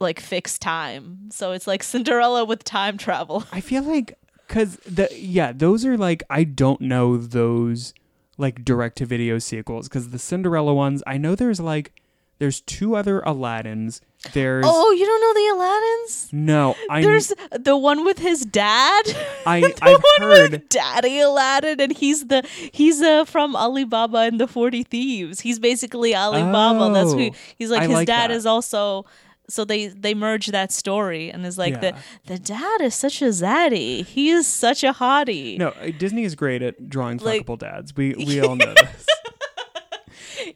like 0.00 0.20
fix 0.20 0.58
time. 0.58 1.30
So 1.30 1.52
it's 1.52 1.66
like 1.66 1.82
Cinderella 1.82 2.44
with 2.44 2.64
time 2.64 2.96
travel. 2.98 3.44
I 3.52 3.60
feel 3.60 3.82
like 3.82 4.18
because 4.48 4.76
the 4.78 5.08
yeah, 5.12 5.52
those 5.52 5.84
are 5.84 5.96
like 5.96 6.22
I 6.30 6.44
don't 6.44 6.80
know 6.80 7.16
those 7.16 7.94
like 8.36 8.64
direct 8.64 8.98
to 8.98 9.06
video 9.06 9.38
sequels 9.38 9.88
because 9.88 10.10
the 10.10 10.18
Cinderella 10.18 10.74
ones 10.74 11.02
I 11.06 11.18
know 11.18 11.34
there's 11.34 11.60
like 11.60 11.92
there's 12.38 12.60
two 12.60 12.96
other 12.96 13.20
Aladdins 13.22 14.00
There's 14.32 14.64
Oh, 14.66 14.90
you 14.92 15.04
don't 15.04 15.20
know 15.20 15.34
the 15.34 15.64
Aladdins? 15.64 16.32
no, 16.32 16.74
I 16.88 17.02
There's 17.02 17.32
the 17.52 17.76
one 17.76 18.04
with 18.04 18.18
his 18.18 18.44
dad. 18.44 19.02
I 19.46 19.60
the 19.60 19.78
I've 19.82 20.02
one 20.18 20.28
with 20.28 20.50
heard 20.52 20.68
Daddy 20.68 21.20
Aladdin, 21.20 21.80
and 21.80 21.92
he's 21.96 22.26
the 22.26 22.42
he's 22.72 23.02
uh, 23.02 23.24
from 23.26 23.54
Alibaba 23.54 24.18
and 24.18 24.40
the 24.40 24.46
Forty 24.46 24.82
Thieves. 24.82 25.40
He's 25.40 25.58
basically 25.58 26.14
Alibaba. 26.16 26.92
That's 26.92 27.12
who 27.12 27.26
Oh, 27.28 27.30
he's 27.58 27.70
like. 27.70 27.82
I 27.82 27.86
his 27.86 27.92
like 27.94 28.06
dad 28.06 28.30
that. 28.30 28.34
is 28.34 28.46
also. 28.46 29.04
So 29.46 29.66
they 29.66 29.88
they 29.88 30.14
merge 30.14 30.46
that 30.46 30.72
story, 30.72 31.30
and 31.30 31.44
it's 31.44 31.58
like 31.58 31.82
the 31.82 31.88
Yeah. 31.88 31.98
the 32.24 32.38
dad 32.38 32.80
is 32.80 32.94
such 32.94 33.20
a 33.20 33.26
zaddy. 33.26 34.02
He 34.06 34.30
is 34.30 34.46
such 34.46 34.82
a 34.82 34.94
hottie. 34.94 35.58
no. 35.58 35.68
uh, 35.68 35.90
Disney 35.98 36.24
is 36.24 36.34
great 36.34 36.62
at 36.62 36.88
drawing 36.88 37.18
Like- 37.18 37.44
fuckable 37.44 37.58
dads. 37.58 37.94
We 37.94 38.14
we 38.14 38.40
all 38.44 38.56
know 38.56 38.72
this. 38.72 39.06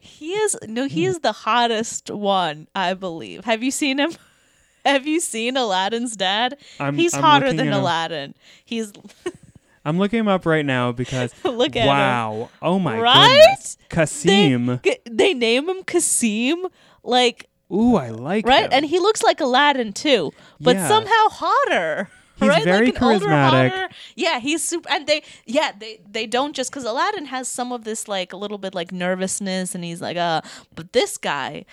He 0.01 0.33
is 0.33 0.57
no, 0.67 0.87
he 0.89 1.05
Mm. 1.05 1.09
is 1.09 1.19
the 1.21 1.33
hottest 1.33 2.11
one, 2.11 2.69
I 2.75 2.95
believe. 2.95 3.45
Have 3.45 3.63
you 3.63 3.71
seen 3.71 3.99
him? 3.99 4.13
Have 4.85 5.07
you 5.07 5.21
seen 5.21 5.57
Aladdin's 5.57 6.17
dad? 6.17 6.57
I'm- 6.81 6.95
He's 6.97 7.15
I'm 7.15 7.23
hotter 7.23 7.53
than. 7.53 7.69
Aladdin. 7.73 8.35
He's 8.65 8.93
I'm 9.85 9.99
looking 9.99 10.21
him 10.21 10.29
up 10.29 10.45
right 10.47 10.65
now 10.67 10.93
because 10.93 11.33
Look 11.45 11.77
at 11.77 11.83
him. 11.83 11.87
wow. 11.89 12.51
Oh 12.61 12.79
my 12.79 12.97
God. 12.97 13.03
Right? 13.03 13.41
goodness. 13.51 13.77
Cassim. 13.89 14.81
they, 14.83 14.99
they 15.11 15.35
name 15.35 15.69
him 15.69 15.83
Cassim, 15.85 16.67
like 17.03 17.47
Ooh, 17.73 17.97
I 17.97 18.11
like 18.11 18.47
right, 18.47 18.65
him. 18.65 18.71
and 18.73 18.85
he 18.87 18.99
looks 18.99 19.23
like 19.23 19.41
Aladdin 19.41 19.93
too, 19.93 20.33
but 20.61 20.77
Yeah. 20.77 20.89
somehow 20.89 21.29
hotter. 21.31 22.09
He's 22.41 22.49
right? 22.49 22.65
very 22.65 22.87
like 22.87 22.97
an 22.97 23.05
older, 23.05 23.27
charismatic. 23.27 23.91
Yeah, 24.15 24.39
he's 24.41 24.63
super, 24.63 24.89
and 24.91 25.07
they, 25.07 25.23
yeah, 25.47 25.73
they, 25.79 26.01
they 26.09 26.27
don't 26.27 26.55
just 26.55 26.71
because 26.71 26.85
Aladdin 26.85 27.27
has 27.27 27.49
some 27.49 27.73
of 27.73 27.85
this 27.85 28.09
like 28.09 28.33
a 28.33 28.37
little 28.37 28.59
bit 28.59 28.75
like 28.75 28.93
nervousness, 28.93 29.75
and 29.75 29.83
he's 29.85 30.01
like, 30.01 30.17
uh, 30.17 30.41
but 30.75 30.93
this 30.93 31.19
guy, 31.19 31.65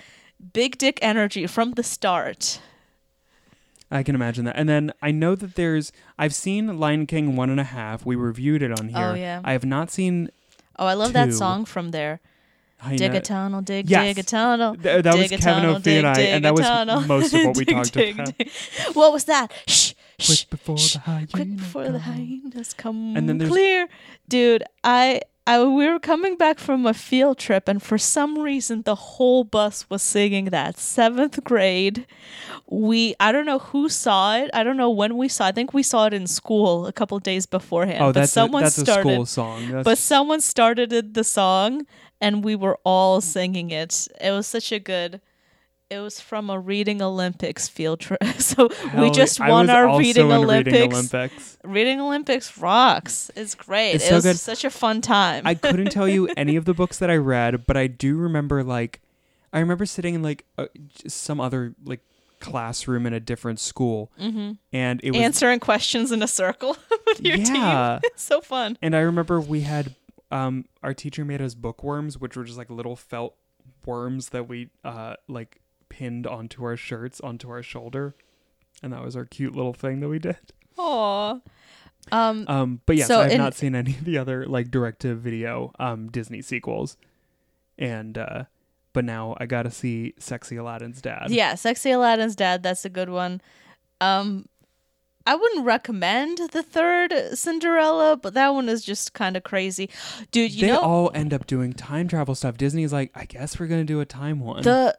big 0.53 0.77
dick 0.77 0.99
energy 1.01 1.47
from 1.47 1.71
the 1.73 1.83
start. 1.83 2.59
I 3.91 4.01
can 4.03 4.15
imagine 4.15 4.45
that. 4.45 4.55
And 4.57 4.67
then 4.67 4.91
I 5.01 5.11
know 5.11 5.35
that 5.35 5.55
there's 5.55 5.91
I've 6.17 6.33
seen 6.33 6.79
Lion 6.79 7.05
King 7.05 7.35
one 7.35 7.49
and 7.49 7.59
a 7.59 7.63
half. 7.65 8.05
We 8.05 8.15
reviewed 8.15 8.63
it 8.63 8.77
on 8.79 8.89
here. 8.89 9.11
Oh, 9.11 9.13
yeah. 9.13 9.41
I 9.43 9.51
have 9.53 9.63
not 9.65 9.91
seen 9.91 10.29
Oh, 10.77 10.85
I 10.87 10.93
love 10.93 11.13
that 11.13 11.33
song 11.33 11.65
from 11.65 11.91
there. 11.91 12.19
Hyena- 12.79 12.97
Dig 12.97 13.15
a 13.15 13.21
tunnel, 13.21 13.61
dig, 13.61 13.89
Yes. 13.89 14.15
dig 14.15 14.19
a 14.19 14.27
tunnel. 14.27 14.75
Th- 14.75 15.01
that 15.03 15.15
was 15.15 15.29
dig 15.29 15.39
a 15.39 15.41
Kevin 15.41 15.65
O'Fee 15.65 15.97
and 15.97 16.07
I, 16.07 16.13
dig 16.13 16.29
and 16.29 16.45
that 16.45 16.53
was 16.53 17.07
most 17.07 17.33
of 17.33 17.45
what 17.45 17.57
we 17.57 17.65
talked 17.65 17.95
about. 17.95 18.33
What 18.93 19.13
was 19.13 19.23
that? 19.25 19.51
Shh, 19.67 19.93
shh, 20.19 20.27
Quick 20.45 20.49
before 20.49 20.77
shh. 20.77 20.93
the 20.93 20.99
hyena 20.99 21.27
Quick 21.27 21.55
before 21.57 21.89
the 21.89 21.99
hyenas 21.99 22.73
come 22.73 23.15
And 23.17 23.27
then 23.29 23.37
there's- 23.37 23.51
clear. 23.51 23.87
Dude, 24.27 24.63
I, 24.83 25.21
I 25.47 25.63
we 25.63 25.87
were 25.87 25.99
coming 25.99 26.35
back 26.37 26.57
from 26.59 26.85
a 26.85 26.93
field 26.93 27.37
trip 27.37 27.67
and 27.67 27.81
for 27.81 27.97
some 27.97 28.39
reason 28.39 28.81
the 28.83 28.95
whole 28.95 29.43
bus 29.43 29.89
was 29.89 30.01
singing 30.01 30.45
that. 30.45 30.77
Seventh 30.79 31.43
grade. 31.43 32.07
We 32.67 33.13
I 33.19 33.31
don't 33.31 33.45
know 33.45 33.59
who 33.59 33.89
saw 33.89 34.35
it. 34.37 34.49
I 34.53 34.63
don't 34.63 34.77
know 34.77 34.89
when 34.89 35.17
we 35.17 35.27
saw 35.27 35.45
it. 35.45 35.49
I 35.49 35.51
think 35.51 35.73
we 35.73 35.83
saw 35.83 36.07
it 36.07 36.13
in 36.13 36.25
school 36.25 36.87
a 36.87 36.91
couple 36.93 37.19
days 37.19 37.45
beforehand. 37.45 38.01
Oh, 38.01 38.07
but 38.07 38.21
that's 38.21 38.31
someone 38.31 38.63
a, 38.63 38.65
that's 38.65 38.75
started 38.81 39.07
a 39.09 39.13
school 39.13 39.25
song. 39.27 39.71
That's, 39.71 39.83
but 39.85 39.97
someone 39.99 40.41
started 40.41 41.13
the 41.13 41.23
song 41.23 41.85
and 42.19 42.43
we 42.43 42.55
were 42.55 42.79
all 42.83 43.21
singing 43.21 43.69
it. 43.69 44.07
It 44.19 44.31
was 44.31 44.47
such 44.47 44.71
a 44.71 44.79
good 44.79 45.21
it 45.89 45.99
was 45.99 46.19
from 46.19 46.49
a 46.49 46.59
reading 46.59 47.01
Olympics 47.01 47.67
field 47.67 47.99
trip. 47.99 48.21
So 48.45 48.69
we 48.95 49.09
just 49.11 49.39
won 49.39 49.69
our 49.69 49.97
reading 49.97 50.31
Olympics. 50.31 50.73
Reading 50.73 50.93
Olympics. 50.93 51.57
Reading 51.63 51.99
Olympics 51.99 52.57
rocks. 52.57 53.31
It's 53.35 53.55
great. 53.55 53.93
It's 53.93 54.05
it 54.05 54.09
so 54.09 54.15
was 54.15 54.23
good. 54.23 54.37
such 54.37 54.63
a 54.63 54.69
fun 54.69 55.01
time. 55.01 55.45
I 55.45 55.55
couldn't 55.55 55.91
tell 55.91 56.07
you 56.07 56.27
any 56.37 56.55
of 56.55 56.65
the 56.65 56.73
books 56.73 56.99
that 56.99 57.09
I 57.09 57.17
read, 57.17 57.65
but 57.65 57.75
I 57.75 57.87
do 57.87 58.17
remember 58.17 58.63
like 58.63 59.01
I 59.51 59.59
remember 59.59 59.85
sitting 59.85 60.15
in 60.15 60.21
like 60.21 60.45
some 61.07 61.41
other 61.41 61.75
like 61.83 62.01
classroom 62.39 63.05
in 63.05 63.13
a 63.13 63.19
different 63.19 63.59
school, 63.59 64.11
mm-hmm. 64.19 64.53
and 64.71 65.01
it 65.03 65.11
was 65.11 65.21
Answering 65.21 65.59
questions 65.59 66.11
in 66.11 66.21
a 66.21 66.27
circle 66.27 66.77
with 67.07 67.21
your 67.21 67.37
team. 67.37 67.55
yeah. 67.55 67.99
It's 68.03 68.23
so 68.23 68.41
fun. 68.41 68.77
And 68.81 68.95
I 68.95 68.99
remember 68.99 69.41
we 69.41 69.61
had 69.61 69.95
um 70.31 70.65
our 70.83 70.93
teacher 70.93 71.25
made 71.25 71.41
us 71.41 71.55
bookworms, 71.55 72.17
which 72.19 72.37
were 72.37 72.43
just 72.43 72.57
like 72.57 72.69
little 72.69 72.95
felt 72.95 73.35
worms 73.85 74.29
that 74.29 74.47
we 74.47 74.69
uh 74.83 75.15
like 75.27 75.61
pinned 75.97 76.27
onto 76.27 76.63
our 76.65 76.75
shirts 76.77 77.21
onto 77.21 77.49
our 77.49 77.63
shoulder. 77.63 78.15
And 78.83 78.91
that 78.91 79.01
was 79.03 79.15
our 79.15 79.25
cute 79.25 79.55
little 79.55 79.73
thing 79.73 80.01
that 80.01 80.09
we 80.09 80.19
did. 80.19 80.37
Aw. 80.77 81.39
Um, 82.11 82.45
Um 82.47 82.81
but 82.85 82.97
yes, 82.97 83.07
So 83.07 83.21
I've 83.21 83.31
in- 83.31 83.37
not 83.37 83.53
seen 83.55 83.73
any 83.75 83.91
of 83.91 84.03
the 84.05 84.17
other 84.17 84.45
like 84.45 84.69
direct 84.69 84.99
to 85.01 85.15
video 85.15 85.71
um 85.79 86.09
Disney 86.09 86.41
sequels. 86.41 86.97
And 87.77 88.17
uh 88.17 88.43
but 88.93 89.05
now 89.05 89.35
I 89.39 89.45
gotta 89.45 89.71
see 89.71 90.13
Sexy 90.19 90.55
Aladdin's 90.57 91.01
dad. 91.01 91.27
yeah, 91.29 91.55
Sexy 91.55 91.91
Aladdin's 91.91 92.35
Dad, 92.35 92.61
that's 92.63 92.85
a 92.85 92.89
good 92.89 93.09
one. 93.09 93.41
Um 94.01 94.45
I 95.27 95.33
wouldn't 95.35 95.65
recommend 95.65 96.37
the 96.51 96.61
third 96.61 97.11
Cinderella, 97.33 98.15
but 98.15 98.35
that 98.35 98.49
one 98.53 98.69
is 98.69 98.83
just 98.85 99.13
kind 99.13 99.35
of 99.35 99.41
crazy. 99.43 99.89
Dude, 100.31 100.51
you 100.53 100.61
they 100.67 100.73
know 100.73 100.81
all 100.81 101.11
end 101.15 101.33
up 101.33 101.47
doing 101.47 101.73
time 101.73 102.07
travel 102.07 102.35
stuff. 102.35 102.57
Disney's 102.57 102.93
like, 102.93 103.11
I 103.15 103.25
guess 103.25 103.59
we're 103.59 103.65
gonna 103.67 103.83
do 103.85 104.01
a 104.01 104.05
time 104.05 104.39
one. 104.41 104.61
the 104.61 104.95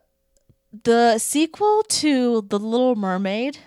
the 0.85 1.19
sequel 1.19 1.83
to 1.89 2.43
The 2.49 2.59
Little 2.59 2.97
Mermaid, 2.97 3.59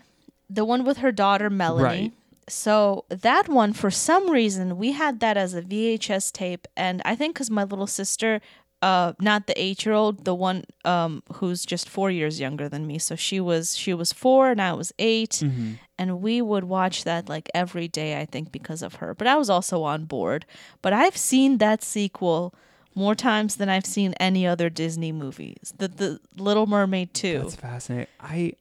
the 0.50 0.66
one 0.66 0.84
with 0.84 0.98
her 0.98 1.12
daughter 1.12 1.50
Melanie. 1.50 1.84
Right. 1.84 2.14
So 2.48 3.06
that 3.10 3.48
one, 3.48 3.74
for 3.74 3.92
some 3.92 4.30
reason, 4.32 4.78
we 4.78 4.94
had 4.94 5.20
that 5.20 5.38
as 5.38 5.54
a 5.54 5.62
VHS 5.62 6.32
tape, 6.32 6.68
and 6.76 7.02
I 7.06 7.16
think 7.16 7.36
because 7.36 7.52
my 7.52 7.64
little 7.64 7.86
sister, 7.86 8.42
uh, 8.82 9.14
not 9.22 9.46
the 9.46 9.62
eight-year-old, 9.62 10.26
the 10.26 10.34
one 10.34 10.64
um 10.84 11.22
who's 11.34 11.64
just 11.66 11.88
four 11.88 12.10
years 12.10 12.40
younger 12.40 12.68
than 12.68 12.88
me, 12.88 12.98
so 12.98 13.16
she 13.16 13.40
was 13.40 13.78
she 13.78 13.94
was 13.94 14.12
four 14.14 14.50
and 14.50 14.60
I 14.62 14.74
was 14.74 14.92
8 14.98 15.32
Mhm. 15.44 15.78
and 16.00 16.22
we 16.22 16.42
would 16.42 16.64
watch 16.64 17.04
that 17.04 17.30
like 17.30 17.50
every 17.54 17.88
day. 17.88 18.20
I 18.20 18.26
think 18.26 18.52
because 18.52 18.82
of 18.82 18.96
her, 18.96 19.14
but 19.14 19.28
I 19.28 19.36
was 19.36 19.50
also 19.50 19.84
on 19.84 20.06
board. 20.06 20.46
But 20.82 20.94
I've 20.94 21.18
seen 21.18 21.58
that 21.60 21.84
sequel 21.84 22.56
more 23.00 23.16
times 23.16 23.56
than 23.56 23.70
I've 23.70 23.86
seen 23.86 24.14
any 24.20 24.46
other 24.46 24.70
Disney 24.70 25.12
movies. 25.12 25.74
The 25.78 25.88
the 25.88 26.20
Little 26.38 26.68
Mermaid 26.68 27.14
too. 27.14 27.40
That's 27.40 27.56
fascinating. 27.56 28.08
I 28.20 28.54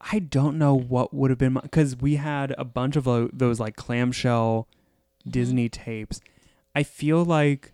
I 0.00 0.20
don't 0.20 0.58
know 0.58 0.74
what 0.78 1.12
would 1.12 1.30
have 1.30 1.38
been 1.38 1.54
because 1.54 1.96
we 1.96 2.16
had 2.16 2.54
a 2.56 2.64
bunch 2.64 2.94
of 2.96 3.06
lo- 3.06 3.30
those 3.32 3.58
like 3.58 3.74
clamshell 3.76 4.68
Mm-hmm. 5.22 5.30
Disney 5.30 5.68
tapes. 5.68 6.20
I 6.74 6.82
feel 6.84 7.24
like 7.24 7.72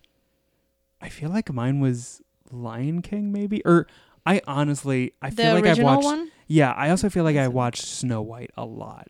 I 1.00 1.08
feel 1.10 1.28
like 1.28 1.52
mine 1.52 1.78
was 1.80 2.22
Lion 2.50 3.02
King 3.02 3.30
maybe 3.32 3.62
or 3.64 3.86
I 4.24 4.40
honestly 4.46 5.12
I 5.20 5.28
the 5.30 5.36
feel 5.42 5.54
like 5.54 5.66
I've 5.66 5.78
watched 5.82 6.04
one. 6.04 6.30
Yeah, 6.46 6.72
I 6.72 6.88
also 6.90 7.10
feel 7.10 7.22
like 7.24 7.36
I 7.36 7.48
watched 7.48 7.84
Snow 7.84 8.22
White 8.22 8.50
a 8.56 8.64
lot. 8.64 9.08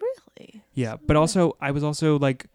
Really? 0.00 0.62
Yeah, 0.74 0.96
but 1.06 1.16
also 1.16 1.56
I 1.60 1.70
was 1.70 1.82
also 1.82 2.18
like 2.18 2.46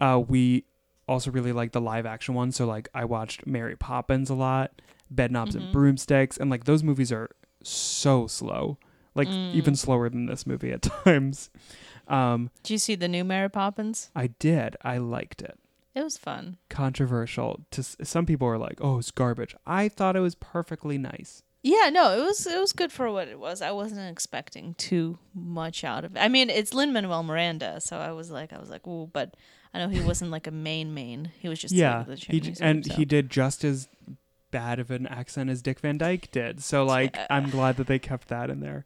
uh 0.00 0.22
we 0.26 0.64
also 1.12 1.30
really 1.30 1.52
like 1.52 1.72
the 1.72 1.80
live 1.80 2.06
action 2.06 2.34
ones, 2.34 2.56
so 2.56 2.66
like 2.66 2.88
I 2.94 3.04
watched 3.04 3.46
Mary 3.46 3.76
Poppins 3.76 4.30
a 4.30 4.34
lot, 4.34 4.82
Bedknobs 5.14 5.54
and 5.54 5.64
Mhm. 5.66 5.72
Broomsticks 5.72 6.36
and 6.38 6.50
like 6.50 6.64
those 6.64 6.82
movies 6.82 7.12
are 7.12 7.30
so 7.62 8.26
slow. 8.26 8.78
Like 9.14 9.28
Mm. 9.28 9.54
even 9.54 9.76
slower 9.76 10.08
than 10.08 10.26
this 10.26 10.46
movie 10.46 10.72
at 10.72 10.82
times. 11.04 11.50
Um 12.08 12.50
Did 12.62 12.72
you 12.72 12.78
see 12.78 12.94
the 12.96 13.08
new 13.08 13.24
Mary 13.24 13.50
Poppins? 13.50 14.10
I 14.16 14.28
did. 14.28 14.76
I 14.82 14.98
liked 14.98 15.42
it. 15.42 15.58
It 15.94 16.02
was 16.02 16.16
fun. 16.16 16.56
Controversial. 16.70 17.60
To 17.72 17.80
s- 17.80 17.96
some 18.02 18.24
people 18.26 18.48
are 18.48 18.56
like, 18.58 18.78
"Oh, 18.80 18.98
it's 18.98 19.10
garbage." 19.10 19.54
I 19.66 19.88
thought 19.90 20.16
it 20.16 20.20
was 20.20 20.34
perfectly 20.34 20.96
nice. 20.98 21.42
Yeah, 21.62 21.90
no, 21.90 22.18
it 22.18 22.24
was 22.24 22.46
it 22.46 22.58
was 22.58 22.72
good 22.72 22.90
for 22.90 23.10
what 23.12 23.28
it 23.28 23.38
was. 23.38 23.60
I 23.62 23.70
wasn't 23.70 24.10
expecting 24.10 24.74
too 24.74 25.18
much 25.34 25.84
out 25.84 26.04
of 26.04 26.16
it. 26.16 26.18
I 26.18 26.28
mean, 26.28 26.48
it's 26.50 26.74
Lin 26.74 26.92
Manuel 26.92 27.22
Miranda, 27.22 27.80
so 27.80 27.98
I 27.98 28.12
was 28.12 28.30
like, 28.30 28.52
I 28.52 28.58
was 28.58 28.70
like, 28.70 28.86
ooh, 28.86 29.10
but 29.12 29.36
I 29.74 29.78
know 29.78 29.88
he 29.88 30.00
wasn't 30.00 30.30
like 30.30 30.46
a 30.46 30.50
main 30.50 30.92
main. 30.92 31.32
He 31.38 31.48
was 31.48 31.58
just 31.58 31.74
yeah, 31.74 31.98
like 31.98 32.06
the 32.06 32.14
he 32.16 32.40
sweep, 32.40 32.56
and 32.60 32.84
so. 32.84 32.94
he 32.94 33.04
did 33.04 33.30
just 33.30 33.64
as 33.64 33.88
bad 34.50 34.78
of 34.78 34.90
an 34.90 35.06
accent 35.06 35.50
as 35.50 35.62
Dick 35.62 35.80
Van 35.80 35.98
Dyke 35.98 36.30
did. 36.30 36.62
So 36.62 36.84
like, 36.84 37.16
I'm 37.30 37.50
glad 37.50 37.76
that 37.78 37.86
they 37.86 37.98
kept 37.98 38.28
that 38.28 38.50
in 38.50 38.60
there. 38.60 38.84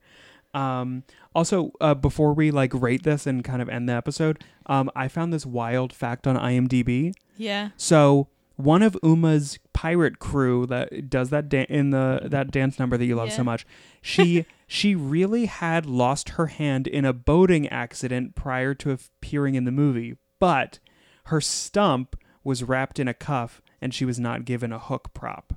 Um, 0.54 1.02
also, 1.34 1.72
uh, 1.82 1.94
before 1.94 2.32
we 2.32 2.50
like 2.50 2.72
rate 2.72 3.02
this 3.02 3.26
and 3.26 3.44
kind 3.44 3.60
of 3.60 3.68
end 3.68 3.88
the 3.88 3.92
episode, 3.92 4.42
um, 4.66 4.90
I 4.96 5.08
found 5.08 5.32
this 5.32 5.44
wild 5.44 5.92
fact 5.92 6.26
on 6.26 6.36
IMDb. 6.36 7.12
yeah. 7.36 7.70
So 7.76 8.28
one 8.56 8.82
of 8.82 8.96
Uma's 9.02 9.58
pirate 9.74 10.18
crew 10.18 10.64
that 10.66 11.10
does 11.10 11.28
that 11.28 11.50
da- 11.50 11.66
in 11.68 11.90
the 11.90 12.20
that 12.24 12.50
dance 12.50 12.78
number 12.78 12.96
that 12.96 13.04
you 13.04 13.14
love 13.14 13.32
so 13.32 13.44
much, 13.44 13.66
she 14.00 14.46
she 14.66 14.94
really 14.94 15.44
had 15.44 15.84
lost 15.84 16.30
her 16.30 16.46
hand 16.46 16.86
in 16.86 17.04
a 17.04 17.12
boating 17.12 17.68
accident 17.68 18.34
prior 18.34 18.72
to 18.74 18.90
appearing 18.90 19.56
in 19.56 19.64
the 19.64 19.72
movie, 19.72 20.16
but 20.38 20.78
her 21.24 21.40
stump 21.40 22.16
was 22.44 22.62
wrapped 22.62 22.98
in 22.98 23.08
a 23.08 23.14
cuff 23.14 23.60
and 23.80 23.92
she 23.94 24.04
was 24.04 24.18
not 24.18 24.44
given 24.44 24.72
a 24.72 24.78
hook 24.78 25.12
prop. 25.14 25.54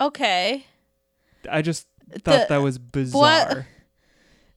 Okay. 0.00 0.66
I 1.50 1.62
just 1.62 1.86
thought 2.24 2.48
The- 2.48 2.54
that 2.54 2.58
was 2.58 2.78
bizarre. 2.78 3.66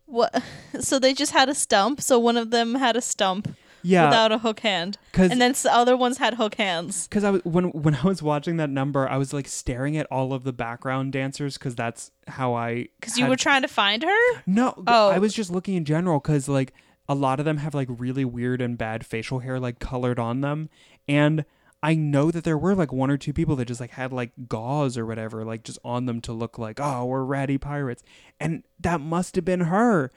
What? 0.06 0.44
So 0.80 1.00
they 1.00 1.14
just 1.14 1.32
had 1.32 1.50
a 1.50 1.56
stump. 1.56 2.00
So 2.00 2.20
one 2.20 2.38
of 2.38 2.52
them 2.52 2.76
had 2.76 2.96
a 2.96 3.02
stump 3.02 3.56
Yeah. 3.82 4.06
without 4.06 4.32
a 4.32 4.38
hook 4.38 4.60
hand, 4.60 4.98
and 5.16 5.42
then 5.42 5.52
s- 5.52 5.66
other 5.66 5.98
ones 5.98 6.18
had 6.20 6.36
hook 6.36 6.54
hands. 6.56 7.08
Because 7.08 7.24
I 7.24 7.32
was 7.32 7.44
when 7.46 7.72
when 7.72 7.96
I 7.96 8.04
was 8.04 8.22
watching 8.22 8.58
that 8.58 8.70
number, 8.70 9.10
I 9.10 9.18
was 9.18 9.34
like 9.34 9.48
staring 9.48 9.98
at 9.98 10.06
all 10.12 10.32
of 10.34 10.44
the 10.44 10.54
background 10.54 11.14
dancers 11.14 11.58
because 11.58 11.74
that's 11.74 12.12
how 12.28 12.54
I. 12.54 12.90
Because 13.00 13.18
you 13.18 13.26
were 13.26 13.38
trying 13.38 13.64
to 13.64 13.68
find 13.68 14.04
her. 14.04 14.42
No, 14.46 14.76
Oh. 14.86 15.10
I 15.10 15.18
was 15.18 15.34
just 15.34 15.50
looking 15.50 15.74
in 15.76 15.86
general 15.86 16.20
because 16.20 16.48
like 16.48 16.74
a 17.08 17.16
lot 17.16 17.40
of 17.40 17.46
them 17.46 17.58
have 17.58 17.74
like 17.74 17.88
really 17.90 18.26
weird 18.26 18.62
and 18.62 18.78
bad 18.78 19.06
facial 19.06 19.40
hair 19.40 19.60
like 19.60 19.80
colored 19.80 20.20
on 20.20 20.42
them, 20.42 20.70
and 21.08 21.46
I 21.82 21.96
know 21.96 22.32
that 22.32 22.44
there 22.44 22.58
were 22.58 22.76
like 22.76 22.94
one 22.94 23.12
or 23.12 23.18
two 23.18 23.34
people 23.34 23.56
that 23.58 23.66
just 23.66 23.82
like 23.82 23.92
had 23.92 24.14
like 24.14 24.32
gauze 24.48 24.98
or 24.98 25.06
whatever 25.06 25.44
like 25.44 25.64
just 25.64 25.80
on 25.84 26.06
them 26.06 26.22
to 26.22 26.34
look 26.34 26.58
like 26.58 26.80
oh 26.82 27.06
we're 27.06 27.24
ratty 27.24 27.58
pirates, 27.58 28.04
and 28.40 28.64
that 28.80 29.02
must 29.02 29.36
have 29.36 29.46
been 29.46 29.62
her, 29.62 30.12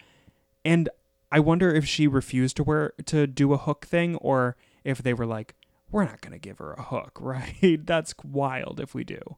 and 0.64 0.88
I 1.30 1.40
wonder 1.40 1.74
if 1.74 1.86
she 1.86 2.06
refused 2.06 2.56
to 2.56 2.64
wear 2.64 2.92
to 3.06 3.26
do 3.26 3.52
a 3.52 3.58
hook 3.58 3.86
thing 3.86 4.16
or 4.16 4.56
if 4.84 5.02
they 5.02 5.14
were 5.14 5.26
like 5.26 5.54
we're 5.90 6.04
not 6.04 6.20
gonna 6.20 6.38
give 6.38 6.58
her 6.58 6.72
a 6.72 6.82
hook 6.82 7.16
right? 7.20 7.80
That's 7.84 8.14
wild 8.24 8.80
if 8.80 8.94
we 8.94 9.04
do 9.04 9.36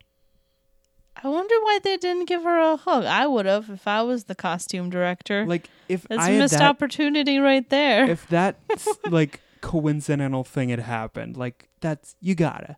I 1.23 1.29
wonder 1.29 1.55
why 1.62 1.81
they 1.83 1.97
didn't 1.97 2.27
give 2.27 2.43
her 2.45 2.59
a 2.61 2.77
hug. 2.77 3.05
I 3.05 3.27
would 3.27 3.47
have 3.47 3.69
if 3.71 3.87
I 3.89 4.03
was 4.03 4.25
the 4.25 4.35
costume 4.35 4.89
director. 4.91 5.45
like 5.47 5.69
if 5.89 6.03
That's 6.09 6.23
I 6.23 6.31
a 6.31 6.39
missed 6.39 6.55
that, 6.59 6.62
opportunity 6.69 7.39
right 7.39 7.69
there. 7.71 8.09
if 8.09 8.27
that 8.29 8.57
like 9.11 9.41
coincidental 9.61 10.45
thing 10.45 10.69
had 10.69 10.79
happened 10.79 11.37
like 11.37 11.69
that's 11.81 12.14
you 12.21 12.37
gotta 12.37 12.77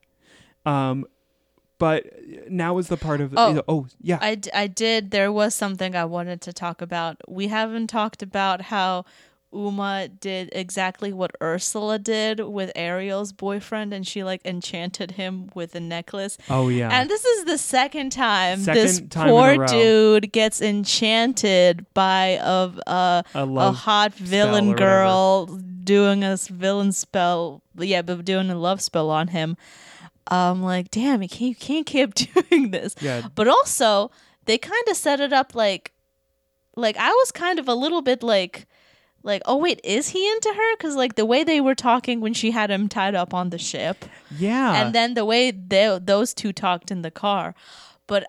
um 0.65 1.05
but 1.79 2.05
now 2.49 2.79
is 2.79 2.89
the 2.89 2.97
part 2.97 3.21
of 3.21 3.35
Oh. 3.37 3.63
oh 3.69 3.87
yeah 4.01 4.19
I, 4.21 4.35
d- 4.35 4.51
I 4.55 4.67
did. 4.67 5.11
There 5.11 5.31
was 5.33 5.55
something 5.55 5.95
I 5.97 6.05
wanted 6.05 6.41
to 6.43 6.53
talk 6.53 6.83
about. 6.83 7.17
We 7.29 7.49
haven't 7.49 7.87
talked 7.89 8.23
about 8.23 8.61
how 8.63 9.05
Uma 9.53 10.09
did 10.09 10.49
exactly 10.53 11.13
what 11.13 11.33
Ursula 11.43 11.99
did 11.99 12.41
with 12.41 12.71
Ariel's 12.77 13.33
boyfriend, 13.33 13.93
and 13.93 14.07
she 14.07 14.23
like 14.23 14.41
enchanted 14.45 15.13
him 15.13 15.51
with 15.55 15.75
a 15.75 15.81
necklace. 15.81 16.39
oh 16.49 16.69
yeah 16.69 16.89
And 16.93 17.11
this 17.11 17.25
is 17.25 17.45
the 17.47 17.59
second 17.59 18.11
time 18.13 18.61
Second 18.61 18.83
this 18.83 19.01
time 19.11 19.29
poor 19.29 19.67
dude 19.67 20.31
gets 20.33 20.61
enchanted 20.63 21.85
by 21.95 22.37
uh, 22.39 22.71
a 22.87 22.91
a, 22.91 23.25
a 23.35 23.49
a 23.69 23.73
hot 23.73 24.15
villain 24.15 24.75
girl 24.75 25.47
doing 25.83 26.23
a 26.23 26.37
villain 26.37 26.93
spell. 26.93 27.63
Yeah, 27.77 28.03
but 28.03 28.25
doing 28.25 28.51
a 28.51 28.55
love 28.57 28.81
spell 28.81 29.11
on 29.11 29.29
him. 29.29 29.57
I'm 30.29 30.63
like, 30.63 30.91
damn, 30.93 31.23
you 31.23 31.29
can't, 31.29 31.41
you 31.51 31.55
can't 31.57 31.87
keep 31.87 32.15
doing 32.51 32.71
this. 32.71 32.95
yeah 33.01 33.23
But 33.35 33.49
also, 33.49 34.13
they 34.45 34.59
kind 34.59 34.83
of 34.89 34.97
set 34.97 35.19
it 35.19 35.33
up 35.33 35.55
like, 35.57 35.93
like 36.77 36.97
I 36.97 37.09
was 37.11 37.33
kind 37.33 37.59
of 37.59 37.67
a 37.67 37.75
little 37.75 38.01
bit 38.03 38.23
like, 38.23 38.69
like, 39.23 39.43
oh 39.45 39.57
wait, 39.57 39.81
is 39.85 40.09
he 40.09 40.29
into 40.33 40.49
her? 40.55 40.77
Because 40.77 40.97
like 40.97 41.15
the 41.15 41.27
way 41.27 41.45
they 41.45 41.61
were 41.61 41.75
talking 41.75 42.21
when 42.21 42.35
she 42.35 42.51
had 42.51 42.71
him 42.71 42.89
tied 42.89 43.15
up 43.15 43.35
on 43.35 43.51
the 43.51 43.59
ship, 43.59 44.05
yeah 44.39 44.83
and 44.83 44.95
then 44.95 45.15
the 45.15 45.25
way 45.25 45.51
they, 45.51 45.99
those 46.03 46.33
two 46.35 46.53
talked 46.53 46.91
in 46.91 47.03
the 47.03 47.11
car. 47.11 47.55
But 48.07 48.27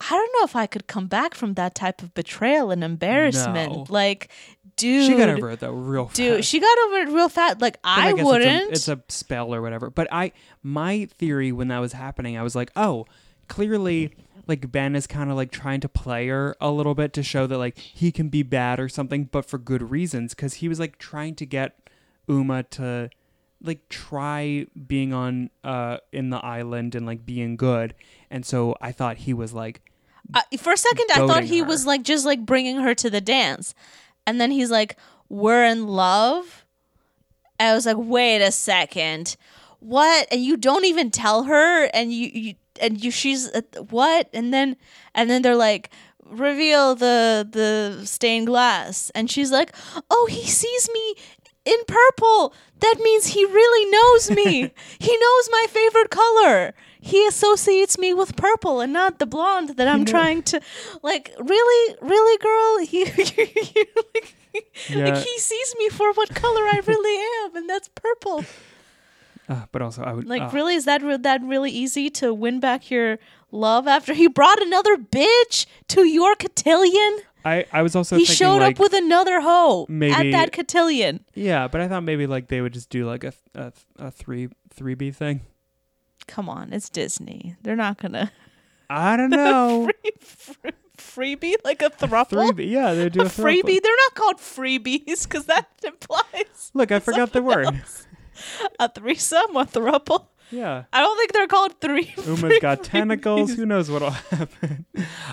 I 0.00 0.10
don't 0.10 0.32
know 0.38 0.44
if 0.44 0.56
I 0.56 0.66
could 0.66 0.86
come 0.86 1.06
back 1.06 1.34
from 1.34 1.54
that 1.54 1.74
type 1.74 2.02
of 2.02 2.12
betrayal 2.14 2.70
and 2.72 2.82
embarrassment. 2.82 3.72
No. 3.72 3.86
Like, 3.88 4.30
dude, 4.76 5.06
she 5.08 5.16
got 5.16 5.28
over 5.28 5.50
it 5.50 5.60
though 5.60 5.70
real 5.72 6.06
dude, 6.12 6.38
fast. 6.38 6.48
she 6.48 6.58
got 6.60 6.78
over 6.86 6.96
it 6.96 7.08
real 7.10 7.28
fast. 7.28 7.60
Like 7.60 7.80
'Cause 7.82 7.98
I, 7.98 8.10
guess 8.10 8.12
it's 8.14 8.20
a- 8.20 8.24
wouldn't. 8.24 8.72
It's 8.72 8.88
a, 8.88 9.00
spell 9.08 9.54
or 9.54 9.62
whatever. 9.62 9.90
But 9.90 10.08
I, 10.10 10.32
my 10.62 11.06
theory 11.18 11.52
when 11.52 11.68
that 11.68 11.78
was 11.78 11.92
happening, 11.92 12.36
I 12.36 12.42
was 12.42 12.56
like, 12.56 12.72
oh, 12.74 13.06
clearly, 13.48 14.14
like 14.46 14.72
Ben 14.72 14.96
is 14.96 15.06
kind 15.06 15.30
of 15.30 15.36
like 15.36 15.50
trying 15.50 15.80
to 15.80 15.88
play 15.88 16.28
her 16.28 16.56
a 16.60 16.70
little 16.70 16.94
bit 16.94 17.12
to 17.14 17.22
show 17.22 17.46
that 17.46 17.58
like 17.58 17.78
he 17.78 18.10
can 18.10 18.28
be 18.28 18.42
bad 18.42 18.80
or 18.80 18.88
something, 18.88 19.24
but 19.24 19.44
for 19.44 19.58
good 19.58 19.90
reasons. 19.90 20.34
Because 20.34 20.54
he 20.54 20.68
was 20.68 20.80
like 20.80 20.98
trying 20.98 21.34
to 21.36 21.46
get 21.46 21.78
Uma 22.28 22.62
to 22.64 23.10
like 23.62 23.88
try 23.88 24.66
being 24.86 25.12
on 25.12 25.50
uh 25.62 25.98
in 26.12 26.30
the 26.30 26.38
island 26.38 26.94
and 26.94 27.06
like 27.06 27.24
being 27.24 27.56
good. 27.56 27.94
And 28.30 28.44
so 28.44 28.76
I 28.80 28.92
thought 28.92 29.18
he 29.18 29.32
was 29.32 29.52
like, 29.52 29.80
I, 30.34 30.42
for 30.56 30.72
a 30.72 30.76
second, 30.76 31.06
I 31.14 31.26
thought 31.26 31.44
he 31.44 31.58
her. 31.58 31.64
was 31.64 31.86
like 31.86 32.02
just 32.02 32.24
like 32.24 32.44
bringing 32.46 32.76
her 32.76 32.94
to 32.94 33.10
the 33.10 33.20
dance, 33.20 33.74
and 34.26 34.40
then 34.40 34.50
he's 34.50 34.70
like, 34.70 34.96
"We're 35.28 35.64
in 35.64 35.86
love." 35.86 36.64
I 37.60 37.74
was 37.74 37.86
like, 37.86 37.96
"Wait 37.98 38.40
a 38.42 38.52
second, 38.52 39.36
what?" 39.80 40.28
And 40.30 40.40
you 40.42 40.56
don't 40.56 40.84
even 40.84 41.10
tell 41.10 41.44
her, 41.44 41.84
and 41.86 42.12
you, 42.12 42.30
you 42.32 42.54
and 42.82 43.02
you 43.02 43.10
she's 43.10 43.48
uh, 43.48 43.62
what? 43.90 44.28
And 44.34 44.52
then 44.52 44.76
and 45.14 45.30
then 45.30 45.40
they're 45.42 45.56
like, 45.56 45.88
"Reveal 46.24 46.94
the 46.94 47.48
the 47.50 48.04
stained 48.04 48.46
glass," 48.48 49.10
and 49.14 49.30
she's 49.30 49.50
like, 49.50 49.74
"Oh, 50.10 50.26
he 50.30 50.44
sees 50.46 50.90
me." 50.92 51.14
In 51.64 51.78
purple. 51.86 52.52
That 52.80 52.96
means 53.00 53.26
he 53.26 53.44
really 53.44 53.88
knows 53.88 54.30
me. 54.32 54.72
he 54.98 55.16
knows 55.16 55.48
my 55.52 55.66
favorite 55.68 56.10
color. 56.10 56.74
He 57.00 57.24
associates 57.24 57.96
me 57.98 58.12
with 58.12 58.34
purple 58.34 58.80
and 58.80 58.92
not 58.92 59.20
the 59.20 59.26
blonde 59.26 59.76
that 59.76 59.86
I'm 59.86 60.04
trying 60.14 60.42
to 60.50 60.60
like 61.04 61.30
really 61.38 61.96
really 62.00 62.36
girl 62.38 62.78
he 62.92 63.04
like, 63.04 64.34
Yeah. 64.88 65.04
like 65.04 65.16
he 65.22 65.38
sees 65.38 65.74
me 65.78 65.88
for 65.88 66.12
what 66.14 66.34
color 66.34 66.62
I 66.62 66.80
really 66.84 67.16
am 67.44 67.56
and 67.56 67.70
that's 67.70 67.88
purple. 67.94 68.44
Uh, 69.52 69.66
but 69.72 69.82
also 69.82 70.02
I 70.02 70.12
would 70.12 70.26
Like 70.28 70.42
uh, 70.42 70.50
really 70.52 70.74
is 70.74 70.84
that 70.86 71.02
re- 71.02 71.16
that 71.16 71.40
really 71.42 71.70
easy 71.70 72.10
to 72.10 72.32
win 72.34 72.60
back 72.60 72.90
your 72.90 73.18
love 73.50 73.86
after 73.86 74.14
he 74.14 74.26
brought 74.28 74.60
another 74.62 74.96
bitch 74.96 75.66
to 75.88 76.04
your 76.06 76.34
cotillion? 76.36 77.18
I 77.44 77.66
I 77.72 77.82
was 77.82 77.96
also 77.96 78.16
he 78.16 78.24
thinking, 78.24 78.36
showed 78.36 78.58
like, 78.62 78.76
up 78.76 78.80
with 78.80 78.92
another 78.94 79.40
hoe 79.40 79.86
maybe- 79.88 80.14
at 80.14 80.30
that 80.32 80.52
cotillion. 80.52 81.24
yeah, 81.34 81.68
but 81.68 81.80
I 81.80 81.88
thought 81.88 82.04
maybe 82.04 82.26
like 82.26 82.48
they 82.48 82.60
would 82.60 82.72
just 82.72 82.88
do 82.90 83.04
like 83.06 83.24
a 83.24 83.32
a, 83.54 83.72
a 83.98 84.10
three 84.10 84.48
three 84.72 84.94
B 84.94 85.10
thing. 85.10 85.40
Come 86.28 86.48
on, 86.48 86.72
it's 86.72 86.88
Disney. 86.88 87.56
They're 87.62 87.76
not 87.76 87.98
gonna 87.98 88.30
I 88.88 89.16
don't 89.16 89.30
know. 89.42 89.90
freebie 90.96 91.54
like 91.64 91.82
a 91.82 91.90
thruple. 91.90 92.52
Freebie, 92.52 92.70
yeah, 92.70 92.94
they 92.94 93.08
do 93.08 93.22
a 93.22 93.24
a 93.24 93.28
freebie. 93.28 93.80
They're 93.82 94.00
not 94.06 94.14
called 94.14 94.36
freebies 94.36 95.24
because 95.24 95.46
that 95.46 95.66
implies 95.84 96.70
Look, 96.74 96.92
I 96.92 97.00
forgot 97.08 97.32
the 97.32 97.42
word. 97.42 97.66
else. 97.66 98.06
a 98.78 98.88
threesome, 98.88 99.56
a 99.56 99.64
thruple. 99.64 100.26
Yeah, 100.50 100.84
I 100.92 101.00
don't 101.00 101.16
think 101.16 101.32
they're 101.32 101.46
called 101.46 101.80
three. 101.80 102.12
Uma's 102.26 102.58
got 102.60 102.84
tentacles. 102.84 103.54
Who 103.54 103.64
knows 103.64 103.90
what'll 103.90 104.10
happen? 104.10 104.84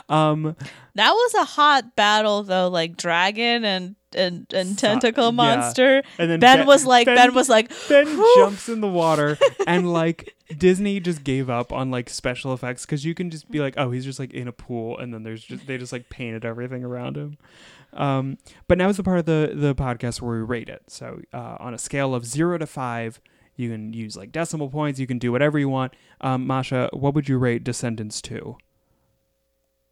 Um, 0.08 0.56
That 0.95 1.12
was 1.12 1.34
a 1.36 1.43
hot 1.43 1.95
battle 1.97 2.43
though, 2.43 2.70
like 2.70 2.95
dragon 2.95 3.66
and 3.66 3.95
and, 4.16 4.52
and 4.54 4.78
tentacle 4.78 5.26
yeah. 5.26 5.32
monster. 5.32 6.04
and 6.18 6.32
then 6.32 6.39
Ben, 6.39 6.66
was 6.66 6.86
like, 6.86 7.06
Ben, 7.06 7.34
was 7.34 7.50
like, 7.50 7.70
Ben 7.88 8.08
"Whew." 8.08 8.34
jumps 8.38 8.70
in 8.70 8.82
the 8.82 8.88
water, 8.88 9.38
and 9.68 9.91
like 9.91 10.36
Disney 10.58 11.00
just 11.00 11.24
gave 11.24 11.50
up 11.50 11.72
on 11.72 11.91
like 11.91 12.10
special 12.10 12.54
effects 12.54 12.86
because 12.86 13.06
you 13.06 13.14
can 13.14 13.30
just 13.30 13.52
be 13.52 13.60
like, 13.60 13.76
oh, 13.78 13.91
he's 13.91 14.06
just 14.06 14.20
like 14.20 14.34
in 14.34 14.47
a 14.47 14.52
pool, 14.52 14.97
and 14.97 15.14
then 15.14 15.24
there's 15.24 15.43
just 15.43 15.68
they 15.68 15.78
just 15.78 15.91
like 15.91 16.10
painted 16.10 16.45
everything 16.45 16.84
around 16.84 17.18
him. 17.18 17.38
Um, 17.93 18.37
but 18.67 18.77
now 18.77 18.89
is 18.89 18.97
the 18.97 19.03
part 19.03 19.19
of 19.19 19.25
the 19.25 19.51
the 19.53 19.73
podcast 19.75 20.21
where 20.21 20.37
we 20.37 20.43
rate 20.43 20.69
it. 20.69 20.83
So 20.87 21.21
uh, 21.33 21.57
on 21.59 21.73
a 21.73 21.77
scale 21.77 22.13
of 22.13 22.25
zero 22.25 22.57
to 22.57 22.67
five, 22.67 23.19
you 23.55 23.69
can 23.69 23.93
use 23.93 24.15
like 24.15 24.31
decimal 24.31 24.69
points. 24.69 24.99
You 24.99 25.07
can 25.07 25.17
do 25.19 25.31
whatever 25.31 25.57
you 25.59 25.69
want. 25.69 25.95
Um, 26.21 26.45
Masha, 26.47 26.89
what 26.93 27.13
would 27.15 27.27
you 27.27 27.37
rate 27.37 27.63
Descendants 27.63 28.21
2? 28.21 28.55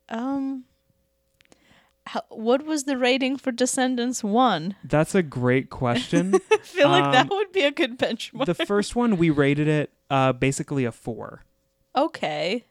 um, 0.10 0.64
how, 2.06 2.22
what 2.30 2.66
was 2.66 2.86
the 2.86 2.98
rating 2.98 3.36
for 3.38 3.52
Descendants 3.52 4.24
One? 4.24 4.76
That's 4.84 5.14
a 5.14 5.22
great 5.22 5.70
question. 5.70 6.36
I 6.52 6.58
feel 6.60 6.88
like 6.90 7.12
that 7.12 7.24
Um, 7.30 7.38
would 7.38 7.52
be 7.52 7.64
a 7.64 7.72
good 7.72 8.00
benchmark. 8.00 8.46
the 8.46 8.54
first 8.56 8.96
one 8.96 9.18
we 9.18 9.30
rated 9.30 9.68
it 9.68 9.92
uh, 10.10 10.32
basically 10.32 10.86
a 10.86 10.92
four. 10.94 11.44
okay, 11.96 12.64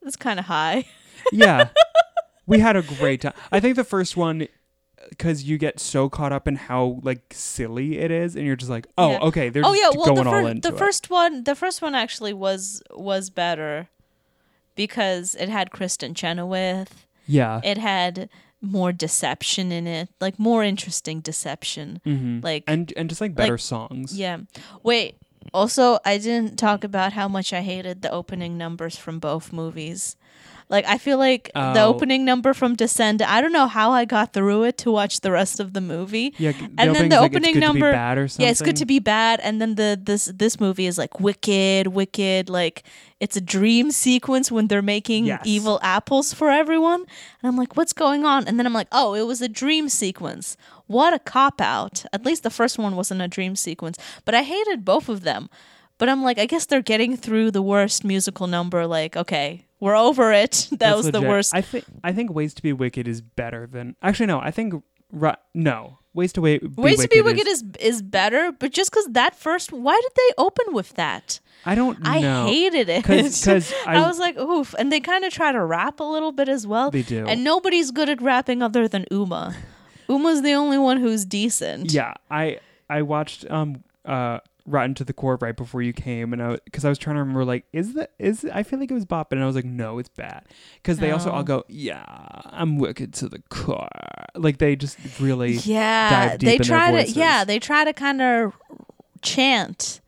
that's 0.00 0.16
kind 0.16 0.38
of 0.38 0.46
high. 0.46 0.86
Yeah. 1.32 1.68
we 2.48 2.58
had 2.58 2.74
a 2.76 2.82
great 2.82 3.20
time. 3.20 3.34
I 3.52 3.60
think 3.60 3.76
the 3.76 3.84
first 3.84 4.16
one 4.16 4.48
because 5.10 5.44
you 5.44 5.56
get 5.58 5.78
so 5.80 6.08
caught 6.08 6.32
up 6.32 6.46
in 6.48 6.56
how 6.56 6.98
like 7.02 7.22
silly 7.32 7.98
it 7.98 8.10
is, 8.10 8.34
and 8.36 8.44
you're 8.44 8.56
just 8.56 8.70
like, 8.70 8.86
oh, 8.98 9.12
Yeah. 9.12 9.18
okay, 9.20 9.48
they're 9.48 9.64
oh 9.64 9.72
yeah, 9.72 9.90
well 9.94 10.06
going 10.14 10.24
the, 10.24 10.30
all 10.30 10.46
into 10.46 10.68
the 10.70 10.74
it. 10.74 10.78
first 10.78 11.08
one, 11.10 11.44
the 11.44 11.54
first 11.54 11.80
one 11.80 11.94
actually 11.94 12.32
was 12.32 12.82
was 12.90 13.30
better 13.30 13.88
because 14.74 15.34
it 15.34 15.48
had 15.48 15.70
Kristin 15.70 16.14
Chenoweth. 16.14 17.06
yeah, 17.26 17.60
It 17.64 17.78
had 17.78 18.28
more 18.60 18.92
deception 18.92 19.70
in 19.70 19.86
it, 19.86 20.08
like 20.20 20.38
more 20.38 20.64
interesting 20.64 21.20
deception. 21.20 22.00
hmm 22.04 22.40
Like 22.42 22.64
and 22.66 22.92
and 22.96 23.08
just 23.08 23.20
like 23.20 23.34
better 23.34 23.52
like- 23.54 23.60
songs. 23.60 24.18
Yeah. 24.18 24.38
Wait. 24.82 25.16
Also, 25.54 25.98
I 26.04 26.18
didn't 26.18 26.58
talk 26.58 26.84
about 26.84 27.14
how 27.14 27.26
much 27.28 27.52
I 27.54 27.62
hated 27.62 28.02
the 28.02 28.10
opening 28.10 28.58
numbers 28.58 28.98
from 28.98 29.18
both 29.18 29.52
movies. 29.52 30.16
Like 30.70 30.84
I 30.86 30.98
feel 30.98 31.16
like 31.18 31.50
the 31.54 31.80
Oh. 31.80 31.88
opening 31.88 32.24
number 32.24 32.52
from 32.52 32.74
Descend. 32.74 33.22
I 33.22 33.40
don't 33.40 33.52
know 33.52 33.66
how 33.68 33.92
I 33.92 34.04
got 34.04 34.32
through 34.34 34.64
it 34.64 34.76
to 34.78 34.90
watch 34.92 35.20
the 35.20 35.30
rest 35.30 35.60
of 35.60 35.72
the 35.72 35.80
movie. 35.80 36.34
Yeah, 36.38 36.52
the 36.52 36.70
and 36.76 36.94
then 36.94 37.08
the 37.08 37.18
opening 37.18 37.54
good 37.54 37.60
to 37.66 37.72
be 37.72 37.80
number, 37.80 37.92
bad 37.92 38.18
or 38.18 38.28
yeah, 38.38 38.50
it's 38.50 38.60
good 38.60 38.76
to 38.76 38.84
be 38.86 38.98
bad. 38.98 39.40
And 39.40 39.60
then 39.60 39.76
the 39.76 39.98
this 40.02 40.26
this 40.26 40.60
movie 40.60 40.86
is 40.86 40.98
like 40.98 41.20
wicked, 41.20 41.86
wicked. 41.88 42.50
Like 42.50 42.82
it's 43.18 43.36
a 43.36 43.40
dream 43.40 43.90
sequence 43.90 44.52
when 44.52 44.68
they're 44.68 44.82
making 44.82 45.24
Yes. 45.26 45.40
evil 45.44 45.80
apples 45.82 46.34
for 46.34 46.50
everyone. 46.50 47.00
And 47.42 47.48
I'm 47.48 47.56
like, 47.56 47.76
what's 47.76 47.92
going 47.94 48.24
on? 48.26 48.46
And 48.46 48.58
then 48.58 48.66
I'm 48.66 48.74
like, 48.74 48.88
oh, 48.92 49.14
it 49.14 49.26
was 49.26 49.40
a 49.40 49.48
dream 49.48 49.88
sequence. 49.88 50.56
What 50.86 51.12
a 51.14 51.18
cop 51.18 51.60
out. 51.60 52.04
At 52.12 52.24
least 52.26 52.42
the 52.42 52.50
first 52.50 52.78
one 52.78 52.94
wasn't 52.94 53.22
a 53.22 53.28
dream 53.28 53.56
sequence, 53.56 53.96
but 54.24 54.34
I 54.34 54.42
hated 54.42 54.84
both 54.84 55.08
of 55.08 55.22
them. 55.22 55.48
But 55.98 56.08
I'm 56.08 56.22
like, 56.22 56.38
I 56.38 56.46
guess 56.46 56.64
they're 56.66 56.82
getting 56.82 57.16
through 57.16 57.50
the 57.50 57.62
worst 57.62 58.04
musical 58.04 58.46
number. 58.46 58.86
Like, 58.86 59.16
okay, 59.16 59.64
we're 59.80 59.96
over 59.96 60.32
it. 60.32 60.68
That 60.70 60.78
That's 60.78 60.96
was 60.98 61.10
the 61.12 61.22
worst. 61.22 61.54
I 61.54 61.60
think 61.60 61.84
I 62.04 62.12
think 62.12 62.30
Ways 62.32 62.54
to 62.54 62.62
Be 62.62 62.72
Wicked 62.72 63.06
is 63.08 63.20
better 63.20 63.66
than 63.66 63.96
actually 64.02 64.26
no. 64.26 64.40
I 64.40 64.50
think 64.50 64.74
ru- 65.12 65.32
no 65.54 65.98
Ways 66.14 66.32
to 66.34 66.40
Wait. 66.40 66.60
Be 66.62 66.82
Ways 66.82 67.00
to 67.02 67.08
Be 67.08 67.20
Wicked 67.22 67.46
Wicked 67.46 67.48
is 67.48 67.64
is 67.80 68.02
better, 68.02 68.52
but 68.52 68.72
just 68.72 68.90
because 68.90 69.06
that 69.12 69.34
first, 69.36 69.72
why 69.72 69.98
did 70.02 70.12
they 70.16 70.34
open 70.38 70.72
with 70.74 70.94
that? 70.94 71.40
I 71.66 71.74
don't 71.74 71.98
I 72.02 72.20
know. 72.20 72.46
hated 72.46 72.88
it 72.88 73.04
'cause 73.04 73.46
I, 73.86 73.96
I- 73.96 74.06
was 74.06 74.18
like, 74.18 74.36
oof. 74.38 74.74
And 74.78 74.90
they 74.92 75.00
kind 75.00 75.24
of 75.24 75.32
try 75.32 75.52
to 75.52 75.62
rap 75.64 76.00
a 76.00 76.04
little 76.04 76.32
bit 76.32 76.48
as 76.48 76.66
well. 76.66 76.90
They 76.90 77.02
do. 77.02 77.26
And 77.26 77.42
nobody's 77.44 77.90
good 77.90 78.08
at 78.08 78.20
rapping 78.22 78.62
other 78.62 78.86
than 78.88 79.04
Uma. 79.10 79.54
Uma's 80.08 80.42
the 80.42 80.52
only 80.54 80.78
one 80.78 80.98
who's 80.98 81.24
decent. 81.24 81.92
Yeah, 81.92 82.14
I 82.30 82.60
I 82.88 83.02
watched 83.02 83.48
um 83.50 83.84
uh 84.04 84.38
Rotten 84.68 84.94
to 84.94 85.04
the 85.04 85.12
Core 85.12 85.38
right 85.40 85.56
before 85.56 85.82
you 85.82 85.92
came, 85.92 86.32
and 86.32 86.42
I 86.42 86.58
because 86.64 86.84
I 86.84 86.88
was 86.88 86.98
trying 86.98 87.16
to 87.16 87.20
remember 87.20 87.44
like 87.44 87.64
is 87.72 87.94
that 87.94 88.12
is 88.18 88.44
I 88.52 88.62
feel 88.62 88.78
like 88.78 88.90
it 88.90 88.94
was 88.94 89.04
bop, 89.04 89.32
and 89.32 89.42
I 89.42 89.46
was 89.46 89.56
like 89.56 89.64
no, 89.64 89.98
it's 89.98 90.08
bad 90.08 90.44
because 90.82 90.98
they 90.98 91.10
also 91.10 91.30
Oh. 91.30 91.34
all 91.34 91.42
go 91.42 91.64
yeah 91.68 92.04
I'm 92.44 92.78
wicked 92.78 93.12
to 93.14 93.28
the 93.28 93.40
core, 93.48 93.88
like 94.34 94.58
they 94.58 94.76
just 94.76 94.98
really 95.20 95.52
Yeah, 95.52 96.36
they 96.36 96.58
try 96.58 96.90
to. 97.04 97.10
Yeah, 97.10 97.44
they 97.44 97.58
try 97.58 97.84
to 97.84 97.92
kind 97.92 98.20
of 98.22 98.54
chant, 99.22 100.00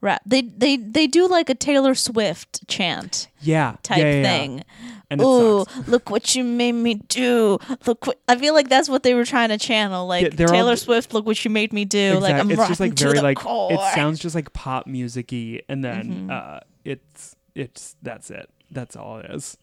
rap. 0.00 0.22
They 0.26 0.42
they 0.42 0.76
they 0.76 1.06
do 1.06 1.26
like 1.28 1.48
a 1.50 1.54
Taylor 1.54 1.94
Swift 1.94 2.66
chant 2.68 3.28
yeah 3.40 3.76
type 3.82 3.98
yeah, 3.98 4.04
yeah, 4.04 4.44
yeah. 4.44 4.62
And 5.08 5.20
sucks. 5.20 5.88
look 5.88 6.10
what 6.10 6.34
you 6.34 6.42
made 6.42 6.72
me 6.72 6.94
do. 6.94 7.58
Look 7.86 8.06
what 8.08 8.18
I 8.28 8.36
feel 8.36 8.54
like 8.54 8.68
that's 8.68 8.88
what 8.88 9.02
they 9.04 9.14
were 9.14 9.24
trying 9.24 9.50
to 9.50 9.58
channel. 9.58 10.06
Like 10.06 10.22
Yeah, 10.24 10.28
they're 10.32 10.48
all 10.48 10.52
Taylor 10.54 10.76
Swift, 10.76 11.14
look 11.14 11.26
what 11.26 11.44
you 11.44 11.50
made 11.50 11.72
me 11.72 11.84
do. 11.84 12.18
Like 12.18 12.34
I'm 12.34 12.50
it's 12.50 12.66
just 12.68 12.80
like 12.80 12.94
very 12.98 13.14
the 13.18 13.22
like 13.22 13.36
core. 13.38 13.72
it 13.72 13.80
sounds 13.94 14.18
just 14.18 14.34
like 14.34 14.52
pop 14.52 14.86
musicy, 14.86 15.62
and 15.68 15.84
then 15.84 16.06
Mm-hmm. 16.06 16.30
uh 16.30 16.58
it's 16.84 17.36
it's 17.54 17.96
that's 18.02 18.30
it. 18.30 18.50
That's 18.70 18.96
all 18.96 19.18
it 19.18 19.30
is. 19.30 19.56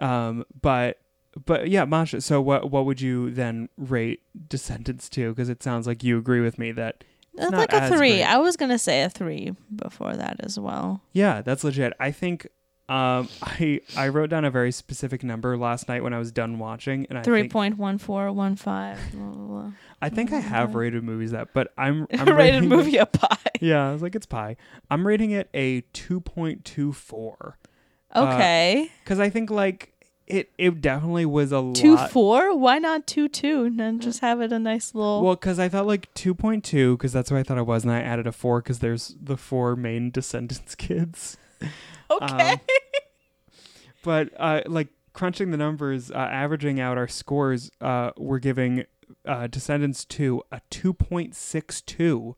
Um, 0.00 0.44
but 0.60 0.98
but 1.46 1.68
yeah, 1.70 1.84
Masha. 1.84 2.20
So 2.20 2.40
what 2.40 2.70
what 2.70 2.84
would 2.84 3.00
you 3.00 3.30
then 3.30 3.68
rate 3.76 4.22
Descendants 4.48 5.08
2? 5.08 5.30
Because 5.30 5.48
it 5.48 5.62
sounds 5.62 5.86
like 5.86 6.02
you 6.02 6.18
agree 6.18 6.40
with 6.40 6.58
me 6.58 6.72
that 6.72 7.04
like 7.34 7.72
a 7.72 7.88
three. 7.88 7.96
great. 7.96 8.22
I 8.24 8.38
was 8.38 8.56
gonna 8.56 8.78
say 8.78 9.02
a 9.04 9.08
three 9.10 9.52
before 9.74 10.14
that 10.16 10.36
as 10.40 10.58
well. 10.58 11.02
Yeah, 11.12 11.42
that's 11.42 11.64
legit. 11.64 11.92
I 12.00 12.10
think 12.10 12.48
um 12.88 13.28
I 13.42 13.80
I 13.96 14.08
wrote 14.08 14.30
down 14.30 14.44
a 14.44 14.50
very 14.50 14.72
specific 14.72 15.22
number 15.22 15.56
last 15.56 15.88
night 15.88 16.02
when 16.02 16.12
I 16.12 16.18
was 16.18 16.32
done 16.32 16.58
watching, 16.58 17.06
and 17.08 17.18
I 17.18 17.22
Three 17.22 17.42
think, 17.42 17.52
point 17.52 17.78
one 17.78 17.98
four 17.98 18.30
one 18.32 18.56
five. 18.56 18.98
I 20.00 20.08
think 20.08 20.32
I 20.32 20.40
have 20.40 20.74
rated 20.74 21.04
movies 21.04 21.30
that, 21.30 21.52
but 21.54 21.72
I'm, 21.78 22.06
I'm 22.12 22.36
Rated 22.36 22.64
it- 22.64 22.66
movie 22.66 22.96
a 22.96 23.06
pie. 23.06 23.36
Yeah, 23.60 23.88
I 23.90 23.92
was 23.92 24.02
like, 24.02 24.16
it's 24.16 24.26
pie. 24.26 24.56
I'm 24.90 25.06
rating 25.06 25.30
it 25.30 25.48
a 25.54 25.82
two 25.92 26.20
point 26.20 26.64
two 26.64 26.92
four. 26.92 27.58
Okay. 28.14 28.90
because 29.04 29.20
I 29.20 29.30
think 29.30 29.50
like 29.50 29.92
it 30.26 30.50
it 30.58 30.80
definitely 30.80 31.26
was 31.26 31.52
a 31.52 31.72
two 31.72 31.94
lot. 31.94 32.10
four? 32.10 32.56
Why 32.56 32.78
not 32.78 33.06
two 33.06 33.28
two? 33.28 33.62
And 33.64 33.78
then 33.78 34.00
just 34.00 34.18
have 34.20 34.40
it 34.40 34.50
a 34.52 34.58
nice 34.58 34.94
little. 34.96 35.22
Well, 35.22 35.36
because 35.36 35.60
I 35.60 35.68
thought 35.68 35.86
like 35.86 36.12
two 36.14 36.34
point 36.34 36.64
two, 36.64 36.96
because 36.96 37.12
that's 37.12 37.30
what 37.30 37.38
I 37.38 37.44
thought 37.44 37.58
it 37.58 37.66
was, 37.66 37.84
and 37.84 37.92
I 37.92 38.00
added 38.00 38.26
a 38.26 38.32
four 38.32 38.60
because 38.60 38.80
there's 38.80 39.14
the 39.22 39.36
four 39.36 39.76
main 39.76 40.10
Descendants 40.10 40.74
kids. 40.74 41.36
okay. 42.22 42.52
um, 42.52 42.60
But 44.02 44.30
uh, 44.36 44.62
like 44.66 44.88
crunching 45.12 45.50
the 45.50 45.56
numbers, 45.56 46.10
uh, 46.10 46.14
averaging 46.16 46.80
out 46.80 46.98
our 46.98 47.08
scores, 47.08 47.70
uh, 47.80 48.10
we're 48.16 48.40
giving 48.40 48.84
uh, 49.26 49.46
Descendants 49.46 50.04
two 50.04 50.42
a 50.50 50.60
two 50.70 50.92
point 50.92 51.34
six 51.34 51.80
two. 51.80 52.36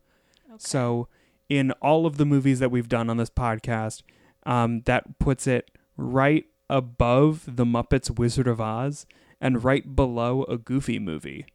So 0.59 1.09
in 1.49 1.73
all 1.73 2.07
of 2.07 2.17
the 2.17 2.25
movies 2.25 2.59
that 2.61 2.71
we've 2.71 2.89
done 2.89 3.09
on 3.11 3.17
this 3.17 3.31
podcast, 3.31 4.03
um, 4.47 4.83
that 4.83 5.19
puts 5.19 5.47
it 5.47 5.71
right 5.97 6.45
above 6.69 7.45
the 7.57 7.65
Muppets 7.65 8.17
Wizard 8.19 8.47
of 8.47 8.61
Oz 8.61 9.07
and 9.41 9.65
right 9.65 9.95
below 9.97 10.45
a 10.45 10.57
Goofy 10.59 10.99
movie. 10.99 11.47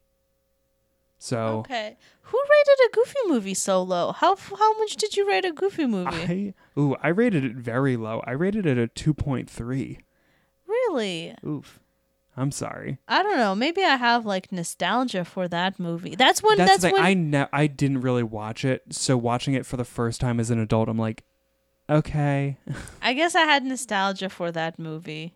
So 1.20 1.60
Okay. 1.60 1.98
Who 2.22 2.40
rated 2.40 2.86
a 2.86 2.96
Goofy 2.96 3.20
movie 3.28 3.54
so 3.54 3.84
low? 3.84 4.14
How 4.14 4.36
how 4.36 4.78
much 4.80 4.96
did 4.96 5.18
you 5.18 5.28
rate 5.28 5.46
a 5.46 5.52
Goofy 5.52 5.86
movie? 5.86 6.54
I 6.78 6.80
ooh, 6.80 6.96
I 7.04 7.10
rated 7.10 7.44
it 7.44 7.56
very 7.56 7.98
low. 7.98 8.22
I 8.26 8.32
rated 8.32 8.66
it 8.66 8.78
a 8.78 8.88
two 8.88 9.14
point 9.14 9.50
three. 9.50 10.00
really? 10.68 11.36
Oof. 11.46 11.80
I'm 12.38 12.52
sorry. 12.52 13.00
I 13.08 13.22
don't 13.22 13.38
know. 13.38 13.54
Maybe 13.54 13.84
I 13.84 13.98
have 13.98 14.26
like 14.26 14.50
nostalgia 14.52 15.26
for 15.26 15.50
that 15.50 15.78
movie. 15.78 16.16
That's 16.16 16.42
when 16.42 16.58
that's, 16.58 16.72
that's, 16.72 16.84
the 16.84 16.92
when 16.92 17.04
I 17.04 17.14
ne- 17.14 17.50
I 17.52 17.68
didn't 17.68 18.00
really 18.00 18.24
watch 18.24 18.64
it, 18.64 18.84
so 18.92 19.18
watching 19.18 19.56
it 19.56 19.66
for 19.66 19.76
the 19.76 19.84
first 19.84 20.22
time 20.22 20.40
as 20.40 20.50
an 20.50 20.58
adult, 20.60 20.88
I'm 20.88 20.98
like, 20.98 21.26
okay. 21.90 22.58
I 23.02 23.14
guess 23.14 23.36
I 23.36 23.42
had 23.42 23.66
nostalgia 23.66 24.30
for 24.30 24.54
that 24.54 24.80
movie. 24.80 25.36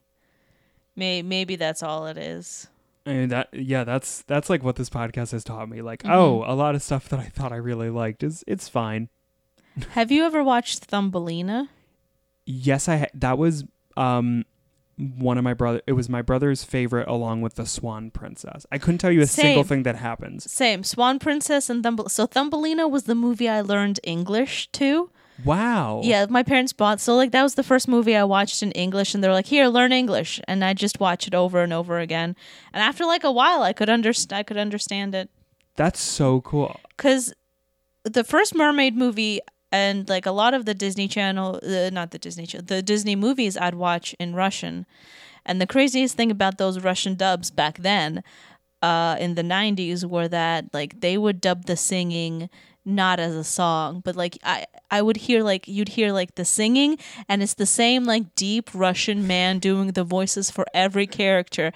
May 0.96 1.22
maybe 1.24 1.58
that's 1.58 1.84
all 1.84 2.06
it 2.08 2.18
is. 2.18 2.68
And 3.06 3.32
that 3.32 3.50
yeah, 3.54 3.84
that's 3.84 4.22
that's 4.24 4.50
like 4.50 4.64
what 4.64 4.78
this 4.78 4.90
podcast 4.90 5.32
has 5.34 5.44
taught 5.44 5.68
me. 5.70 5.82
Like, 5.82 6.04
Mhm. 6.04 6.12
oh, 6.12 6.44
a 6.48 6.56
lot 6.56 6.74
of 6.76 6.82
stuff 6.82 7.10
that 7.10 7.20
I 7.20 7.26
thought 7.26 7.52
I 7.52 7.58
really 7.58 7.90
liked 7.90 8.24
is 8.24 8.44
it's 8.48 8.70
fine. 8.70 9.10
Have 9.92 10.12
you 10.12 10.24
ever 10.24 10.44
watched 10.44 10.86
Thumbelina? 10.86 11.70
Yes, 12.46 12.88
I 12.88 12.98
ha- 12.98 13.06
that 13.16 13.38
was 13.38 13.66
um 13.98 14.46
one 14.98 15.38
of 15.38 15.44
my 15.44 15.54
brother. 15.56 15.82
It 15.88 15.94
was 15.94 16.08
my 16.08 16.22
brother's 16.22 16.64
favorite, 16.64 17.08
along 17.08 17.42
with 17.42 17.56
the 17.56 17.66
Swan 17.66 18.12
Princess. 18.12 18.66
I 18.72 18.78
couldn't 18.78 19.00
tell 19.00 19.12
you 19.12 19.22
a 19.22 19.28
single 19.28 19.64
thing 19.64 19.84
that 19.84 19.96
happens. 19.96 20.50
Same. 20.52 20.84
Swan 20.84 21.18
Princess 21.20 21.70
and 21.70 21.84
Thumbel. 21.84 22.10
So 22.12 22.26
Thumbelina 22.28 22.88
was 22.88 23.04
the 23.04 23.16
movie 23.16 23.50
I 23.50 23.62
learned 23.62 24.00
English 24.04 24.70
to. 24.74 25.10
Wow. 25.44 26.02
Yeah, 26.04 26.26
my 26.30 26.44
parents 26.44 26.74
bought. 26.74 27.00
So 27.00 27.16
like 27.16 27.32
that 27.32 27.44
was 27.44 27.56
the 27.56 27.64
first 27.64 27.88
movie 27.88 28.16
I 28.16 28.24
watched 28.24 28.62
in 28.62 28.72
English, 28.72 29.14
and 29.14 29.24
they're 29.24 29.34
like, 29.34 29.48
"Here, 29.48 29.68
learn 29.68 29.92
English," 29.92 30.40
and 30.48 30.64
I 30.64 30.74
just 30.74 31.00
watch 31.00 31.28
it 31.28 31.34
over 31.34 31.62
and 31.62 31.74
over 31.74 32.00
again. 32.00 32.36
And 32.74 32.84
after 32.84 33.06
like 33.06 33.24
a 33.24 33.32
while, 33.32 33.64
I 33.64 33.74
could 33.74 33.90
understand. 33.90 34.38
I 34.40 34.44
could 34.44 34.58
understand 34.58 35.16
it 35.16 35.30
that's 35.76 36.00
so 36.00 36.42
cool. 36.42 36.80
because 36.96 37.34
the 38.04 38.24
first 38.24 38.54
Mermaid 38.56 38.96
movie 38.96 39.40
and 39.72 40.08
like 40.08 40.26
a 40.26 40.32
lot 40.32 40.54
of 40.54 40.66
the 40.66 40.74
Disney 40.74 41.08
Channel, 41.08 41.60
uh, 41.64 41.90
not 41.92 42.12
the 42.12 42.20
Disney 42.20 42.46
Channel, 42.46 42.66
the 42.68 42.82
Disney 42.82 43.16
movies 43.16 43.58
I'd 43.58 43.76
watch 43.76 44.14
in 44.20 44.36
Russian. 44.36 44.86
And 45.46 45.60
the 45.60 45.68
craziest 45.68 46.16
thing 46.16 46.32
about 46.32 46.58
those 46.58 46.80
Russian 46.84 47.16
dubs 47.16 47.52
back 47.52 47.80
then, 47.80 48.24
uh, 48.82 49.18
in 49.20 49.36
the 49.36 49.42
'90s, 49.44 50.06
were 50.06 50.28
that 50.28 50.66
like 50.74 51.02
they 51.02 51.18
would 51.18 51.42
dub 51.42 51.66
the 51.66 51.76
singing 51.76 52.50
not 52.85 53.21
as 53.21 53.35
a 53.35 53.45
song, 53.45 54.01
but 54.05 54.17
like 54.17 54.39
I 54.43 54.65
I 54.91 55.03
would 55.03 55.17
hear 55.19 55.43
like 55.43 55.69
you'd 55.69 55.91
hear 55.91 56.13
like 56.13 56.35
the 56.37 56.45
singing, 56.45 56.99
and 57.29 57.43
it's 57.43 57.55
the 57.55 57.67
same 57.67 58.05
like 58.05 58.35
deep 58.35 58.71
Russian 58.75 59.27
man 59.27 59.59
doing 59.59 59.93
the 59.93 60.05
voices 60.05 60.51
for 60.51 60.65
every 60.73 61.07
character, 61.07 61.73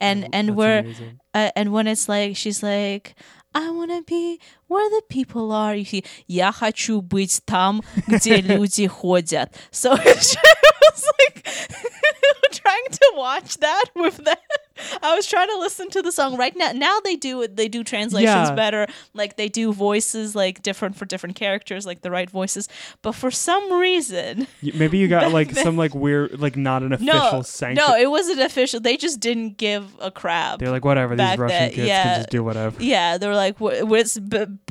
and 0.00 0.28
and 0.32 0.48
That's 0.48 0.56
where 0.56 0.78
amazing. 0.80 1.20
uh, 1.34 1.50
and 1.54 1.72
when 1.72 1.86
it's 1.86 2.08
like 2.08 2.36
she's 2.36 2.62
like 2.62 3.14
I 3.54 3.70
wanna 3.70 4.02
be 4.02 4.38
where 4.66 4.90
the 4.90 5.02
people 5.08 5.52
are. 5.52 5.74
You 5.76 5.84
see, 5.84 6.04
я 6.28 6.52
хочу 6.52 7.00
быть 7.00 7.40
там, 7.46 7.82
где 8.08 8.40
люди 8.42 8.86
ходят. 8.88 9.54
So 9.70 9.94
it's 9.94 10.36
I 10.36 10.90
was 10.92 11.04
like 11.18 11.44
trying 12.52 12.88
to 12.90 13.12
watch 13.16 13.56
that 13.58 13.84
with 13.94 14.16
that. 14.24 14.40
I 15.01 15.15
was 15.15 15.27
trying 15.27 15.47
to 15.49 15.57
listen 15.57 15.89
to 15.91 16.01
the 16.01 16.11
song 16.11 16.37
right 16.37 16.55
now. 16.55 16.71
Now 16.71 16.99
they 17.03 17.15
do. 17.15 17.47
They 17.47 17.67
do 17.67 17.83
translations 17.83 18.49
Yeah. 18.49 18.55
better. 18.55 18.87
Like 19.13 19.37
they 19.37 19.49
do 19.49 19.73
voices 19.73 20.35
like 20.35 20.61
different 20.61 20.95
for 20.95 21.05
different 21.05 21.35
characters, 21.35 21.85
like 21.85 22.01
the 22.01 22.11
right 22.11 22.29
voices. 22.29 22.67
But 23.01 23.13
for 23.13 23.31
some 23.31 23.71
reason, 23.73 24.47
Maybe 24.61 24.97
you 24.97 25.07
got 25.07 25.31
like 25.33 25.51
then- 25.51 25.63
some 25.63 25.77
like 25.77 25.93
weird, 26.05 26.39
like 26.39 26.55
not 26.57 26.83
an 26.83 26.93
official 26.93 27.13
no, 27.13 27.41
sanction. 27.41 27.83
no, 27.87 27.95
it 27.95 28.09
wasn't 28.09 28.39
official. 28.41 28.79
They 28.79 28.97
just 28.97 29.19
didn't 29.19 29.57
give 29.57 29.85
a 29.99 30.11
crap. 30.11 30.59
They're 30.59 30.71
like, 30.71 30.85
whatever. 30.85 31.15
These 31.15 31.37
Russian 31.37 31.47
then, 31.47 31.71
kids 31.71 31.87
yeah. 31.87 32.03
can 32.03 32.19
just 32.19 32.29
do 32.29 32.43
whatever. 32.43 32.81
Yeah, 32.81 33.17
they're 33.17 33.35
like, 33.35 33.59
"W- 33.59 33.79
w- 33.81 34.01
it's 34.01 34.17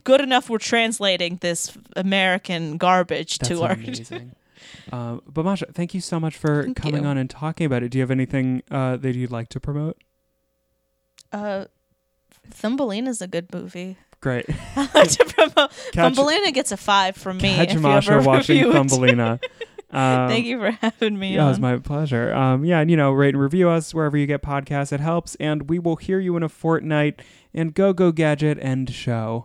good 0.04 0.20
enough. 0.20 0.48
We're 0.50 0.58
translating 0.58 1.36
this 1.40 1.76
American 1.96 2.76
garbage 2.78 3.38
That's 3.38 3.48
to 3.50 3.62
our. 3.62 3.72
amazing. 3.72 4.32
Um, 4.92 5.20
but 5.26 5.44
Masha, 5.44 5.66
thank 5.72 5.94
you 5.94 6.00
so 6.00 6.18
much 6.20 6.36
for 6.36 6.62
Thank 6.64 6.76
coming 6.76 7.02
you. 7.04 7.08
on 7.08 7.16
and 7.18 7.28
talking 7.30 7.66
about 7.66 7.82
it. 7.82 7.90
Do 7.90 7.98
you 7.98 8.02
have 8.02 8.10
anything 8.10 8.62
uh, 8.70 8.96
that 8.96 9.14
you'd 9.14 9.30
like 9.30 9.48
to 9.50 9.60
promote? 9.60 9.96
Uh, 11.32 11.66
Thumbelina 12.50 13.10
is 13.10 13.22
a 13.22 13.28
good 13.28 13.52
movie. 13.52 13.96
Great. 14.20 14.46
I 14.76 14.88
like 14.94 15.10
to 15.10 15.24
promote. 15.24 15.70
Catch, 15.92 16.14
Thumbelina 16.14 16.52
gets 16.52 16.72
a 16.72 16.76
five 16.76 17.16
from 17.16 17.38
me. 17.38 17.54
catch 17.54 17.68
if 17.68 17.74
you 17.74 17.80
Masha 17.80 18.12
ever 18.12 18.22
watching. 18.28 18.70
Thumbelina. 18.72 19.40
Um, 19.92 20.28
Thank 20.28 20.46
you 20.46 20.58
for 20.60 20.70
having 20.70 21.18
me 21.18 21.34
Yeah, 21.34 21.46
it 21.46 21.48
was 21.48 21.58
my 21.58 21.76
pleasure. 21.78 22.32
Um, 22.32 22.64
yeah, 22.64 22.78
and 22.80 22.90
you 22.90 22.96
know, 22.96 23.10
rate 23.10 23.34
and 23.34 23.42
review 23.42 23.68
us 23.68 23.92
wherever 23.92 24.16
you 24.16 24.26
get 24.26 24.40
podcasts. 24.42 24.92
It 24.92 25.00
helps, 25.00 25.34
and 25.36 25.68
we 25.68 25.78
will 25.80 25.96
hear 25.96 26.20
you 26.20 26.36
in 26.36 26.42
a 26.44 26.48
fortnight. 26.48 27.22
And 27.52 27.74
go, 27.74 27.92
go, 27.92 28.12
gadget, 28.12 28.58
end 28.60 28.90
show. 28.90 29.44